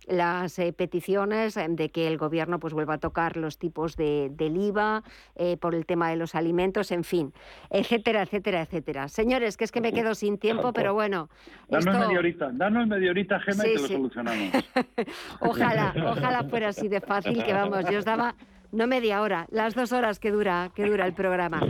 las 0.07 0.59
eh, 0.59 0.73
peticiones 0.73 1.57
eh, 1.57 1.65
de 1.69 1.89
que 1.89 2.07
el 2.07 2.17
gobierno 2.17 2.59
pues 2.59 2.73
vuelva 2.73 2.95
a 2.95 2.97
tocar 2.97 3.37
los 3.37 3.57
tipos 3.57 3.95
de, 3.95 4.29
del 4.31 4.57
IVA 4.57 5.03
eh, 5.35 5.57
por 5.57 5.75
el 5.75 5.85
tema 5.85 6.09
de 6.09 6.15
los 6.15 6.35
alimentos, 6.35 6.91
en 6.91 7.03
fin, 7.03 7.33
etcétera, 7.69 8.23
etcétera, 8.23 8.61
etcétera. 8.61 9.07
Señores, 9.07 9.57
que 9.57 9.63
es 9.63 9.71
que 9.71 9.81
me 9.81 9.93
quedo 9.93 10.15
sin 10.15 10.37
tiempo, 10.37 10.73
pero 10.73 10.93
bueno. 10.93 11.29
Danos 11.69 11.97
media 11.97 12.19
horita, 12.19 12.49
danos 12.53 12.87
media 12.87 13.11
horita, 13.11 13.39
Gema, 13.39 13.67
y 13.67 13.75
te 13.75 13.81
lo 13.81 13.87
solucionamos. 13.87 14.65
ojalá, 15.39 15.93
ojalá 16.11 16.43
fuera 16.43 16.69
así 16.69 16.87
de 16.87 17.01
fácil 17.01 17.43
que 17.43 17.53
vamos, 17.53 17.89
yo 17.89 17.99
os 17.99 18.05
daba 18.05 18.35
no 18.71 18.87
media 18.87 19.21
hora, 19.21 19.47
las 19.51 19.73
dos 19.73 19.93
horas 19.93 20.19
que 20.19 20.31
dura, 20.31 20.69
que 20.75 20.85
dura 20.85 21.05
el 21.05 21.13
programa. 21.13 21.61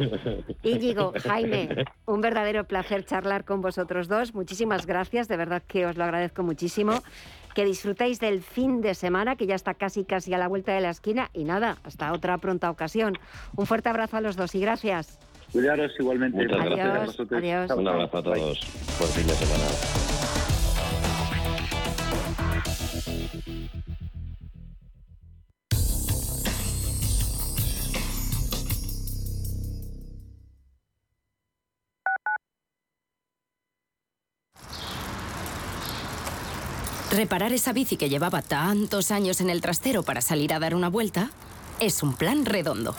Íñigo, 0.63 1.13
Jaime, 1.23 1.85
un 2.05 2.21
verdadero 2.21 2.63
placer 2.63 3.05
charlar 3.05 3.45
con 3.45 3.61
vosotros 3.61 4.07
dos. 4.07 4.33
Muchísimas 4.33 4.85
gracias, 4.85 5.27
de 5.27 5.37
verdad 5.37 5.61
que 5.67 5.85
os 5.85 5.97
lo 5.97 6.03
agradezco 6.03 6.41
muchísimo. 6.41 7.03
Que 7.55 7.65
disfrutéis 7.65 8.19
del 8.19 8.43
fin 8.43 8.81
de 8.81 8.93
semana, 8.93 9.37
que 9.37 9.47
ya 9.47 9.55
está 9.55 9.73
casi 9.73 10.03
casi 10.03 10.33
a 10.33 10.37
la 10.37 10.47
vuelta 10.47 10.73
de 10.73 10.81
la 10.81 10.89
esquina. 10.89 11.29
Y 11.33 11.45
nada, 11.45 11.77
hasta 11.83 12.11
otra 12.13 12.37
pronta 12.37 12.69
ocasión. 12.69 13.17
Un 13.55 13.65
fuerte 13.65 13.89
abrazo 13.89 14.17
a 14.17 14.21
los 14.21 14.35
dos 14.35 14.53
y 14.55 14.59
gracias. 14.59 15.17
Cuidaros 15.51 15.91
igualmente. 15.97 16.37
Muchas 16.43 16.59
Adiós, 16.59 16.77
gracias. 16.77 17.31
adiós. 17.31 17.71
Un 17.71 17.87
abrazo 17.87 18.17
a 18.17 18.23
todos. 18.23 18.59
Buen 18.99 19.11
fin 19.11 19.25
de 19.25 19.33
semana. 19.33 20.14
Reparar 37.15 37.53
esa 37.53 37.71
bici 37.71 37.95
que 37.95 38.09
llevaba 38.09 38.41
tantos 38.41 39.09
años 39.09 39.39
en 39.39 39.49
el 39.49 39.61
trastero 39.61 40.03
para 40.03 40.19
salir 40.19 40.53
a 40.53 40.59
dar 40.59 40.75
una 40.75 40.89
vuelta 40.89 41.31
es 41.79 42.03
un 42.03 42.13
plan 42.13 42.45
redondo. 42.45 42.93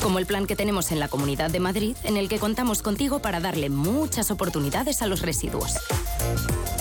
Como 0.00 0.20
el 0.20 0.26
plan 0.26 0.46
que 0.46 0.54
tenemos 0.54 0.92
en 0.92 1.00
la 1.00 1.08
Comunidad 1.08 1.50
de 1.50 1.58
Madrid, 1.58 1.96
en 2.04 2.16
el 2.16 2.28
que 2.28 2.38
contamos 2.38 2.82
contigo 2.82 3.18
para 3.18 3.40
darle 3.40 3.68
muchas 3.68 4.30
oportunidades 4.30 5.02
a 5.02 5.08
los 5.08 5.22
residuos. 5.22 5.74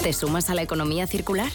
¿Te 0.03 0.13
sumas 0.13 0.51
a 0.51 0.53
la 0.53 0.61
economía 0.61 1.07
circular? 1.07 1.51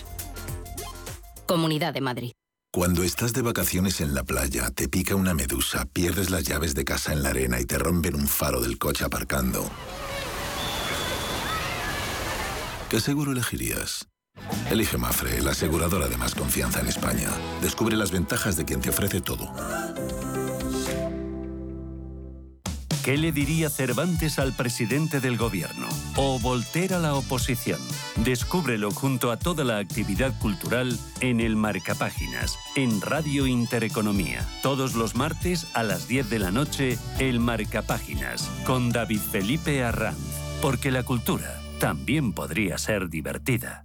Comunidad 1.47 1.95
de 1.95 2.01
Madrid. 2.01 2.33
Cuando 2.73 3.05
estás 3.05 3.33
de 3.33 3.43
vacaciones 3.43 4.01
en 4.01 4.15
la 4.15 4.25
playa, 4.25 4.71
te 4.71 4.89
pica 4.89 5.15
una 5.15 5.35
medusa, 5.35 5.85
pierdes 5.85 6.31
las 6.31 6.43
llaves 6.43 6.75
de 6.75 6.85
casa 6.85 7.13
en 7.13 7.23
la 7.23 7.29
arena 7.29 7.61
y 7.61 7.65
te 7.65 7.79
rompen 7.79 8.17
un 8.17 8.27
faro 8.27 8.61
del 8.61 8.77
coche 8.77 9.05
aparcando. 9.05 9.71
¿Qué 12.91 12.99
seguro 12.99 13.31
elegirías? 13.31 14.09
Elige 14.73 14.97
Mafre, 14.97 15.43
la 15.43 15.51
aseguradora 15.51 16.09
de 16.09 16.17
más 16.17 16.35
confianza 16.35 16.81
en 16.81 16.89
España. 16.89 17.29
Descubre 17.61 17.95
las 17.95 18.11
ventajas 18.11 18.57
de 18.57 18.65
quien 18.65 18.81
te 18.81 18.89
ofrece 18.89 19.21
todo. 19.21 19.53
¿Qué 23.05 23.19
le 23.19 23.33
diría 23.33 23.69
Cervantes 23.69 24.39
al 24.39 24.55
presidente 24.55 25.21
del 25.21 25.37
gobierno? 25.37 25.89
¿O 26.17 26.39
Voltaire 26.39 26.95
a 26.95 26.99
la 27.01 27.15
oposición? 27.15 27.81
Descúbrelo 28.25 28.93
junto 28.93 29.31
a 29.31 29.39
toda 29.39 29.63
la 29.63 29.77
actividad 29.77 30.33
cultural 30.39 30.99
en 31.21 31.41
el 31.41 31.55
Marcapáginas, 31.55 32.59
en 32.75 33.03
Radio 33.03 33.47
Intereconomía. 33.47 34.47
Todos 34.63 34.95
los 34.95 35.17
martes 35.17 35.67
a 35.75 35.83
las 35.83 36.09
10 36.09 36.31
de 36.31 36.39
la 36.39 36.51
noche, 36.51 36.97
el 37.19 37.41
Marcapáginas, 37.41 38.49
con 38.65 38.91
David 38.91 39.21
Felipe 39.21 39.85
Arranz. 39.85 40.17
Porque 40.63 40.91
la 40.91 41.03
cultura 41.03 41.61
también 41.79 42.33
podría 42.33 42.79
ser 42.79 43.11
divertida. 43.11 43.85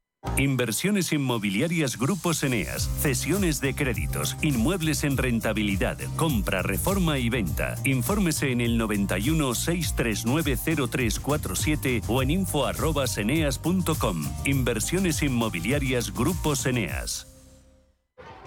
Inversiones 0.37 1.11
inmobiliarias 1.13 1.97
Grupos 1.97 2.43
Eneas, 2.43 2.89
cesiones 3.01 3.59
de 3.59 3.73
créditos, 3.73 4.37
inmuebles 4.41 5.03
en 5.03 5.17
rentabilidad, 5.17 5.97
compra, 6.15 6.61
reforma 6.61 7.17
y 7.17 7.29
venta. 7.29 7.75
Infórmese 7.85 8.51
en 8.51 8.61
el 8.61 8.77
91 8.77 9.55
639 9.55 10.57
0347 10.89 12.03
o 12.07 12.21
en 12.21 12.31
info@eneas.com. 12.31 14.23
Inversiones 14.45 15.23
inmobiliarias 15.23 16.13
Grupos 16.13 16.67
Eneas. 16.67 17.27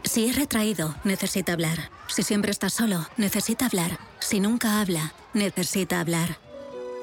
Si 0.04 0.26
es 0.26 0.36
retraído, 0.36 0.94
necesita 1.02 1.54
hablar. 1.54 1.90
Si 2.08 2.22
siempre 2.22 2.50
está 2.50 2.70
solo, 2.70 3.06
necesita 3.16 3.66
hablar. 3.66 3.98
Si 4.20 4.38
nunca 4.38 4.80
habla, 4.80 5.12
necesita 5.32 6.00
hablar. 6.00 6.38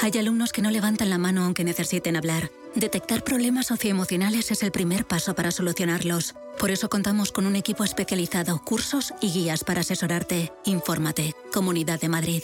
Hay 0.02 0.18
alumnos 0.18 0.52
que 0.52 0.62
no 0.62 0.72
levantan 0.72 1.10
la 1.10 1.18
mano 1.18 1.44
aunque 1.44 1.64
necesiten 1.64 2.16
hablar. 2.16 2.52
Detectar 2.76 3.24
problemas 3.24 3.68
socioemocionales 3.68 4.50
es 4.52 4.64
el 4.64 4.72
primer 4.72 5.06
paso 5.06 5.36
para 5.36 5.52
solucionarlos. 5.52 6.36
Por 6.58 6.72
eso 6.72 6.90
contamos 6.90 7.32
con 7.32 7.46
un 7.46 7.56
equipo 7.56 7.84
especializado, 7.84 8.62
cursos 8.64 9.14
y 9.20 9.32
guías 9.32 9.64
para 9.64 9.82
asesorarte. 9.82 10.54
Infórmate. 10.66 11.36
Comunidad 11.52 12.00
de 12.00 12.10
Madrid. 12.10 12.44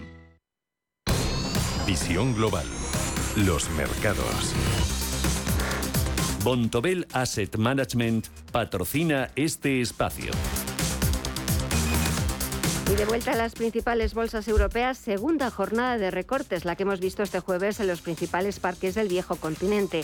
Visión 1.85 2.35
global. 2.35 2.65
Los 3.35 3.69
mercados. 3.71 4.53
Bontobel 6.43 7.07
Asset 7.11 7.57
Management 7.57 8.27
patrocina 8.51 9.31
este 9.35 9.81
espacio. 9.81 10.31
Y 12.91 12.95
de 12.95 13.05
vuelta 13.05 13.31
a 13.31 13.35
las 13.35 13.53
principales 13.53 14.13
bolsas 14.13 14.47
europeas, 14.47 14.97
segunda 14.97 15.49
jornada 15.49 15.97
de 15.97 16.11
recortes, 16.11 16.65
la 16.65 16.75
que 16.75 16.83
hemos 16.83 16.99
visto 16.99 17.23
este 17.23 17.39
jueves 17.39 17.79
en 17.79 17.87
los 17.87 18.01
principales 18.01 18.59
parques 18.59 18.93
del 18.93 19.07
viejo 19.07 19.37
continente. 19.37 20.03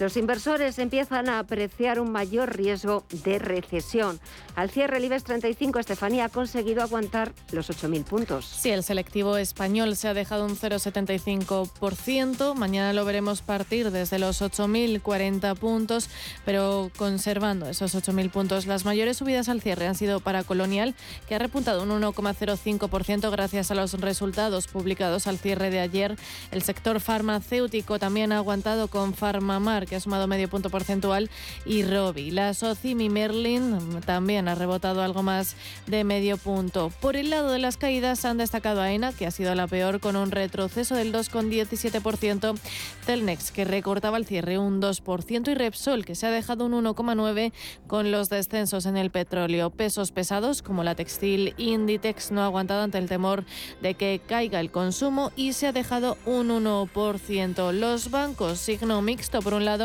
Los 0.00 0.16
inversores 0.16 0.78
empiezan 0.78 1.28
a 1.28 1.40
apreciar 1.40 2.00
un 2.00 2.10
mayor 2.10 2.56
riesgo 2.56 3.04
de 3.22 3.38
recesión. 3.38 4.18
Al 4.56 4.70
cierre, 4.70 4.96
el 4.96 5.04
IBEX 5.04 5.24
35, 5.24 5.78
Estefanía, 5.78 6.24
ha 6.24 6.30
conseguido 6.30 6.82
aguantar 6.82 7.34
los 7.52 7.68
8.000 7.68 8.04
puntos. 8.04 8.46
Sí, 8.46 8.70
el 8.70 8.82
selectivo 8.82 9.36
español 9.36 9.94
se 9.96 10.08
ha 10.08 10.14
dejado 10.14 10.46
un 10.46 10.56
0,75%. 10.56 12.54
Mañana 12.54 12.94
lo 12.94 13.04
veremos 13.04 13.42
partir 13.42 13.90
desde 13.90 14.18
los 14.18 14.40
8.040 14.40 15.54
puntos, 15.58 16.08
pero 16.46 16.90
conservando 16.96 17.68
esos 17.68 17.94
8.000 17.94 18.30
puntos. 18.30 18.64
Las 18.64 18.86
mayores 18.86 19.18
subidas 19.18 19.50
al 19.50 19.60
cierre 19.60 19.86
han 19.86 19.96
sido 19.96 20.20
para 20.20 20.44
Colonial, 20.44 20.94
que 21.28 21.34
ha 21.34 21.38
repuntado 21.38 21.82
un 21.82 21.90
1,05% 21.90 23.30
gracias 23.30 23.70
a 23.70 23.74
los 23.74 23.92
resultados 24.00 24.66
publicados 24.66 25.26
al 25.26 25.36
cierre 25.36 25.68
de 25.68 25.80
ayer. 25.80 26.16
El 26.52 26.62
sector 26.62 27.00
farmacéutico 27.00 27.98
también 27.98 28.32
ha 28.32 28.38
aguantado 28.38 28.88
con 28.88 29.12
Farmamar, 29.12 29.89
que 29.90 29.96
ha 29.96 30.00
sumado 30.00 30.28
medio 30.28 30.48
punto 30.48 30.70
porcentual, 30.70 31.28
y 31.66 31.82
Robi. 31.82 32.30
La 32.30 32.54
Socimi 32.54 33.10
Merlin 33.10 34.00
también 34.06 34.46
ha 34.46 34.54
rebotado 34.54 35.02
algo 35.02 35.24
más 35.24 35.56
de 35.88 36.04
medio 36.04 36.38
punto. 36.38 36.92
Por 37.00 37.16
el 37.16 37.30
lado 37.30 37.50
de 37.50 37.58
las 37.58 37.76
caídas 37.76 38.24
han 38.24 38.38
destacado 38.38 38.80
a 38.80 38.92
ENA, 38.92 39.12
que 39.12 39.26
ha 39.26 39.32
sido 39.32 39.52
la 39.56 39.66
peor 39.66 39.98
con 39.98 40.14
un 40.14 40.30
retroceso 40.30 40.94
del 40.94 41.12
2,17%, 41.12 42.56
Telnex, 43.04 43.50
que 43.50 43.64
recortaba 43.64 44.16
el 44.16 44.26
cierre 44.26 44.58
un 44.58 44.80
2%, 44.80 45.50
y 45.50 45.54
Repsol, 45.54 46.04
que 46.04 46.14
se 46.14 46.28
ha 46.28 46.30
dejado 46.30 46.66
un 46.66 46.72
1,9% 46.84 47.52
con 47.88 48.12
los 48.12 48.28
descensos 48.28 48.86
en 48.86 48.96
el 48.96 49.10
petróleo. 49.10 49.70
Pesos 49.70 50.12
pesados, 50.12 50.62
como 50.62 50.84
la 50.84 50.94
textil 50.94 51.54
Inditex, 51.56 52.30
no 52.30 52.42
ha 52.42 52.44
aguantado 52.44 52.82
ante 52.82 52.98
el 52.98 53.08
temor 53.08 53.44
de 53.82 53.94
que 53.94 54.20
caiga 54.24 54.60
el 54.60 54.70
consumo 54.70 55.32
y 55.34 55.54
se 55.54 55.66
ha 55.66 55.72
dejado 55.72 56.16
un 56.26 56.48
1%. 56.50 57.72
Los 57.72 58.10
bancos, 58.10 58.58
signo 58.58 59.02
mixto, 59.02 59.40
por 59.40 59.54
un 59.54 59.64
lado, 59.64 59.79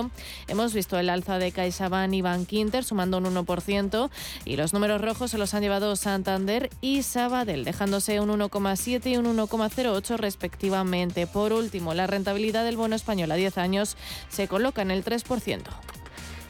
hemos 0.48 0.74
visto 0.74 0.98
el 0.98 1.10
alza 1.10 1.38
de 1.40 1.52
CaixaBank 1.52 2.14
y 2.14 2.22
Bankinter 2.22 2.84
sumando 2.84 3.18
un 3.18 3.26
1% 3.26 4.10
y 4.46 4.56
los 4.56 4.74
números 4.74 5.02
rojos 5.02 5.32
se 5.32 5.38
los 5.38 5.54
han 5.54 5.62
llevado 5.62 5.96
Santander 5.96 6.70
y 6.82 7.04
Sabadell, 7.04 7.64
dejándose 7.64 8.20
un 8.20 8.30
1,7 8.30 9.12
y 9.12 9.18
un 9.18 9.26
1,08 9.38 10.18
respectivamente. 10.18 11.28
Por 11.28 11.54
último, 11.54 11.94
la 11.94 12.08
rentabilidad 12.08 12.64
del 12.64 12.78
bono 12.78 12.96
español 12.96 13.32
a 13.32 13.36
10 13.36 13.58
años 13.58 13.98
se 14.30 14.48
coloca 14.48 14.82
en 14.82 14.92
el 14.92 15.04
3%. 15.04 15.62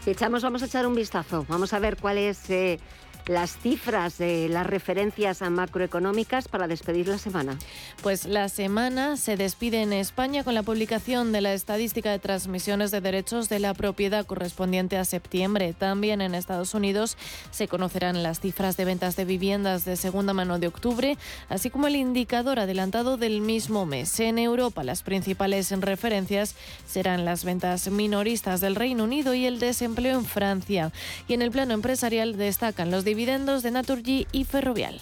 Si 0.03 0.11
echamos, 0.11 0.43
vamos 0.43 0.61
a 0.61 0.65
echar 0.65 0.85
un 0.85 0.93
vistazo. 0.93 1.45
Vamos 1.49 1.73
a 1.73 1.79
ver 1.79 1.97
cuál 1.97 2.19
es 2.19 2.49
eh, 2.51 2.79
las 3.27 3.57
cifras, 3.57 4.19
eh, 4.21 4.47
las 4.49 4.67
referencias 4.67 5.41
macroeconómicas 5.41 6.47
para 6.47 6.67
despedir 6.67 7.07
la 7.07 7.17
semana. 7.17 7.57
Pues 8.01 8.25
la 8.25 8.49
semana 8.49 9.17
se 9.17 9.37
despide 9.37 9.81
en 9.81 9.93
España 9.93 10.43
con 10.43 10.53
la 10.53 10.63
publicación 10.63 11.31
de 11.31 11.41
la 11.41 11.53
estadística 11.53 12.11
de 12.11 12.19
transmisiones 12.19 12.91
de 12.91 13.01
derechos 13.01 13.49
de 13.49 13.59
la 13.59 13.73
propiedad 13.73 14.25
correspondiente 14.25 14.97
a 14.97 15.05
septiembre. 15.05 15.73
También 15.73 16.21
en 16.21 16.35
Estados 16.35 16.73
Unidos 16.73 17.17
se 17.51 17.67
conocerán 17.67 18.23
las 18.23 18.39
cifras 18.39 18.77
de 18.77 18.85
ventas 18.85 19.15
de 19.15 19.25
viviendas 19.25 19.85
de 19.85 19.95
segunda 19.95 20.33
mano 20.33 20.59
de 20.59 20.67
octubre, 20.67 21.17
así 21.49 21.69
como 21.69 21.87
el 21.87 21.95
indicador 21.95 22.59
adelantado 22.59 23.17
del 23.17 23.41
mismo 23.41 23.85
mes. 23.85 24.19
En 24.19 24.37
Europa, 24.37 24.83
las 24.83 25.03
principales 25.03 25.71
referencias 25.71 26.55
serán 26.87 27.25
las 27.25 27.43
ventas 27.43 27.89
minoristas 27.89 28.61
del 28.61 28.75
Reino 28.75 29.03
Unido 29.03 29.33
y 29.33 29.45
el 29.45 29.59
desempleo 29.59 30.19
en 30.19 30.25
Francia. 30.25 30.91
Y 31.27 31.33
en 31.33 31.41
el 31.41 31.51
plano 31.51 31.73
empresarial 31.73 32.37
destacan 32.37 32.91
los 32.91 33.03
de 33.15 33.71
Naturgy 33.71 34.27
y 34.33 34.43
Ferrovial. 34.43 34.99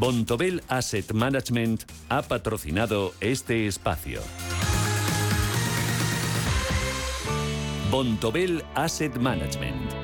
Bontobel 0.00 0.62
Asset 0.68 1.12
Management 1.12 1.84
ha 2.08 2.22
patrocinado 2.22 3.14
este 3.20 3.68
espacio. 3.68 4.20
Bontobel 7.90 8.64
Asset 8.74 9.16
Management. 9.16 10.03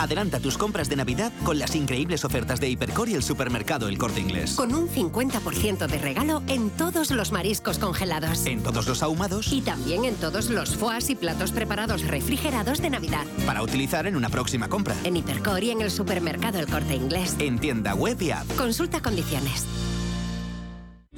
Adelanta 0.00 0.40
tus 0.40 0.56
compras 0.56 0.88
de 0.88 0.96
Navidad 0.96 1.30
con 1.44 1.58
las 1.58 1.74
increíbles 1.76 2.24
ofertas 2.24 2.58
de 2.58 2.70
Hipercor 2.70 3.10
y 3.10 3.14
el 3.14 3.22
supermercado 3.22 3.86
El 3.86 3.98
Corte 3.98 4.20
Inglés. 4.20 4.54
Con 4.54 4.74
un 4.74 4.88
50% 4.88 5.86
de 5.86 5.98
regalo 5.98 6.42
en 6.46 6.70
todos 6.70 7.10
los 7.10 7.32
mariscos 7.32 7.78
congelados. 7.78 8.46
En 8.46 8.62
todos 8.62 8.88
los 8.88 9.02
ahumados. 9.02 9.52
Y 9.52 9.60
también 9.60 10.06
en 10.06 10.14
todos 10.14 10.48
los 10.48 10.74
foas 10.74 11.10
y 11.10 11.16
platos 11.16 11.52
preparados 11.52 12.02
refrigerados 12.06 12.80
de 12.80 12.88
Navidad. 12.88 13.26
Para 13.44 13.62
utilizar 13.62 14.06
en 14.06 14.16
una 14.16 14.30
próxima 14.30 14.68
compra. 14.68 14.96
En 15.04 15.18
Hipercor 15.18 15.62
y 15.62 15.70
en 15.70 15.82
el 15.82 15.90
supermercado 15.90 16.58
El 16.58 16.66
Corte 16.66 16.94
Inglés. 16.94 17.36
En 17.38 17.58
tienda 17.58 17.94
web 17.94 18.16
y 18.22 18.30
app. 18.30 18.46
Consulta 18.56 19.02
condiciones. 19.02 19.66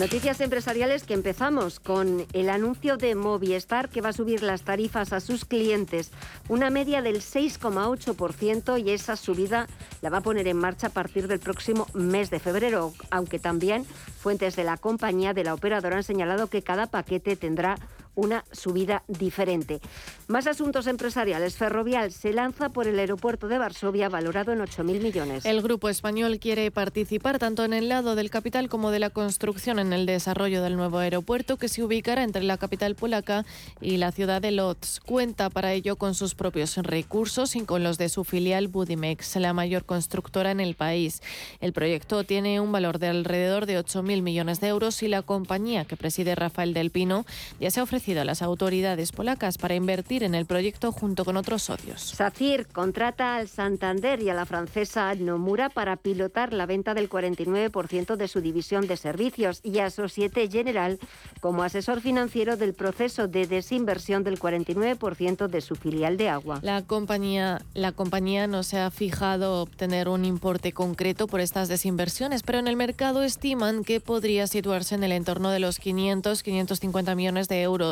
Noticias 0.00 0.40
empresariales 0.40 1.04
que 1.04 1.12
empezamos 1.12 1.78
con 1.78 2.24
el 2.32 2.48
anuncio 2.48 2.96
de 2.96 3.14
Movistar 3.14 3.90
que 3.90 4.00
va 4.00 4.08
a 4.08 4.12
subir 4.14 4.42
las 4.42 4.62
tarifas 4.62 5.12
a 5.12 5.20
sus 5.20 5.44
clientes, 5.44 6.10
una 6.48 6.70
media 6.70 7.02
del 7.02 7.16
6,8% 7.16 8.82
y 8.82 8.92
esa 8.92 9.16
subida 9.16 9.66
la 10.00 10.08
va 10.08 10.18
a 10.18 10.22
poner 10.22 10.48
en 10.48 10.56
marcha 10.56 10.86
a 10.86 10.90
partir 10.90 11.28
del 11.28 11.38
próximo 11.38 11.86
mes 11.92 12.30
de 12.30 12.40
febrero, 12.40 12.94
aunque 13.10 13.38
también 13.38 13.84
fuentes 13.84 14.56
de 14.56 14.64
la 14.64 14.78
compañía 14.78 15.34
de 15.34 15.44
la 15.44 15.52
operadora 15.52 15.98
han 15.98 16.02
señalado 16.02 16.46
que 16.46 16.62
cada 16.62 16.86
paquete 16.86 17.36
tendrá 17.36 17.76
una 18.14 18.44
subida 18.52 19.02
diferente. 19.08 19.80
Más 20.28 20.46
asuntos 20.46 20.86
empresariales. 20.86 21.56
Ferrovial 21.56 22.12
se 22.12 22.32
lanza 22.32 22.68
por 22.68 22.86
el 22.86 22.98
aeropuerto 22.98 23.48
de 23.48 23.58
Varsovia 23.58 24.08
valorado 24.08 24.52
en 24.52 24.60
8.000 24.60 25.00
millones. 25.00 25.44
El 25.44 25.62
grupo 25.62 25.88
español 25.88 26.38
quiere 26.38 26.70
participar 26.70 27.38
tanto 27.38 27.64
en 27.64 27.72
el 27.72 27.88
lado 27.88 28.14
del 28.14 28.30
capital 28.30 28.68
como 28.68 28.90
de 28.90 28.98
la 28.98 29.10
construcción 29.10 29.78
en 29.78 29.92
el 29.92 30.06
desarrollo 30.06 30.62
del 30.62 30.76
nuevo 30.76 30.98
aeropuerto 30.98 31.56
que 31.56 31.68
se 31.68 31.82
ubicará 31.82 32.22
entre 32.22 32.42
la 32.42 32.58
capital 32.58 32.94
polaca 32.94 33.44
y 33.80 33.96
la 33.96 34.12
ciudad 34.12 34.42
de 34.42 34.50
Lodz. 34.50 35.00
Cuenta 35.00 35.50
para 35.50 35.72
ello 35.72 35.96
con 35.96 36.14
sus 36.14 36.34
propios 36.34 36.76
recursos 36.76 37.56
y 37.56 37.62
con 37.62 37.82
los 37.82 37.98
de 37.98 38.08
su 38.08 38.24
filial 38.24 38.68
Budimex, 38.68 39.36
la 39.36 39.52
mayor 39.52 39.84
constructora 39.84 40.50
en 40.50 40.60
el 40.60 40.74
país. 40.74 41.22
El 41.60 41.72
proyecto 41.72 42.24
tiene 42.24 42.60
un 42.60 42.72
valor 42.72 42.98
de 42.98 43.08
alrededor 43.08 43.66
de 43.66 43.78
8.000 43.78 44.22
millones 44.22 44.60
de 44.60 44.68
euros 44.68 45.02
y 45.02 45.08
la 45.08 45.22
compañía 45.22 45.84
que 45.84 45.96
preside 45.96 46.34
Rafael 46.34 46.74
del 46.74 46.90
Pino 46.90 47.24
ya 47.58 47.70
se 47.70 47.80
ha 47.80 47.82
ofrecido 47.82 48.09
a 48.18 48.24
las 48.24 48.42
autoridades 48.42 49.12
polacas 49.12 49.58
para 49.58 49.74
invertir 49.74 50.22
en 50.22 50.34
el 50.34 50.46
proyecto 50.46 50.92
junto 50.92 51.24
con 51.24 51.36
otros 51.36 51.62
socios. 51.62 52.00
SACIR 52.00 52.66
contrata 52.66 53.36
al 53.36 53.48
Santander 53.48 54.22
y 54.22 54.30
a 54.30 54.34
la 54.34 54.46
francesa 54.46 55.14
Nomura 55.14 55.68
para 55.68 55.96
pilotar 55.96 56.52
la 56.52 56.66
venta 56.66 56.94
del 56.94 57.08
49% 57.08 58.16
de 58.16 58.28
su 58.28 58.40
división 58.40 58.86
de 58.86 58.96
servicios 58.96 59.60
y 59.62 59.78
a 59.78 59.90
Societe 59.90 60.48
General 60.48 60.98
como 61.40 61.62
asesor 61.62 62.00
financiero 62.00 62.56
del 62.56 62.74
proceso 62.74 63.28
de 63.28 63.46
desinversión 63.46 64.24
del 64.24 64.38
49% 64.38 65.48
de 65.48 65.60
su 65.60 65.74
filial 65.74 66.16
de 66.16 66.28
agua. 66.28 66.60
La 66.62 66.82
compañía, 66.82 67.62
la 67.74 67.92
compañía 67.92 68.46
no 68.46 68.62
se 68.62 68.78
ha 68.78 68.90
fijado 68.90 69.62
obtener 69.62 70.08
un 70.08 70.24
importe 70.24 70.72
concreto 70.72 71.26
por 71.26 71.40
estas 71.40 71.68
desinversiones, 71.68 72.42
pero 72.42 72.58
en 72.58 72.68
el 72.68 72.76
mercado 72.76 73.22
estiman 73.22 73.84
que 73.84 74.00
podría 74.00 74.46
situarse 74.46 74.94
en 74.94 75.04
el 75.04 75.12
entorno 75.12 75.50
de 75.50 75.60
los 75.60 75.80
500-550 75.80 77.14
millones 77.16 77.48
de 77.48 77.62
euros. 77.62 77.89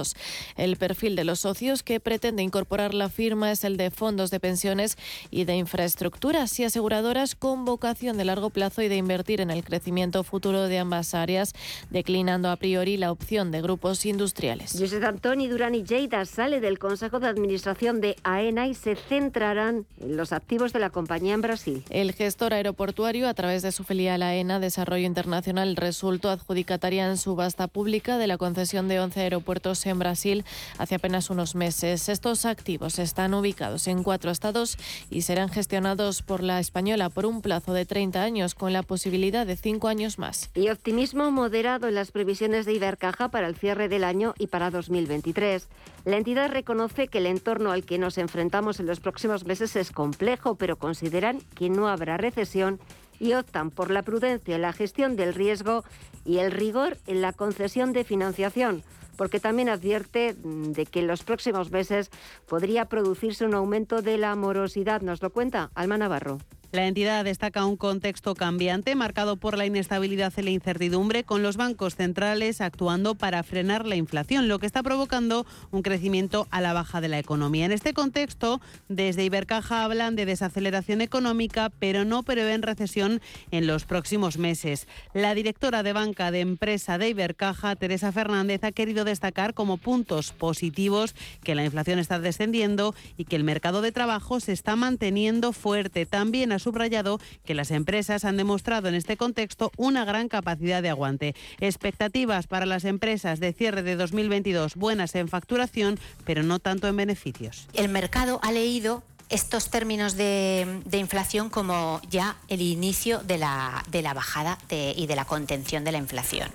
El 0.56 0.76
perfil 0.76 1.16
de 1.16 1.24
los 1.24 1.40
socios 1.40 1.82
que 1.82 2.00
pretende 2.00 2.42
incorporar 2.42 2.94
la 2.94 3.08
firma 3.08 3.50
es 3.50 3.64
el 3.64 3.76
de 3.76 3.90
fondos 3.90 4.30
de 4.30 4.40
pensiones 4.40 4.96
y 5.30 5.44
de 5.44 5.56
infraestructuras 5.56 6.58
y 6.58 6.64
aseguradoras 6.64 7.34
con 7.34 7.64
vocación 7.64 8.16
de 8.16 8.24
largo 8.24 8.50
plazo 8.50 8.82
y 8.82 8.88
de 8.88 8.96
invertir 8.96 9.40
en 9.40 9.50
el 9.50 9.64
crecimiento 9.64 10.22
futuro 10.24 10.64
de 10.68 10.78
ambas 10.78 11.14
áreas, 11.14 11.54
declinando 11.90 12.50
a 12.50 12.56
priori 12.56 12.96
la 12.96 13.10
opción 13.10 13.50
de 13.50 13.62
grupos 13.62 14.04
industriales. 14.06 14.76
José 14.78 15.04
Antoni 15.04 15.48
Durán 15.48 15.74
y 15.74 15.84
Lleida 15.84 16.24
sale 16.24 16.60
del 16.60 16.78
Consejo 16.78 17.20
de 17.20 17.28
Administración 17.28 18.00
de 18.00 18.16
AENA 18.22 18.68
y 18.68 18.74
se 18.74 18.96
centrarán 18.96 19.86
en 20.00 20.16
los 20.16 20.32
activos 20.32 20.72
de 20.72 20.78
la 20.78 20.90
compañía 20.90 21.34
en 21.34 21.40
Brasil. 21.40 21.84
El 21.90 22.12
gestor 22.12 22.54
aeroportuario, 22.54 23.28
a 23.28 23.34
través 23.34 23.62
de 23.62 23.72
su 23.72 23.84
filial 23.84 24.22
AENA 24.22 24.60
Desarrollo 24.60 25.06
Internacional, 25.06 25.76
resultó 25.76 26.30
adjudicataria 26.30 27.06
en 27.06 27.16
subasta 27.16 27.68
pública 27.68 28.18
de 28.18 28.26
la 28.26 28.38
concesión 28.38 28.88
de 28.88 29.00
11 29.00 29.20
aeropuertos 29.20 29.78
en 29.88 29.98
Brasil 29.98 30.44
hace 30.78 30.94
apenas 30.94 31.30
unos 31.30 31.54
meses. 31.54 32.08
Estos 32.08 32.44
activos 32.44 32.98
están 32.98 33.34
ubicados 33.34 33.88
en 33.88 34.02
cuatro 34.02 34.30
estados 34.30 34.76
y 35.10 35.22
serán 35.22 35.48
gestionados 35.48 36.22
por 36.22 36.42
la 36.42 36.60
española 36.60 37.10
por 37.10 37.26
un 37.26 37.42
plazo 37.42 37.72
de 37.72 37.86
30 37.86 38.22
años 38.22 38.54
con 38.54 38.72
la 38.72 38.82
posibilidad 38.82 39.46
de 39.46 39.56
cinco 39.56 39.88
años 39.88 40.18
más. 40.18 40.50
Y 40.54 40.68
optimismo 40.68 41.30
moderado 41.30 41.88
en 41.88 41.94
las 41.94 42.10
previsiones 42.10 42.66
de 42.66 42.74
Ibercaja 42.74 43.28
para 43.30 43.48
el 43.48 43.56
cierre 43.56 43.88
del 43.88 44.04
año 44.04 44.34
y 44.38 44.48
para 44.48 44.70
2023. 44.70 45.68
La 46.04 46.16
entidad 46.16 46.50
reconoce 46.50 47.08
que 47.08 47.18
el 47.18 47.26
entorno 47.26 47.72
al 47.72 47.84
que 47.84 47.98
nos 47.98 48.18
enfrentamos 48.18 48.80
en 48.80 48.86
los 48.86 49.00
próximos 49.00 49.44
meses 49.44 49.76
es 49.76 49.90
complejo, 49.90 50.54
pero 50.54 50.76
consideran 50.76 51.40
que 51.54 51.70
no 51.70 51.88
habrá 51.88 52.16
recesión 52.16 52.80
y 53.20 53.34
optan 53.34 53.70
por 53.70 53.90
la 53.90 54.02
prudencia 54.02 54.56
en 54.56 54.62
la 54.62 54.72
gestión 54.72 55.16
del 55.16 55.34
riesgo 55.34 55.84
y 56.24 56.38
el 56.38 56.52
rigor 56.52 56.98
en 57.06 57.20
la 57.20 57.32
concesión 57.32 57.92
de 57.92 58.04
financiación 58.04 58.82
porque 59.18 59.40
también 59.40 59.68
advierte 59.68 60.34
mm, 60.34 60.72
de 60.72 60.86
que 60.86 61.00
en 61.00 61.08
los 61.08 61.24
próximos 61.24 61.70
meses 61.70 62.10
podría 62.46 62.86
producirse 62.86 63.44
un 63.44 63.52
aumento 63.52 64.00
de 64.00 64.16
la 64.16 64.34
morosidad. 64.36 65.02
Nos 65.02 65.20
lo 65.20 65.28
cuenta 65.30 65.70
Alma 65.74 65.98
Navarro. 65.98 66.38
La 66.70 66.86
entidad 66.86 67.24
destaca 67.24 67.64
un 67.64 67.78
contexto 67.78 68.34
cambiante 68.34 68.94
marcado 68.94 69.36
por 69.38 69.56
la 69.56 69.64
inestabilidad 69.64 70.34
y 70.36 70.42
la 70.42 70.50
incertidumbre, 70.50 71.24
con 71.24 71.42
los 71.42 71.56
bancos 71.56 71.96
centrales 71.96 72.60
actuando 72.60 73.14
para 73.14 73.42
frenar 73.42 73.86
la 73.86 73.96
inflación, 73.96 74.48
lo 74.48 74.58
que 74.58 74.66
está 74.66 74.82
provocando 74.82 75.46
un 75.70 75.80
crecimiento 75.80 76.46
a 76.50 76.60
la 76.60 76.74
baja 76.74 77.00
de 77.00 77.08
la 77.08 77.18
economía. 77.18 77.64
En 77.64 77.72
este 77.72 77.94
contexto, 77.94 78.60
desde 78.90 79.24
Ibercaja 79.24 79.82
hablan 79.82 80.14
de 80.14 80.26
desaceleración 80.26 81.00
económica, 81.00 81.70
pero 81.78 82.04
no 82.04 82.22
prevén 82.22 82.60
recesión 82.60 83.22
en 83.50 83.66
los 83.66 83.86
próximos 83.86 84.36
meses. 84.36 84.86
La 85.14 85.34
directora 85.34 85.82
de 85.82 85.94
banca 85.94 86.30
de 86.30 86.40
empresa 86.40 86.98
de 86.98 87.08
Ibercaja, 87.08 87.76
Teresa 87.76 88.12
Fernández, 88.12 88.62
ha 88.62 88.72
querido 88.72 89.06
destacar 89.08 89.54
como 89.54 89.76
puntos 89.76 90.32
positivos 90.32 91.14
que 91.42 91.54
la 91.54 91.64
inflación 91.64 91.98
está 91.98 92.18
descendiendo 92.18 92.94
y 93.16 93.24
que 93.24 93.36
el 93.36 93.44
mercado 93.44 93.82
de 93.82 93.92
trabajo 93.92 94.40
se 94.40 94.52
está 94.52 94.76
manteniendo 94.76 95.52
fuerte. 95.52 96.06
También 96.06 96.52
ha 96.52 96.58
subrayado 96.58 97.20
que 97.44 97.54
las 97.54 97.70
empresas 97.70 98.24
han 98.24 98.36
demostrado 98.36 98.88
en 98.88 98.94
este 98.94 99.16
contexto 99.16 99.72
una 99.76 100.04
gran 100.04 100.28
capacidad 100.28 100.82
de 100.82 100.90
aguante. 100.90 101.34
Expectativas 101.60 102.46
para 102.46 102.66
las 102.66 102.84
empresas 102.84 103.40
de 103.40 103.52
cierre 103.52 103.82
de 103.82 103.96
2022 103.96 104.74
buenas 104.74 105.14
en 105.14 105.28
facturación, 105.28 105.98
pero 106.24 106.42
no 106.42 106.58
tanto 106.58 106.88
en 106.88 106.96
beneficios. 106.96 107.66
El 107.74 107.88
mercado 107.88 108.40
ha 108.42 108.52
leído 108.52 109.02
estos 109.28 109.70
términos 109.70 110.16
de, 110.16 110.80
inflación 110.92 111.50
como 111.50 112.00
ya 112.08 112.36
el 112.48 112.60
inicio 112.60 113.20
de 113.20 113.38
la, 113.38 113.84
de 113.88 114.02
la 114.02 114.14
bajada 114.14 114.58
y 114.70 115.06
de 115.06 115.16
la 115.16 115.24
contención 115.24 115.84
de 115.84 115.92
la 115.92 115.98
inflación. 115.98 116.50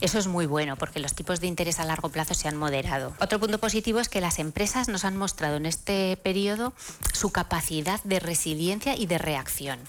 Eso 0.00 0.18
es 0.18 0.26
muy 0.26 0.46
bueno 0.46 0.76
porque 0.76 1.00
los 1.00 1.14
tipos 1.14 1.40
de 1.40 1.46
interés 1.46 1.80
a 1.80 1.84
largo 1.84 2.10
plazo 2.10 2.34
se 2.34 2.48
han 2.48 2.56
moderado. 2.56 3.14
Otro 3.20 3.40
punto 3.40 3.58
positivo 3.58 4.00
es 4.00 4.08
que 4.08 4.20
las 4.20 4.38
empresas 4.38 4.88
nos 4.88 5.04
han 5.04 5.16
mostrado 5.16 5.56
en 5.56 5.66
este 5.66 6.16
periodo 6.18 6.72
su 7.12 7.30
capacidad 7.30 8.02
de 8.04 8.20
resiliencia 8.20 8.96
y 8.96 9.06
de 9.06 9.18
reacción 9.18 9.80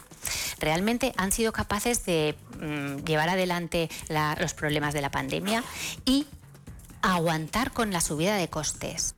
realmente 0.60 1.14
han 1.18 1.32
sido 1.32 1.52
capaces 1.52 2.06
de 2.06 2.36
mm, 2.60 3.04
llevar 3.06 3.30
adelante 3.30 3.90
los 4.40 4.54
problemas 4.54 4.94
de 4.94 5.02
la 5.02 5.10
pandemia 5.10 5.64
y 6.06 6.28
aguantar 7.02 7.72
con 7.72 7.92
la 7.92 8.02
subida 8.02 8.36
de 8.36 8.48
costes. 8.48 9.16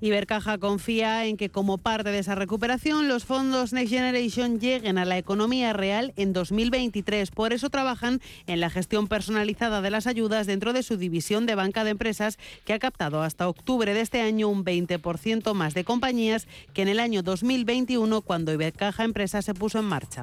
Ibercaja 0.00 0.58
confía 0.58 1.26
en 1.26 1.36
que 1.36 1.50
como 1.50 1.78
parte 1.78 2.10
de 2.10 2.20
esa 2.20 2.34
recuperación 2.34 3.08
los 3.08 3.24
fondos 3.24 3.72
Next 3.72 3.92
Generation 3.92 4.60
lleguen 4.60 4.96
a 4.96 5.04
la 5.04 5.18
economía 5.18 5.72
real 5.72 6.12
en 6.16 6.32
2023. 6.32 7.30
Por 7.32 7.52
eso 7.52 7.68
trabajan 7.68 8.20
en 8.46 8.60
la 8.60 8.70
gestión 8.70 9.08
personalizada 9.08 9.80
de 9.82 9.90
las 9.90 10.06
ayudas 10.06 10.46
dentro 10.46 10.72
de 10.72 10.82
su 10.82 10.96
división 10.96 11.46
de 11.46 11.56
banca 11.56 11.82
de 11.82 11.90
empresas 11.90 12.38
que 12.64 12.72
ha 12.72 12.78
captado 12.78 13.22
hasta 13.22 13.48
octubre 13.48 13.92
de 13.92 14.00
este 14.00 14.20
año 14.20 14.48
un 14.48 14.64
20% 14.64 15.52
más 15.54 15.74
de 15.74 15.84
compañías 15.84 16.46
que 16.74 16.82
en 16.82 16.88
el 16.88 17.00
año 17.00 17.22
2021 17.22 18.22
cuando 18.22 18.52
Ibercaja 18.52 19.04
Empresa 19.04 19.42
se 19.42 19.54
puso 19.54 19.80
en 19.80 19.86
marcha. 19.86 20.22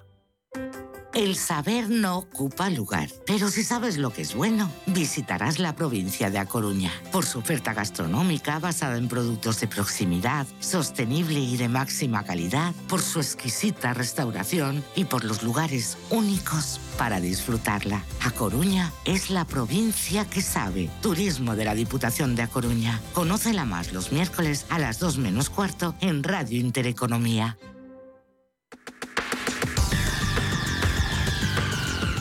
El 1.13 1.35
saber 1.35 1.89
no 1.89 2.19
ocupa 2.19 2.69
lugar, 2.69 3.09
pero 3.27 3.49
si 3.49 3.63
sabes 3.63 3.97
lo 3.97 4.13
que 4.13 4.21
es 4.21 4.33
bueno, 4.33 4.71
visitarás 4.85 5.59
la 5.59 5.75
provincia 5.75 6.29
de 6.29 6.39
A 6.39 6.45
Coruña 6.45 6.89
por 7.11 7.25
su 7.25 7.39
oferta 7.39 7.73
gastronómica 7.73 8.59
basada 8.59 8.97
en 8.97 9.09
productos 9.09 9.59
de 9.59 9.67
proximidad, 9.67 10.47
sostenible 10.61 11.39
y 11.39 11.57
de 11.57 11.67
máxima 11.67 12.23
calidad, 12.23 12.73
por 12.87 13.01
su 13.01 13.19
exquisita 13.19 13.93
restauración 13.93 14.85
y 14.95 15.03
por 15.03 15.25
los 15.25 15.43
lugares 15.43 15.97
únicos 16.11 16.79
para 16.97 17.19
disfrutarla. 17.19 18.05
A 18.21 18.31
Coruña 18.31 18.93
es 19.03 19.29
la 19.29 19.43
provincia 19.43 20.23
que 20.23 20.41
sabe. 20.41 20.89
Turismo 21.01 21.57
de 21.57 21.65
la 21.65 21.75
Diputación 21.75 22.35
de 22.35 22.43
A 22.43 22.47
Coruña. 22.47 23.01
Conócela 23.13 23.65
más 23.65 23.91
los 23.91 24.13
miércoles 24.13 24.65
a 24.69 24.79
las 24.79 24.99
2 24.99 25.17
menos 25.17 25.49
cuarto 25.49 25.93
en 25.99 26.23
Radio 26.23 26.57
Intereconomía. 26.61 27.57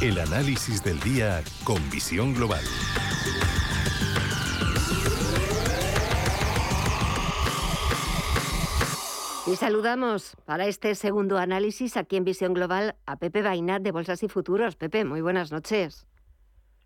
El 0.03 0.18
análisis 0.18 0.82
del 0.82 0.98
día 1.01 1.42
con 1.62 1.76
visión 1.90 2.32
global. 2.32 2.62
Y 9.46 9.57
saludamos 9.57 10.38
para 10.46 10.66
este 10.68 10.94
segundo 10.94 11.36
análisis 11.36 11.98
aquí 11.98 12.16
en 12.16 12.24
Visión 12.24 12.55
Global 12.55 12.96
a 13.05 13.16
Pepe 13.16 13.42
Bainat 13.42 13.82
de 13.82 13.92
Bolsas 13.92 14.22
y 14.22 14.28
Futuros. 14.28 14.74
Pepe, 14.76 15.05
muy 15.05 15.20
buenas 15.20 15.53
noches. 15.53 16.07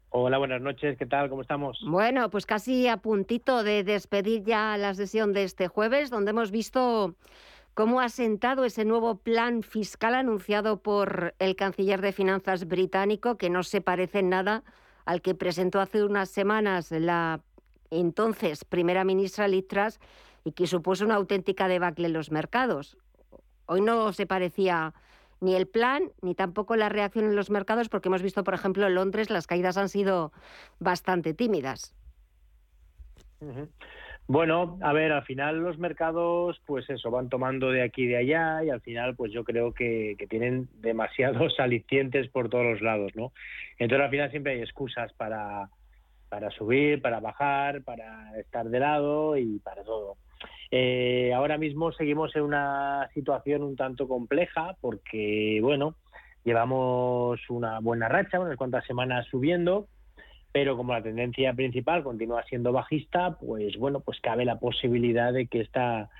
Hola, 0.08 0.38
buenas 0.38 0.60
noches. 0.60 0.98
¿Qué 0.98 1.06
tal? 1.06 1.28
¿Cómo 1.28 1.42
estamos? 1.42 1.78
Bueno, 1.86 2.30
pues 2.30 2.46
casi 2.46 2.88
a 2.88 2.96
puntito 2.96 3.62
de 3.62 3.84
despedir 3.84 4.42
ya 4.42 4.76
la 4.76 4.92
sesión 4.94 5.32
de 5.32 5.44
este 5.44 5.68
jueves, 5.68 6.10
donde 6.10 6.32
hemos 6.32 6.50
visto 6.50 7.14
¿Cómo 7.74 8.00
ha 8.00 8.08
sentado 8.08 8.64
ese 8.64 8.84
nuevo 8.84 9.16
plan 9.16 9.64
fiscal 9.64 10.14
anunciado 10.14 10.80
por 10.80 11.34
el 11.40 11.56
canciller 11.56 12.00
de 12.00 12.12
Finanzas 12.12 12.68
británico, 12.68 13.36
que 13.36 13.50
no 13.50 13.64
se 13.64 13.80
parece 13.80 14.20
en 14.20 14.28
nada 14.28 14.62
al 15.04 15.20
que 15.22 15.34
presentó 15.34 15.80
hace 15.80 16.04
unas 16.04 16.28
semanas 16.28 16.92
la 16.92 17.40
entonces 17.90 18.64
primera 18.64 19.02
ministra 19.02 19.48
Liz 19.48 19.66
Truss 19.66 19.98
y 20.44 20.52
que 20.52 20.68
supuso 20.68 21.04
una 21.04 21.16
auténtica 21.16 21.66
debacle 21.66 22.06
en 22.06 22.12
los 22.12 22.30
mercados? 22.30 22.96
Hoy 23.66 23.80
no 23.80 24.12
se 24.12 24.26
parecía 24.26 24.94
ni 25.40 25.56
el 25.56 25.66
plan 25.66 26.12
ni 26.22 26.36
tampoco 26.36 26.76
la 26.76 26.88
reacción 26.88 27.24
en 27.24 27.34
los 27.34 27.50
mercados, 27.50 27.88
porque 27.88 28.08
hemos 28.08 28.22
visto, 28.22 28.44
por 28.44 28.54
ejemplo, 28.54 28.86
en 28.86 28.94
Londres 28.94 29.30
las 29.30 29.48
caídas 29.48 29.76
han 29.78 29.88
sido 29.88 30.32
bastante 30.78 31.34
tímidas. 31.34 31.92
Bueno, 34.26 34.78
a 34.80 34.94
ver, 34.94 35.12
al 35.12 35.24
final 35.24 35.58
los 35.58 35.78
mercados, 35.78 36.58
pues 36.64 36.88
eso, 36.88 37.10
van 37.10 37.28
tomando 37.28 37.70
de 37.70 37.82
aquí 37.82 38.04
y 38.04 38.06
de 38.06 38.16
allá 38.16 38.64
y 38.64 38.70
al 38.70 38.80
final, 38.80 39.14
pues 39.16 39.32
yo 39.32 39.44
creo 39.44 39.74
que, 39.74 40.16
tienen 40.30 40.68
demasiados 40.80 41.54
alicientes 41.60 42.28
por 42.28 42.48
todos 42.48 42.64
los 42.64 42.80
lados, 42.80 43.12
¿no? 43.14 43.32
Entonces 43.78 44.04
al 44.04 44.10
final 44.10 44.30
siempre 44.30 44.54
hay 44.54 44.60
excusas 44.62 45.12
para, 45.12 45.68
para 46.30 46.50
subir, 46.50 47.02
para 47.02 47.20
bajar, 47.20 47.82
para 47.82 48.38
estar 48.40 48.66
de 48.70 48.80
lado 48.80 49.36
y 49.36 49.58
para 49.58 49.84
todo. 49.84 50.16
Eh, 50.70 51.32
ahora 51.34 51.58
mismo 51.58 51.92
seguimos 51.92 52.34
en 52.34 52.42
una 52.42 53.10
situación 53.12 53.62
un 53.62 53.76
tanto 53.76 54.08
compleja 54.08 54.74
porque, 54.80 55.58
bueno, 55.60 55.96
llevamos 56.44 57.38
una 57.50 57.78
buena 57.80 58.08
racha, 58.08 58.40
unas 58.40 58.56
cuantas 58.56 58.86
semanas 58.86 59.26
subiendo 59.30 59.86
pero 60.54 60.76
como 60.76 60.92
la 60.92 61.02
tendencia 61.02 61.52
principal 61.52 62.04
continúa 62.04 62.44
siendo 62.44 62.70
bajista, 62.70 63.36
pues 63.40 63.76
bueno, 63.76 63.98
pues 63.98 64.20
cabe 64.20 64.44
la 64.44 64.60
posibilidad 64.60 65.32
de 65.32 65.48
que 65.48 65.60
esta 65.60 66.10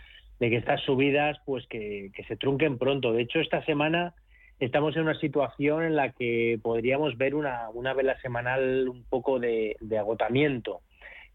de 0.41 0.51
que 0.51 0.57
estas 0.57 0.81
subidas 0.81 1.39
pues 1.47 1.65
que, 1.69 2.11
se 2.27 2.35
trunquen 2.35 2.77
pronto. 2.77 3.13
De 3.13 3.23
hecho, 3.23 3.39
esta 3.39 3.65
semana 3.65 4.13
estamos 4.59 4.97
en 4.97 5.03
una 5.03 5.15
situación 5.21 5.85
en 5.85 5.95
la 5.95 6.11
que 6.11 6.59
podríamos 6.61 7.17
ver 7.17 7.37
una, 7.37 7.71
una 7.75 7.95
vela 7.95 8.21
semanal 8.23 8.89
un 8.89 9.05
poco 9.05 9.39
de, 9.39 9.77
de 9.81 9.99
agotamiento. 9.99 10.81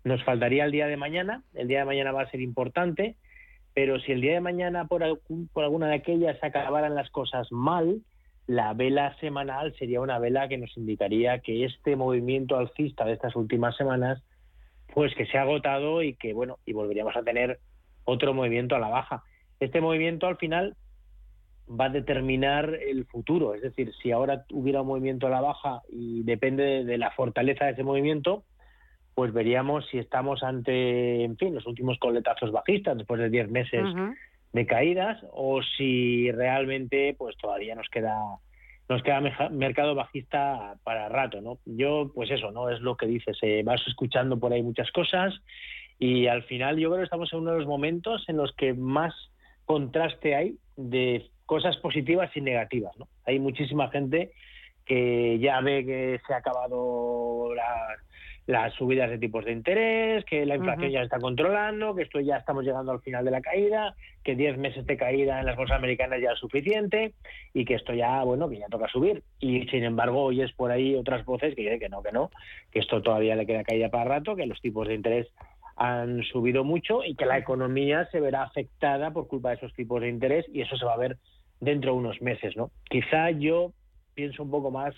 Nos 0.04 0.22
faltaría 0.26 0.66
el 0.66 0.74
día 0.74 0.88
de 0.88 0.98
mañana, 0.98 1.44
el 1.54 1.70
día 1.70 1.80
de 1.80 1.86
mañana 1.86 2.12
va 2.12 2.24
a 2.24 2.32
ser 2.32 2.42
importante, 2.42 3.16
pero 3.74 3.98
si 4.02 4.12
el 4.12 4.20
día 4.20 4.34
de 4.34 4.42
mañana 4.42 4.88
por, 4.88 5.22
por 5.54 5.64
alguna 5.64 5.88
de 5.88 5.96
aquellas 5.96 6.38
acabaran 6.44 6.96
las 6.96 7.10
cosas 7.12 7.50
mal, 7.50 8.02
la 8.50 8.74
vela 8.74 9.16
semanal 9.20 9.76
sería 9.78 10.02
una 10.02 10.18
vela 10.18 10.48
que 10.48 10.58
nos 10.58 10.76
indicaría 10.76 11.38
que 11.38 11.66
este 11.66 11.96
movimiento 11.96 12.58
alcista 12.58 13.06
de 13.06 13.14
estas 13.14 13.36
últimas 13.36 13.78
semanas, 13.78 14.24
pues 14.92 15.14
que 15.14 15.28
se 15.28 15.38
ha 15.38 15.44
agotado 15.44 16.02
y 16.02 16.16
que, 16.16 16.34
bueno, 16.34 16.58
y 16.66 16.74
volveríamos 16.74 17.16
a 17.16 17.22
tener 17.22 17.60
otro 18.06 18.34
movimiento 18.34 18.76
a 18.76 18.80
la 18.80 18.88
baja. 18.88 19.22
Este 19.60 19.82
movimiento 19.82 20.26
al 20.26 20.38
final 20.38 20.76
va 21.70 21.86
a 21.86 21.90
determinar 21.90 22.74
el 22.74 23.06
futuro, 23.06 23.54
es 23.54 23.62
decir, 23.62 23.94
si 24.02 24.12
ahora 24.12 24.46
hubiera 24.52 24.82
un 24.82 24.88
movimiento 24.88 25.28
a 25.28 25.30
la 25.30 25.42
baja 25.42 25.84
y 25.88 26.24
depende 26.24 26.84
de 26.86 26.98
la 26.98 27.12
fortaleza 27.12 27.66
de 27.66 27.74
ese 27.74 27.84
movimiento, 27.84 28.46
pues 29.14 29.32
veríamos 29.32 29.86
si 29.92 30.00
estamos 30.00 30.42
ante, 30.42 31.24
en 31.24 31.38
fin, 31.38 31.54
los 31.54 31.68
últimos 31.68 32.00
coletazos 32.00 32.52
bajistas 32.52 32.98
después 32.98 33.22
de 33.22 33.30
10 33.30 33.52
meses 33.52 33.86
de 34.54 34.66
caídas 34.66 35.24
o 35.32 35.62
si 35.62 36.32
realmente 36.32 37.16
pues 37.18 37.38
todavía 37.38 37.76
nos 37.76 37.88
queda 37.90 38.16
nos 38.88 39.04
queda 39.04 39.22
mercado 39.52 39.94
bajista 39.94 40.76
para 40.84 41.10
rato, 41.10 41.42
¿no? 41.42 41.60
Yo, 41.66 42.12
pues 42.16 42.32
eso, 42.32 42.50
¿no? 42.52 42.70
Es 42.70 42.80
lo 42.82 42.98
que 42.98 43.06
dices, 43.06 43.38
eh, 43.44 43.62
vas 43.64 43.82
escuchando 43.86 44.40
por 44.40 44.52
ahí 44.52 44.64
muchas 44.64 44.92
cosas 44.92 45.32
y 46.00 46.26
al 46.26 46.42
final 46.44 46.78
yo 46.78 46.90
creo 46.90 47.02
que 47.02 47.04
estamos 47.04 47.32
en 47.32 47.40
uno 47.40 47.52
de 47.52 47.60
los 47.60 47.68
momentos 47.68 48.28
en 48.28 48.38
los 48.38 48.52
que 48.56 48.74
más 48.74 49.14
contraste 49.66 50.34
hay 50.34 50.58
de 50.76 51.30
cosas 51.46 51.78
positivas 51.78 52.32
y 52.36 52.42
negativas. 52.42 52.98
¿no? 52.98 53.08
Hay 53.26 53.38
muchísima 53.38 53.90
gente 53.90 54.32
que 54.86 55.38
ya 55.38 55.62
ve 55.62 55.86
que 55.86 56.20
se 56.26 56.34
ha 56.34 56.38
acabado 56.38 57.54
la, 57.54 57.96
las 58.50 58.74
subidas 58.74 59.12
de 59.12 59.20
tipos 59.20 59.46
de 59.46 59.52
interés, 59.52 60.26
que 60.26 60.44
la 60.44 60.56
inflación 60.56 60.90
ya 60.90 61.02
se 61.02 61.04
está 61.04 61.20
controlando, 61.20 61.94
que 61.94 62.02
esto 62.02 62.20
ya 62.20 62.38
estamos 62.38 62.64
llegando 62.66 62.92
al 62.92 63.00
final 63.00 63.24
de 63.24 63.30
la 63.30 63.42
caída, 63.42 63.94
que 64.24 64.36
10 64.36 64.58
meses 64.58 64.88
de 64.88 64.98
caída 64.98 65.40
en 65.40 65.46
las 65.46 65.56
bolsas 65.56 65.78
americanas 65.78 66.20
ya 66.20 66.32
es 66.32 66.40
suficiente 66.40 67.14
y 67.54 67.64
que 67.64 67.76
esto 67.76 67.94
ya, 67.94 68.24
bueno, 68.24 68.50
que 68.50 68.58
ya 68.58 68.66
toca 68.66 68.88
subir. 68.88 69.22
Y 69.40 69.68
sin 69.68 69.84
embargo, 69.84 70.24
oyes 70.24 70.52
por 70.54 70.72
ahí 70.72 70.96
otras 70.96 71.24
voces 71.26 71.54
que 71.54 71.62
dicen 71.62 71.80
que 71.80 71.90
no, 71.90 72.02
que 72.02 72.12
no, 72.12 72.32
que 72.72 72.80
esto 72.80 73.04
todavía 73.04 73.36
le 73.36 73.46
queda 73.46 73.64
caída 73.64 73.90
para 73.90 74.06
rato, 74.06 74.36
que 74.36 74.48
los 74.48 74.60
tipos 74.62 74.88
de 74.88 74.96
interés 74.96 75.28
han 75.76 76.24
subido 76.24 76.64
mucho 76.64 77.04
y 77.04 77.14
que 77.14 77.28
la 77.28 77.38
economía 77.38 78.08
se 78.12 78.20
verá 78.20 78.42
afectada 78.42 79.12
por 79.12 79.28
culpa 79.28 79.50
de 79.50 79.58
esos 79.58 79.76
tipos 79.76 80.02
de 80.02 80.10
interés 80.10 80.48
y 80.52 80.62
eso 80.62 80.76
se 80.76 80.86
va 80.86 80.96
a 80.96 80.98
ver 80.98 81.18
dentro 81.60 81.92
de 81.92 82.00
unos 82.00 82.20
meses, 82.20 82.58
¿no? 82.58 82.72
Quizá 82.90 83.30
yo 83.30 83.74
pienso 84.16 84.42
un 84.42 84.50
poco 84.50 84.72
más 84.72 84.96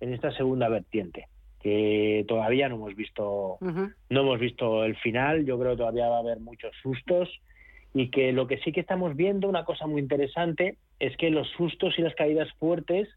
en 0.00 0.12
esta 0.12 0.32
segunda 0.32 0.68
vertiente 0.68 1.28
que 1.60 2.24
todavía 2.26 2.68
no 2.68 2.76
hemos 2.76 2.96
visto 2.96 3.58
no 3.60 4.20
hemos 4.20 4.40
visto 4.40 4.84
el 4.84 4.96
final. 4.96 5.44
Yo 5.44 5.58
creo 5.58 5.72
que 5.72 5.78
todavía 5.78 6.08
va 6.08 6.16
a 6.16 6.20
haber 6.20 6.40
muchos 6.40 6.74
sustos 6.82 7.28
y 7.94 8.10
que 8.10 8.32
lo 8.32 8.46
que 8.46 8.58
sí 8.58 8.72
que 8.72 8.80
estamos 8.80 9.16
viendo 9.16 9.48
una 9.48 9.64
cosa 9.64 9.86
muy 9.86 10.00
interesante 10.00 10.78
es 10.98 11.16
que 11.16 11.30
los 11.30 11.48
sustos 11.50 11.98
y 11.98 12.02
las 12.02 12.14
caídas 12.14 12.48
fuertes 12.58 13.08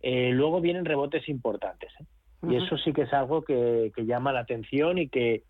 eh, 0.00 0.30
luego 0.32 0.60
vienen 0.60 0.84
rebotes 0.84 1.28
importantes 1.28 1.90
¿eh? 2.00 2.04
y 2.48 2.56
eso 2.56 2.76
sí 2.78 2.92
que 2.92 3.02
es 3.02 3.12
algo 3.12 3.42
que, 3.42 3.92
llama 3.96 4.32
la 4.32 4.40
atención 4.40 4.98
y 4.98 5.08
que 5.08 5.42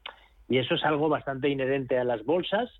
y 0.48 0.58
eso 0.58 0.74
es 0.74 0.84
algo 0.84 1.08
bastante 1.08 1.48
inherente 1.48 1.98
a 1.98 2.04
las 2.04 2.24
bolsas 2.24 2.70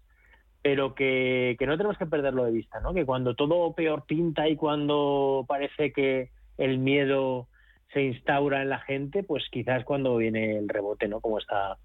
pero 0.62 0.94
que, 0.94 1.56
que 1.58 1.66
no 1.66 1.76
tenemos 1.76 1.98
que 1.98 2.06
perderlo 2.06 2.44
de 2.44 2.52
vista 2.52 2.80
no 2.80 2.94
que 2.94 3.04
cuando 3.04 3.34
todo 3.34 3.74
peor 3.74 4.04
pinta 4.06 4.48
y 4.48 4.56
cuando 4.56 5.44
parece 5.46 5.92
que 5.92 6.30
el 6.56 6.78
miedo 6.78 7.48
se 7.92 8.02
instaura 8.02 8.62
en 8.62 8.70
la 8.70 8.80
gente, 8.80 9.22
pues 9.22 9.44
quizás 9.50 9.84
cuando 9.84 10.16
viene 10.16 10.58
el 10.58 10.68
rebote, 10.68 11.08
¿no? 11.08 11.20
Como 11.20 11.38
está, 11.38 11.76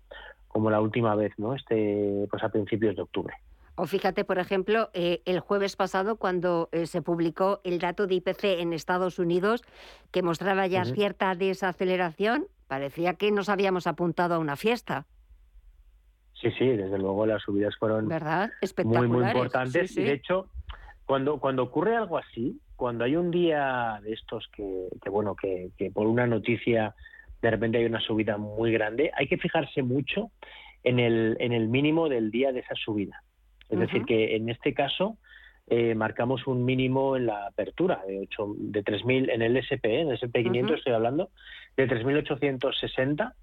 como 0.47 0.69
la 0.71 0.81
última 0.81 1.15
vez, 1.15 1.33
¿no? 1.37 1.53
Este, 1.55 2.27
pues 2.29 2.43
a 2.43 2.49
principios 2.49 2.95
de 2.95 3.01
octubre. 3.01 3.35
O 3.75 3.85
fíjate, 3.85 4.25
por 4.25 4.39
ejemplo, 4.39 4.89
eh, 4.93 5.21
el 5.25 5.39
jueves 5.39 5.75
pasado 5.75 6.15
cuando 6.15 6.67
eh, 6.71 6.87
se 6.87 7.03
publicó 7.03 7.61
el 7.63 7.77
dato 7.77 8.07
de 8.07 8.15
IPC 8.15 8.43
en 8.59 8.73
Estados 8.73 9.19
Unidos, 9.19 9.63
que 10.11 10.23
mostraba 10.23 10.65
ya 10.65 10.83
cierta 10.83 11.35
desaceleración, 11.35 12.47
parecía 12.67 13.13
que 13.13 13.31
nos 13.31 13.49
habíamos 13.49 13.85
apuntado 13.85 14.33
a 14.33 14.39
una 14.39 14.55
fiesta. 14.55 15.05
Sí, 16.41 16.49
sí, 16.57 16.65
desde 16.65 16.97
luego 16.97 17.27
las 17.27 17.43
subidas 17.43 17.75
fueron 17.77 18.07
¿verdad? 18.07 18.49
muy, 18.83 19.07
muy 19.07 19.25
importantes. 19.25 19.95
Y 19.95 20.03
de 20.03 20.13
hecho, 20.13 20.49
cuando, 21.05 21.39
cuando 21.39 21.63
ocurre 21.63 21.95
algo 21.95 22.17
así, 22.17 22.59
cuando 22.77 23.03
hay 23.03 23.15
un 23.15 23.31
día 23.31 23.99
de 24.03 24.13
estos 24.13 24.47
que, 24.55 24.87
bueno, 25.09 25.35
que, 25.35 25.71
por 25.93 26.07
una 26.07 26.27
noticia 26.27 26.95
de 27.41 27.51
repente 27.51 27.79
hay 27.79 27.85
una 27.85 27.99
subida 27.99 28.37
muy 28.37 28.71
grande, 28.71 29.11
hay 29.15 29.27
que 29.27 29.37
fijarse 29.37 29.83
mucho 29.83 30.31
en 30.83 30.99
el, 30.99 31.35
en 31.39 31.51
el 31.53 31.67
mínimo 31.67 32.07
del 32.07 32.31
día 32.31 32.51
de 32.51 32.61
esa 32.61 32.75
subida. 32.75 33.21
Es 33.69 33.79
decir, 33.79 34.05
que 34.05 34.35
en 34.35 34.49
este 34.49 34.73
caso 34.73 35.17
eh, 35.67 35.93
marcamos 35.95 36.47
un 36.47 36.63
mínimo 36.63 37.17
en 37.17 37.25
la 37.25 37.47
apertura 37.47 38.01
de 38.07 38.19
8, 38.19 38.55
de 38.57 38.83
3.000 38.85 39.33
en 39.33 39.41
el 39.41 39.57
SP, 39.59 39.99
en 39.99 40.07
el 40.07 40.13
SP 40.15 40.43
500 40.43 40.77
estoy 40.77 40.93
hablando, 40.93 41.31
de 41.75 41.87
3.860 41.87 43.33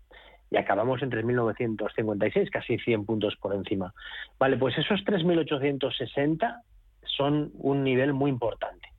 y 0.51 0.57
acabamos 0.57 1.03
en 1.03 1.11
3.956, 1.11 2.51
casi 2.51 2.79
100 2.79 3.05
puntos 3.05 3.37
por 3.37 3.55
encima. 3.55 3.93
Vale, 4.39 4.57
pues 4.57 4.79
esos 4.79 5.05
3.860 5.05 6.63
son 7.05 7.51
un 7.59 7.85
nivel 7.85 8.15
muy 8.15 8.31
importante. 8.31 8.94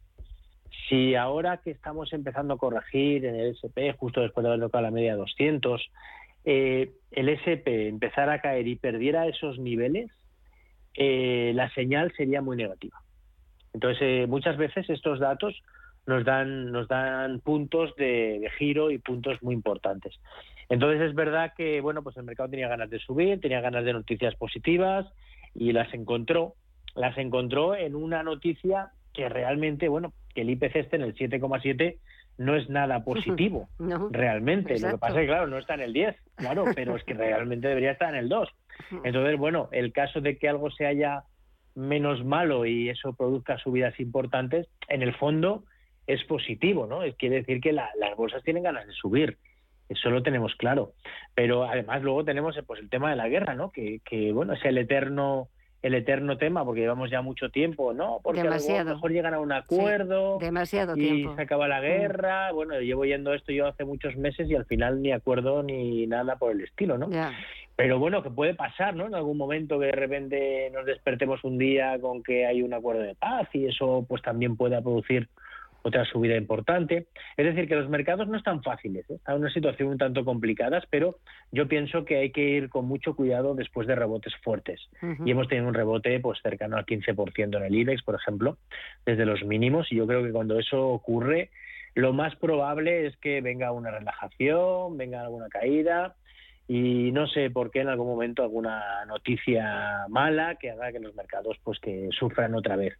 Si 0.90 1.16
ahora 1.16 1.58
que 1.58 1.72
estamos 1.72 2.14
empezando 2.14 2.54
a 2.54 2.58
corregir 2.58 3.26
en 3.26 3.36
el 3.36 3.56
SP, 3.58 3.94
justo 3.98 4.22
después 4.22 4.44
de 4.44 4.50
haber 4.50 4.62
tocado 4.62 4.84
la 4.84 4.92
media 4.92 5.16
200, 5.16 5.82
eh, 6.46 6.92
el 7.12 7.30
SP 7.30 7.88
empezara 7.88 8.34
a 8.34 8.42
caer 8.42 8.68
y 8.68 8.76
perdiera 8.76 9.28
esos 9.28 9.58
niveles, 9.58 10.12
eh, 10.94 11.52
la 11.56 11.70
señal 11.72 12.14
sería 12.16 12.42
muy 12.42 12.56
negativa. 12.56 12.98
Entonces, 13.74 14.00
eh, 14.02 14.26
muchas 14.28 14.58
veces 14.58 14.90
estos 14.90 15.20
datos 15.20 15.60
nos 16.06 16.24
dan, 16.24 16.72
nos 16.72 16.88
dan 16.88 17.40
puntos 17.40 17.96
de, 17.96 18.50
giro 18.58 18.92
y 18.92 19.00
puntos 19.00 19.42
muy 19.42 19.56
importantes. 19.56 20.14
Entonces, 20.70 21.02
es 21.02 21.16
verdad 21.16 21.54
que 21.58 21.82
bueno, 21.82 22.04
pues 22.04 22.16
el 22.18 22.24
mercado 22.24 22.50
tenía 22.50 22.68
ganas 22.68 22.90
de 22.90 23.00
subir, 23.00 23.42
tenía 23.42 23.62
ganas 23.62 23.84
de 23.84 23.94
noticias 23.94 24.36
positivas 24.36 25.08
y 25.54 25.72
las 25.74 25.94
encontró. 25.94 26.54
Las 26.96 27.18
encontró 27.18 27.76
en 27.76 27.96
una 27.96 28.24
noticia 28.24 28.92
que 29.14 29.28
realmente, 29.30 29.90
bueno, 29.90 30.14
que 30.36 30.42
el 30.42 30.52
IPC 30.52 30.76
esté 30.76 30.98
en 30.98 31.02
el 31.02 31.16
7,7 31.16 31.98
no 32.38 32.56
es 32.56 32.70
nada 32.70 33.04
positivo, 33.06 33.70
realmente. 34.12 34.78
Lo 34.80 34.92
que 34.92 34.98
pasa 34.98 35.16
es 35.16 35.22
que, 35.22 35.28
claro, 35.28 35.48
no 35.48 35.58
está 35.58 35.74
en 35.74 35.82
el 35.82 35.94
10, 35.94 36.16
claro, 36.36 36.66
pero 36.76 36.96
es 36.96 37.04
que 37.04 37.14
realmente 37.16 37.68
debería 37.68 37.92
estar 37.92 38.10
en 38.10 38.20
el 38.20 38.30
2. 38.30 38.50
Entonces, 39.04 39.38
bueno, 39.40 39.70
el 39.72 39.94
caso 39.94 40.22
de 40.22 40.38
que 40.38 40.50
algo 40.50 40.70
se 40.70 40.86
haya 40.86 41.24
menos 41.74 42.24
malo 42.24 42.66
y 42.66 42.90
eso 42.90 43.14
produzca 43.14 43.58
subidas 43.58 44.00
importantes, 44.00 44.68
en 44.90 45.02
el 45.02 45.16
fondo 45.16 45.64
es 46.08 46.24
positivo, 46.26 46.86
¿no? 46.86 47.04
Es, 47.04 47.16
quiere 47.16 47.38
decir 47.38 47.60
que 47.62 47.74
las 47.74 47.90
bolsas 48.16 48.44
tienen 48.44 48.64
ganas 48.64 48.86
de 48.86 48.94
subir. 48.94 49.38
Eso 49.88 50.10
lo 50.10 50.24
tenemos 50.24 50.56
claro. 50.56 50.94
Pero 51.34 51.64
además 51.64 52.02
luego 52.02 52.26
tenemos 52.26 52.58
pues, 52.66 52.80
el 52.80 52.90
tema 52.90 53.10
de 53.10 53.16
la 53.16 53.28
guerra, 53.28 53.56
¿no? 53.56 53.72
Que, 53.72 54.02
que 54.06 54.32
bueno, 54.32 54.54
es 54.54 54.64
el 54.66 54.78
eterno 54.78 55.50
el 55.86 55.94
eterno 55.94 56.36
tema, 56.40 56.66
porque 56.66 56.82
llevamos 56.82 57.12
ya 57.12 57.22
mucho 57.22 57.52
tiempo, 57.52 57.94
¿no? 57.94 58.20
Porque 58.24 58.42
a 58.42 58.46
lo 58.46 58.86
mejor 58.86 59.12
llegan 59.12 59.36
a 59.36 59.40
un 59.40 59.52
acuerdo 59.52 60.40
demasiado 60.40 60.98
y 60.98 61.00
tiempo. 61.00 61.36
se 61.36 61.44
acaba 61.44 61.68
la 61.68 61.80
mm. 61.80 61.84
guerra. 61.84 62.52
Bueno, 62.54 62.80
llevo 62.80 63.06
yendo 63.06 63.36
esto 63.36 63.52
yo 63.52 63.68
hace 63.68 63.86
muchos 63.86 64.16
meses 64.16 64.50
y 64.50 64.56
al 64.56 64.66
final 64.66 65.00
ni 65.04 65.12
acuerdo 65.12 65.62
ni 65.62 66.08
nada 66.08 66.38
por 66.38 66.54
el 66.54 66.62
estilo, 66.62 66.98
¿no? 66.98 67.08
Pero 67.76 68.00
bueno, 68.00 68.24
que 68.24 68.32
puede 68.32 68.56
pasar, 68.56 68.96
¿no? 68.96 69.06
En 69.06 69.14
algún 69.14 69.38
momento 69.38 69.80
que 69.80 69.86
de 69.86 69.92
repente 69.92 70.72
nos 70.74 70.88
despertemos 70.88 71.44
un 71.44 71.60
día 71.60 72.00
con 72.02 72.24
que 72.24 72.48
hay 72.48 72.64
un 72.64 72.74
acuerdo 72.74 73.04
de 73.04 73.14
paz 73.14 73.48
y 73.54 73.68
eso 73.68 74.04
pues 74.10 74.24
también 74.24 74.58
pueda 74.58 74.82
producir 74.82 75.30
otra 75.86 76.04
subida 76.04 76.36
importante. 76.36 77.08
Es 77.38 77.46
decir, 77.46 77.68
que 77.68 77.76
los 77.76 77.90
mercados 77.90 78.28
no 78.28 78.38
están 78.38 78.64
fáciles, 78.64 79.08
¿eh? 79.10 79.16
están 79.16 79.36
en 79.36 79.42
una 79.42 79.54
situación 79.54 79.90
un 79.90 80.00
tanto 80.00 80.26
complicada, 80.26 80.82
pero 80.90 81.20
yo 81.52 81.68
pienso 81.68 82.06
que 82.06 82.18
hay 82.18 82.32
que 82.32 82.42
ir 82.42 82.70
con 82.70 82.86
mucho 82.88 83.16
cuidado 83.16 83.54
después 83.54 83.88
de 83.88 83.94
rebotes 83.94 84.34
fuertes. 84.44 84.82
Y 85.24 85.30
hemos 85.30 85.48
tenido 85.48 85.68
un 85.68 85.76
rebote 85.76 86.20
pues 86.20 86.40
cercano 86.42 86.78
al 86.78 86.88
15% 86.88 87.58
en 87.58 87.64
el 87.64 87.76
IBEX, 87.76 88.02
por 88.02 88.16
ejemplo, 88.16 88.58
desde 89.06 89.28
los 89.28 89.44
mínimos, 89.44 89.92
y 89.92 89.98
yo 89.98 90.08
creo 90.08 90.24
que 90.24 90.32
cuando 90.32 90.58
eso 90.58 90.88
ocurre, 90.90 91.52
lo 91.94 92.14
más 92.14 92.36
probable 92.36 93.06
es 93.06 93.16
que 93.18 93.42
venga 93.42 93.72
una 93.72 93.92
relajación, 93.92 94.98
venga 94.98 95.22
alguna 95.22 95.50
caída, 95.50 96.16
y 96.68 97.12
no 97.12 97.28
sé 97.28 97.52
por 97.52 97.70
qué 97.70 97.82
en 97.82 97.90
algún 97.90 98.08
momento 98.08 98.42
alguna 98.42 99.06
noticia 99.06 100.08
mala 100.10 100.56
que 100.56 100.72
haga 100.72 100.92
que 100.92 101.00
los 101.00 101.14
mercados 101.14 101.58
pues 101.64 101.80
que 101.80 102.10
sufran 102.12 102.56
otra 102.56 102.76
vez. 102.76 102.96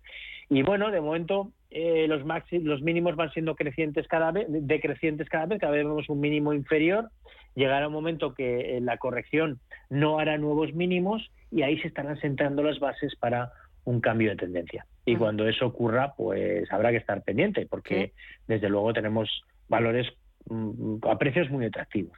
Y 0.50 0.62
bueno, 0.62 0.92
de 0.92 1.02
momento 1.02 1.52
eh, 1.76 2.08
los 2.08 2.24
los 2.64 2.82
mínimos 2.82 3.16
van 3.16 3.32
siendo 3.32 3.56
crecientes 3.56 4.08
cada 4.08 4.32
vez, 4.32 4.48
decrecientes 4.50 5.28
cada 5.30 5.46
vez, 5.46 5.60
cada 5.60 5.74
vez 5.74 5.84
vemos 5.84 6.10
un 6.10 6.20
mínimo 6.20 6.54
inferior. 6.54 7.10
Llegará 7.54 7.88
un 7.88 7.94
momento 7.94 8.34
que 8.34 8.78
eh, 8.78 8.82
la 8.82 8.98
corrección 8.98 9.60
no 9.90 10.20
hará 10.20 10.38
nuevos 10.38 10.74
mínimos 10.74 11.32
y 11.52 11.64
ahí 11.64 11.78
se 11.80 11.88
estarán 11.88 12.20
sentando 12.20 12.64
las 12.64 12.80
bases 12.80 13.16
para 13.16 13.52
un 13.84 14.02
cambio 14.02 14.30
de 14.32 14.38
tendencia. 14.38 14.86
Y 15.06 15.16
cuando 15.16 15.48
eso 15.48 15.68
ocurra, 15.68 16.14
pues 16.16 16.72
habrá 16.72 16.92
que 16.92 16.98
estar 16.98 17.22
pendiente, 17.24 17.68
porque 17.70 18.14
desde 18.48 18.70
luego 18.70 18.94
tenemos 18.94 19.30
valores 19.70 20.08
Mm, 20.48 20.98
a 21.10 21.18
precios 21.18 21.50
muy 21.50 21.66
atractivos. 21.66 22.16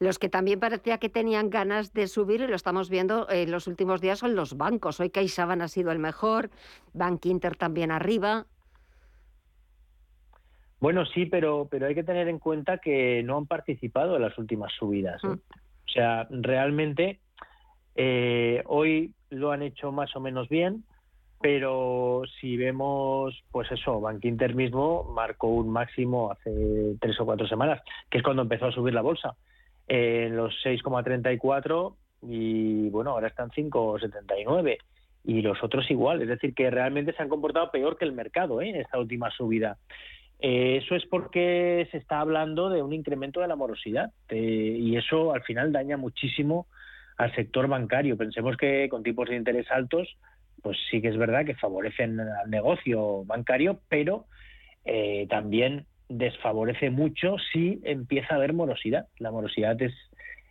Los 0.00 0.18
que 0.18 0.28
también 0.28 0.60
parecía 0.60 0.98
que 0.98 1.08
tenían 1.08 1.48
ganas 1.48 1.94
de 1.94 2.06
subir, 2.06 2.42
y 2.42 2.46
lo 2.46 2.54
estamos 2.54 2.90
viendo 2.90 3.26
en 3.30 3.50
los 3.50 3.66
últimos 3.66 4.02
días, 4.02 4.18
son 4.18 4.34
los 4.34 4.58
bancos. 4.58 5.00
Hoy 5.00 5.08
CaixaBank 5.08 5.62
ha 5.62 5.68
sido 5.68 5.90
el 5.90 5.98
mejor, 5.98 6.50
Bank 6.92 7.24
Inter 7.24 7.56
también 7.56 7.90
arriba. 7.90 8.46
Bueno, 10.80 11.04
sí, 11.06 11.26
pero, 11.26 11.66
pero 11.70 11.86
hay 11.86 11.94
que 11.94 12.04
tener 12.04 12.28
en 12.28 12.38
cuenta 12.38 12.78
que 12.78 13.22
no 13.24 13.38
han 13.38 13.46
participado 13.46 14.16
en 14.16 14.22
las 14.22 14.38
últimas 14.38 14.72
subidas. 14.72 15.22
¿eh? 15.24 15.28
O 15.28 15.90
sea, 15.92 16.26
realmente 16.30 17.18
eh, 17.96 18.62
hoy 18.66 19.12
lo 19.30 19.50
han 19.50 19.62
hecho 19.62 19.90
más 19.90 20.14
o 20.14 20.20
menos 20.20 20.48
bien, 20.48 20.84
pero 21.40 22.22
si 22.40 22.56
vemos, 22.56 23.42
pues 23.50 23.70
eso, 23.70 24.00
Bank 24.00 24.24
Inter 24.24 24.54
mismo 24.54 25.04
marcó 25.04 25.48
un 25.48 25.70
máximo 25.70 26.32
hace 26.32 26.96
tres 27.00 27.18
o 27.20 27.26
cuatro 27.26 27.46
semanas, 27.46 27.80
que 28.10 28.18
es 28.18 28.24
cuando 28.24 28.42
empezó 28.42 28.66
a 28.66 28.72
subir 28.72 28.94
la 28.94 29.02
bolsa, 29.02 29.34
en 29.86 30.36
los 30.36 30.54
6,34 30.64 31.94
y 32.22 32.88
bueno, 32.90 33.10
ahora 33.10 33.28
están 33.28 33.50
5,79 33.50 34.78
y 35.24 35.42
los 35.42 35.62
otros 35.62 35.90
igual, 35.90 36.22
es 36.22 36.28
decir, 36.28 36.54
que 36.54 36.70
realmente 36.70 37.12
se 37.12 37.22
han 37.22 37.28
comportado 37.28 37.70
peor 37.70 37.96
que 37.96 38.04
el 38.04 38.12
mercado 38.12 38.60
¿eh? 38.60 38.70
en 38.70 38.76
esta 38.76 38.98
última 38.98 39.30
subida. 39.30 39.76
Eh, 40.40 40.80
eso 40.82 40.94
es 40.94 41.04
porque 41.06 41.88
se 41.90 41.98
está 41.98 42.20
hablando 42.20 42.70
de 42.70 42.82
un 42.82 42.92
incremento 42.92 43.40
de 43.40 43.48
la 43.48 43.56
morosidad 43.56 44.12
eh, 44.28 44.76
y 44.78 44.96
eso 44.96 45.34
al 45.34 45.42
final 45.42 45.72
daña 45.72 45.96
muchísimo 45.96 46.66
al 47.16 47.34
sector 47.34 47.66
bancario. 47.66 48.16
Pensemos 48.16 48.56
que 48.56 48.88
con 48.88 49.02
tipos 49.02 49.28
de 49.28 49.36
interés 49.36 49.70
altos 49.70 50.16
pues 50.62 50.76
sí 50.90 51.00
que 51.00 51.08
es 51.08 51.16
verdad 51.16 51.44
que 51.44 51.54
favorecen 51.54 52.18
al 52.20 52.50
negocio 52.50 53.24
bancario, 53.24 53.80
pero 53.88 54.26
eh, 54.84 55.26
también 55.28 55.86
desfavorece 56.08 56.90
mucho 56.90 57.36
si 57.52 57.80
empieza 57.84 58.34
a 58.34 58.36
haber 58.38 58.54
morosidad. 58.54 59.06
La 59.18 59.30
morosidad 59.30 59.80
es 59.82 59.94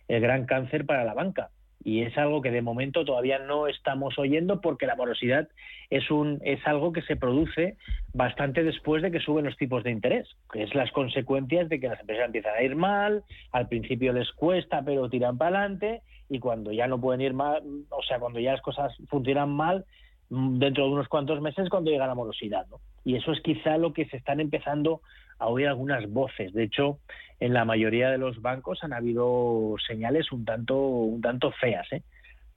el 0.08 0.20
gran 0.20 0.46
cáncer 0.46 0.86
para 0.86 1.04
la 1.04 1.14
banca 1.14 1.50
y 1.82 2.02
es 2.02 2.16
algo 2.18 2.42
que 2.42 2.50
de 2.50 2.62
momento 2.62 3.04
todavía 3.04 3.38
no 3.38 3.66
estamos 3.66 4.18
oyendo 4.18 4.60
porque 4.60 4.86
la 4.86 4.96
morosidad 4.96 5.48
es 5.90 6.10
un 6.10 6.40
es 6.44 6.64
algo 6.66 6.92
que 6.92 7.02
se 7.02 7.16
produce 7.16 7.76
bastante 8.12 8.62
después 8.64 9.02
de 9.02 9.10
que 9.10 9.20
suben 9.20 9.44
los 9.44 9.56
tipos 9.56 9.84
de 9.84 9.90
interés, 9.90 10.28
que 10.52 10.62
es 10.62 10.74
las 10.74 10.90
consecuencias 10.92 11.68
de 11.68 11.80
que 11.80 11.88
las 11.88 12.00
empresas 12.00 12.26
empiezan 12.26 12.54
a 12.56 12.62
ir 12.62 12.76
mal, 12.76 13.22
al 13.52 13.68
principio 13.68 14.12
les 14.12 14.30
cuesta 14.32 14.82
pero 14.84 15.08
tiran 15.08 15.38
para 15.38 15.60
adelante 15.60 16.02
y 16.28 16.40
cuando 16.40 16.72
ya 16.72 16.86
no 16.86 17.00
pueden 17.00 17.20
ir 17.20 17.32
mal, 17.32 17.62
o 17.90 18.02
sea, 18.02 18.18
cuando 18.18 18.38
ya 18.40 18.52
las 18.52 18.60
cosas 18.60 18.92
funcionan 19.08 19.50
mal, 19.50 19.84
dentro 20.30 20.84
de 20.84 20.90
unos 20.90 21.08
cuantos 21.08 21.40
meses 21.40 21.68
cuando 21.70 21.90
llega 21.90 22.06
la 22.06 22.14
morosidad, 22.14 22.66
¿no? 22.68 22.80
Y 23.04 23.16
eso 23.16 23.32
es 23.32 23.40
quizá 23.40 23.78
lo 23.78 23.92
que 23.92 24.04
se 24.06 24.18
están 24.18 24.40
empezando 24.40 25.00
a 25.38 25.48
oír 25.48 25.68
algunas 25.68 26.10
voces. 26.10 26.52
De 26.52 26.64
hecho, 26.64 26.98
en 27.40 27.54
la 27.54 27.64
mayoría 27.64 28.10
de 28.10 28.18
los 28.18 28.42
bancos 28.42 28.82
han 28.82 28.92
habido 28.92 29.76
señales 29.86 30.32
un 30.32 30.44
tanto, 30.44 30.76
un 30.76 31.20
tanto 31.20 31.52
feas, 31.52 31.90
¿eh? 31.92 32.02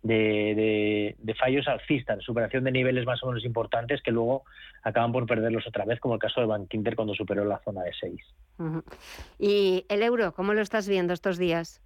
De, 0.04 1.16
de, 1.20 1.34
fallos 1.36 1.68
alcistas, 1.68 2.18
de 2.18 2.24
superación 2.24 2.64
de 2.64 2.72
niveles 2.72 3.06
más 3.06 3.22
o 3.22 3.28
menos 3.28 3.46
importantes 3.46 4.02
que 4.02 4.10
luego 4.10 4.46
acaban 4.82 5.12
por 5.12 5.28
perderlos 5.28 5.68
otra 5.68 5.86
vez, 5.86 6.00
como 6.00 6.16
el 6.16 6.20
caso 6.20 6.42
de 6.42 6.48
Bank 6.48 6.74
Inter 6.74 6.96
cuando 6.96 7.14
superó 7.14 7.46
la 7.46 7.60
zona 7.60 7.84
de 7.84 7.92
6. 8.00 8.20
¿Y 9.38 9.86
el 9.90 10.02
euro, 10.02 10.34
cómo 10.34 10.56
lo 10.56 10.62
estás 10.62 10.90
viendo 10.90 11.14
estos 11.14 11.38
días? 11.38 11.82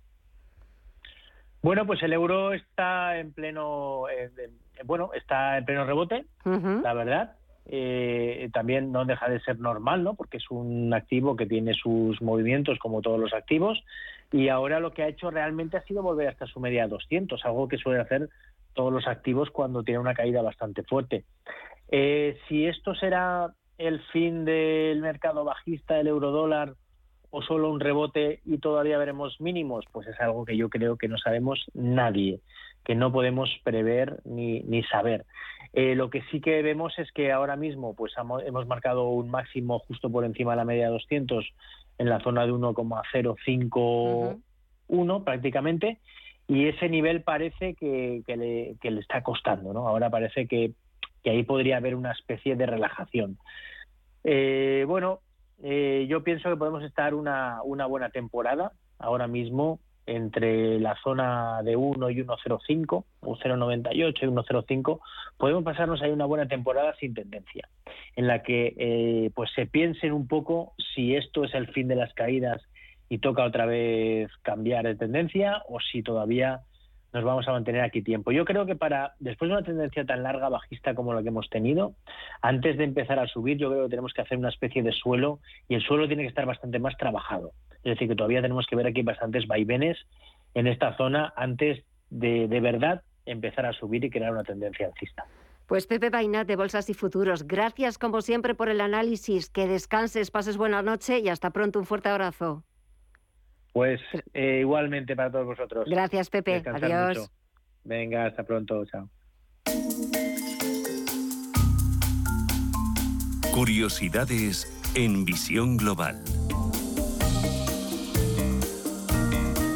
Bueno, 1.62 1.86
pues 1.86 2.02
el 2.04 2.14
euro 2.14 2.54
está 2.54 3.18
en 3.18 3.34
pleno, 3.34 4.08
eh, 4.08 4.30
bueno, 4.86 5.10
está 5.14 5.58
en 5.58 5.66
pleno 5.66 5.84
rebote, 5.84 6.26
la 6.46 6.94
verdad. 6.94 7.36
Eh, 7.68 8.50
también 8.54 8.92
no 8.92 9.06
deja 9.06 9.28
de 9.28 9.40
ser 9.40 9.60
normal, 9.60 10.04
¿no? 10.04 10.14
Porque 10.14 10.38
es 10.38 10.52
un 10.52 10.94
activo 10.94 11.36
que 11.36 11.48
tiene 11.48 11.74
sus 11.74 12.22
movimientos 12.22 12.78
como 12.78 13.02
todos 13.02 13.20
los 13.20 13.34
activos 13.34 13.84
y 14.32 14.50
ahora 14.50 14.80
lo 14.80 14.94
que 14.94 15.04
ha 15.04 15.08
hecho 15.08 15.32
realmente 15.32 15.78
ha 15.78 15.84
sido 15.84 16.04
volver 16.04 16.28
hasta 16.28 16.46
su 16.46 16.60
media 16.60 16.88
200, 16.88 17.44
algo 17.46 17.68
que 17.68 17.78
suele 17.78 18.02
hacer 18.02 18.30
todos 18.74 18.94
los 18.94 19.08
activos 19.08 19.50
cuando 19.50 19.84
tiene 19.84 20.00
una 20.00 20.14
caída 20.14 20.42
bastante 20.42 20.84
fuerte. 20.84 21.24
Eh, 21.90 22.38
si 22.48 22.66
esto 22.66 22.94
será 22.94 23.54
el 23.78 24.02
fin 24.12 24.46
del 24.46 25.02
mercado 25.02 25.44
bajista 25.44 25.96
del 25.96 26.08
eurodólar 26.08 26.74
o 27.30 27.42
solo 27.42 27.70
un 27.70 27.80
rebote 27.80 28.42
y 28.46 28.60
todavía 28.60 28.98
veremos 28.98 29.40
mínimos, 29.42 29.86
pues 29.92 30.08
es 30.08 30.20
algo 30.20 30.46
que 30.46 30.56
yo 30.56 30.70
creo 30.70 30.98
que 30.98 31.08
no 31.08 31.18
sabemos 31.18 31.66
nadie, 31.74 32.40
que 32.86 32.96
no 32.96 33.12
podemos 33.12 33.50
prever 33.64 34.22
ni, 34.24 34.62
ni 34.62 34.84
saber. 34.84 35.26
Eh, 35.74 35.96
lo 35.96 36.10
que 36.10 36.22
sí 36.32 36.40
que 36.40 36.62
vemos 36.62 36.98
es 37.00 37.12
que 37.12 37.34
ahora 37.34 37.58
mismo 37.58 37.94
pues 37.96 38.14
hemos 38.46 38.68
marcado 38.68 39.10
un 39.10 39.30
máximo 39.30 39.80
justo 39.80 40.10
por 40.10 40.24
encima 40.24 40.52
de 40.52 40.58
la 40.58 40.64
media 40.64 40.86
de 40.86 40.92
200 40.92 41.46
en 41.98 42.10
la 42.10 42.22
zona 42.22 42.46
de 42.46 42.54
1,051 42.54 45.24
prácticamente 45.26 46.00
y 46.48 46.68
ese 46.68 46.88
nivel 46.88 47.24
parece 47.24 47.74
que, 47.74 48.24
le, 48.28 48.78
está 49.00 49.24
costando. 49.24 49.74
¿no? 49.74 49.88
Ahora 49.88 50.10
parece 50.10 50.48
que, 50.48 50.72
ahí 51.26 51.44
podría 51.44 51.78
haber 51.78 51.96
una 51.96 52.12
especie 52.12 52.56
de 52.56 52.68
relajación. 52.68 53.40
Eh, 54.24 54.86
bueno, 54.88 55.22
eh, 55.64 56.06
yo 56.08 56.24
pienso 56.24 56.50
que 56.50 56.56
podemos 56.56 56.84
estar 56.84 57.16
una, 57.16 57.62
una 57.64 57.88
buena 57.88 58.10
temporada 58.10 58.74
ahora 59.00 59.28
mismo 59.28 59.80
entre 60.08 60.80
la 60.80 60.96
zona 61.04 61.62
de 61.64 61.76
1 61.76 62.10
y 62.10 62.24
1,05 62.24 63.04
o 63.22 63.38
0,98 63.38 64.14
y 64.22 64.26
1,05 64.26 65.00
podemos 65.38 65.64
pasarnos 65.64 66.02
ahí 66.02 66.12
una 66.12 66.26
buena 66.26 66.48
temporada 66.48 66.96
sin 67.00 67.14
tendencia 67.14 67.68
en 68.16 68.28
la 68.28 68.44
que 68.44 68.76
eh, 68.78 69.32
pues 69.36 69.52
se 69.56 69.66
piensen 69.66 70.14
un 70.14 70.28
poco 70.28 70.74
si 70.94 71.16
esto 71.16 71.44
es 71.44 71.54
el 71.54 71.68
fin 71.68 71.88
de 71.88 71.96
las 71.96 72.14
caídas 72.14 72.62
y 73.10 73.20
toca 73.20 73.44
otra 73.44 73.66
vez 73.66 74.32
cambiar 74.42 74.86
de 74.86 74.96
tendencia 74.96 75.64
o 75.68 75.80
si 75.80 76.02
todavía 76.02 76.62
nos 77.16 77.24
vamos 77.24 77.48
a 77.48 77.54
mantener 77.54 77.82
aquí 77.82 78.02
tiempo. 78.02 78.34
Yo 78.34 78.44
creo 78.44 78.66
que 78.66 78.76
para 78.76 79.14
después 79.20 79.48
de 79.48 79.56
una 79.56 79.66
tendencia 79.66 80.04
tan 80.06 80.22
larga 80.22 80.50
bajista 80.50 80.96
como 80.96 81.14
la 81.14 81.22
que 81.22 81.30
hemos 81.30 81.50
tenido, 81.50 81.94
antes 82.42 82.78
de 82.78 82.84
empezar 82.84 83.20
a 83.20 83.28
subir, 83.28 83.58
yo 83.58 83.70
creo 83.70 83.84
que 83.84 83.90
tenemos 83.90 84.14
que 84.14 84.22
hacer 84.22 84.38
una 84.38 84.50
especie 84.50 84.84
de 84.84 84.92
suelo 84.92 85.40
y 85.70 85.76
el 85.76 85.82
suelo 85.82 86.08
tiene 86.08 86.24
que 86.24 86.30
estar 86.30 86.46
bastante 86.46 86.78
más 86.78 86.98
trabajado. 86.98 87.52
Es 87.86 87.92
decir, 87.92 88.10
que 88.10 88.16
todavía 88.16 88.42
tenemos 88.42 88.66
que 88.68 88.76
ver 88.76 88.88
aquí 88.88 89.04
bastantes 89.04 89.48
vaivenes 89.48 89.98
en 90.56 90.68
esta 90.68 90.98
zona 90.98 91.32
antes 91.38 91.86
de 92.10 92.48
de 92.48 92.60
verdad 92.60 93.04
empezar 93.26 93.66
a 93.66 93.74
subir 93.74 94.04
y 94.04 94.10
crear 94.10 94.32
una 94.32 94.44
tendencia 94.44 94.88
alcista. 94.88 95.26
Pues 95.68 95.88
Pepe 95.88 96.10
Bainat 96.10 96.48
de 96.48 96.56
Bolsas 96.56 96.90
y 96.90 96.94
Futuros, 96.94 97.48
gracias 97.48 97.98
como 97.98 98.22
siempre 98.22 98.56
por 98.56 98.70
el 98.70 98.82
análisis. 98.82 99.50
Que 99.50 99.68
descanses, 99.68 100.32
pases 100.32 100.58
buena 100.58 100.82
noche 100.82 101.20
y 101.20 101.30
hasta 101.30 101.52
pronto. 101.52 101.80
Un 101.80 101.86
fuerte 101.86 102.10
abrazo. 102.10 102.64
Pues 103.72 104.02
eh, 104.34 104.60
igualmente 104.62 105.16
para 105.16 105.32
todos 105.32 105.46
vosotros. 105.46 105.86
Gracias, 105.88 106.30
Pepe. 106.30 106.64
Adiós. 106.66 107.32
Venga, 107.84 108.26
hasta 108.26 108.44
pronto. 108.44 108.84
Chao. 108.86 109.10
Curiosidades 113.54 114.68
en 114.96 115.24
visión 115.24 115.78
global. 115.78 116.22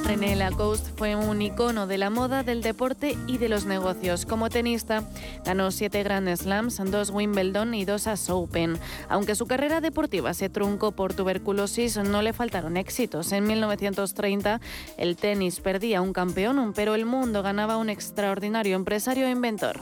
René 0.10 0.36
Lacoste 0.36 0.90
fue 0.98 1.16
un 1.16 1.40
icono 1.40 1.86
de 1.86 2.00
la 2.00 2.10
moda, 2.10 2.42
del 2.42 2.64
deporte 2.64 3.16
y 3.28 3.38
de 3.38 3.48
los 3.48 3.66
negocios. 3.66 4.26
Como 4.26 4.50
tenista, 4.50 5.04
ganó 5.46 5.70
siete 5.70 6.02
Grand 6.02 6.36
Slams, 6.36 6.82
dos 6.90 7.12
Wimbledon 7.12 7.76
y 7.76 7.86
dos 7.86 8.08
AS 8.08 8.32
Open. 8.32 8.80
Aunque 9.08 9.36
su 9.36 9.46
carrera 9.46 9.82
deportiva 9.82 10.34
se 10.34 10.50
truncó 10.50 10.94
por 10.94 11.14
tuberculosis, 11.14 11.98
no 11.98 12.24
le 12.24 12.34
faltaron 12.34 12.76
éxitos. 12.76 13.32
En 13.34 13.46
1930, 13.46 14.60
el 14.98 15.16
tenis 15.16 15.60
perdía 15.60 16.02
un 16.02 16.12
campeón, 16.12 16.74
pero 16.76 16.96
el 16.96 17.06
mundo 17.06 17.44
ganaba 17.44 17.78
un 17.78 17.92
extraordinario 17.92 18.78
empresario 18.78 19.28
e 19.28 19.30
inventor. 19.30 19.80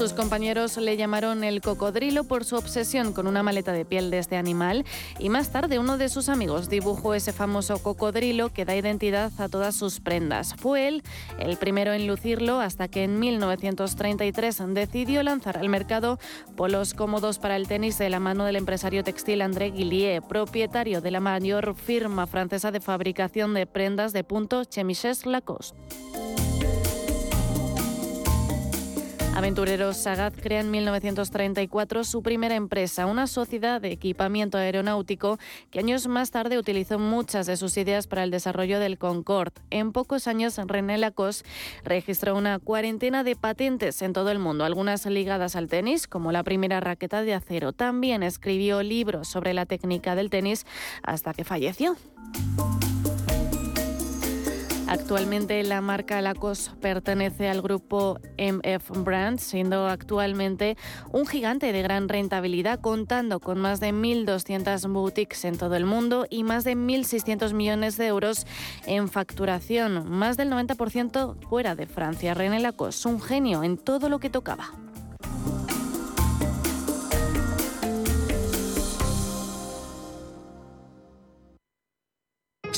Sus 0.00 0.14
compañeros 0.14 0.78
le 0.78 0.96
llamaron 0.96 1.44
el 1.44 1.60
cocodrilo 1.60 2.24
por 2.24 2.46
su 2.46 2.56
obsesión 2.56 3.12
con 3.12 3.26
una 3.26 3.42
maleta 3.42 3.72
de 3.72 3.84
piel 3.84 4.10
de 4.10 4.16
este 4.16 4.38
animal 4.38 4.86
y 5.18 5.28
más 5.28 5.52
tarde 5.52 5.78
uno 5.78 5.98
de 5.98 6.08
sus 6.08 6.30
amigos 6.30 6.70
dibujó 6.70 7.12
ese 7.12 7.34
famoso 7.34 7.82
cocodrilo 7.82 8.48
que 8.48 8.64
da 8.64 8.74
identidad 8.74 9.30
a 9.36 9.50
todas 9.50 9.76
sus 9.76 10.00
prendas. 10.00 10.54
Fue 10.54 10.88
él 10.88 11.02
el 11.38 11.58
primero 11.58 11.92
en 11.92 12.06
lucirlo 12.06 12.60
hasta 12.60 12.88
que 12.88 13.04
en 13.04 13.18
1933 13.18 14.62
decidió 14.68 15.22
lanzar 15.22 15.58
al 15.58 15.68
mercado 15.68 16.18
polos 16.56 16.94
cómodos 16.94 17.38
para 17.38 17.56
el 17.56 17.68
tenis 17.68 17.98
de 17.98 18.08
la 18.08 18.20
mano 18.20 18.46
del 18.46 18.56
empresario 18.56 19.04
textil 19.04 19.42
André 19.42 19.70
Guillier, 19.70 20.22
propietario 20.22 21.02
de 21.02 21.10
la 21.10 21.20
mayor 21.20 21.74
firma 21.74 22.26
francesa 22.26 22.70
de 22.70 22.80
fabricación 22.80 23.52
de 23.52 23.66
prendas 23.66 24.14
de 24.14 24.24
punto 24.24 24.64
Chemises 24.64 25.26
Lacoste. 25.26 25.76
Aventureros 29.40 29.96
Sagat 29.96 30.38
crea 30.38 30.60
en 30.60 30.70
1934 30.70 32.04
su 32.04 32.22
primera 32.22 32.56
empresa, 32.56 33.06
una 33.06 33.26
sociedad 33.26 33.80
de 33.80 33.90
equipamiento 33.90 34.58
aeronáutico 34.58 35.38
que 35.70 35.78
años 35.78 36.06
más 36.08 36.30
tarde 36.30 36.58
utilizó 36.58 36.98
muchas 36.98 37.46
de 37.46 37.56
sus 37.56 37.78
ideas 37.78 38.06
para 38.06 38.22
el 38.22 38.30
desarrollo 38.30 38.78
del 38.78 38.98
Concorde. 38.98 39.62
En 39.70 39.92
pocos 39.92 40.26
años, 40.26 40.60
René 40.66 40.98
Lacoste 40.98 41.48
registró 41.84 42.36
una 42.36 42.58
cuarentena 42.58 43.24
de 43.24 43.34
patentes 43.34 44.02
en 44.02 44.12
todo 44.12 44.30
el 44.30 44.38
mundo, 44.38 44.66
algunas 44.66 45.06
ligadas 45.06 45.56
al 45.56 45.68
tenis, 45.68 46.06
como 46.06 46.32
la 46.32 46.42
primera 46.42 46.78
raqueta 46.80 47.22
de 47.22 47.32
acero. 47.32 47.72
También 47.72 48.22
escribió 48.22 48.82
libros 48.82 49.28
sobre 49.28 49.54
la 49.54 49.64
técnica 49.64 50.14
del 50.16 50.28
tenis 50.28 50.66
hasta 51.02 51.32
que 51.32 51.44
falleció. 51.44 51.96
Actualmente 54.90 55.62
la 55.62 55.80
marca 55.80 56.20
Lacoste 56.20 56.72
pertenece 56.80 57.48
al 57.48 57.62
grupo 57.62 58.18
MF 58.36 58.90
Brands, 59.04 59.40
siendo 59.40 59.86
actualmente 59.86 60.76
un 61.12 61.28
gigante 61.28 61.72
de 61.72 61.80
gran 61.80 62.08
rentabilidad, 62.08 62.80
contando 62.80 63.38
con 63.38 63.60
más 63.60 63.78
de 63.78 63.92
1.200 63.92 64.92
boutiques 64.92 65.44
en 65.44 65.56
todo 65.56 65.76
el 65.76 65.84
mundo 65.84 66.26
y 66.28 66.42
más 66.42 66.64
de 66.64 66.74
1.600 66.74 67.52
millones 67.52 67.98
de 67.98 68.08
euros 68.08 68.48
en 68.84 69.08
facturación, 69.08 70.10
más 70.10 70.36
del 70.36 70.50
90% 70.50 71.36
fuera 71.48 71.76
de 71.76 71.86
Francia. 71.86 72.34
René 72.34 72.58
Lacoste, 72.58 73.08
un 73.08 73.20
genio 73.20 73.62
en 73.62 73.78
todo 73.78 74.08
lo 74.08 74.18
que 74.18 74.28
tocaba. 74.28 74.72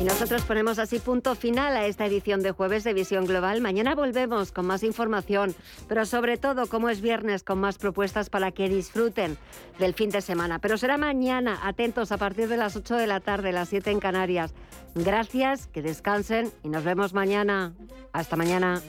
Y 0.00 0.04
nosotros 0.04 0.40
ponemos 0.44 0.78
así 0.78 0.98
punto 0.98 1.34
final 1.34 1.76
a 1.76 1.84
esta 1.84 2.06
edición 2.06 2.40
de 2.40 2.52
jueves 2.52 2.84
de 2.84 2.94
Visión 2.94 3.26
Global. 3.26 3.60
Mañana 3.60 3.94
volvemos 3.94 4.50
con 4.50 4.64
más 4.64 4.82
información, 4.82 5.54
pero 5.88 6.06
sobre 6.06 6.38
todo, 6.38 6.68
como 6.68 6.88
es 6.88 7.02
viernes, 7.02 7.42
con 7.42 7.60
más 7.60 7.76
propuestas 7.76 8.30
para 8.30 8.50
que 8.50 8.70
disfruten 8.70 9.36
del 9.78 9.92
fin 9.92 10.08
de 10.08 10.22
semana. 10.22 10.58
Pero 10.58 10.78
será 10.78 10.96
mañana, 10.96 11.60
atentos, 11.62 12.12
a 12.12 12.16
partir 12.16 12.48
de 12.48 12.56
las 12.56 12.76
8 12.76 12.96
de 12.96 13.06
la 13.06 13.20
tarde, 13.20 13.52
las 13.52 13.68
7 13.68 13.90
en 13.90 14.00
Canarias. 14.00 14.54
Gracias, 14.94 15.66
que 15.66 15.82
descansen 15.82 16.50
y 16.62 16.70
nos 16.70 16.82
vemos 16.82 17.12
mañana. 17.12 17.74
Hasta 18.14 18.36
mañana. 18.36 18.80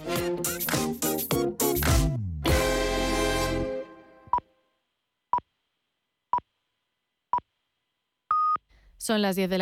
Son 9.01 9.23
las 9.23 9.35
10 9.35 9.49
de 9.49 9.57
la 9.57 9.59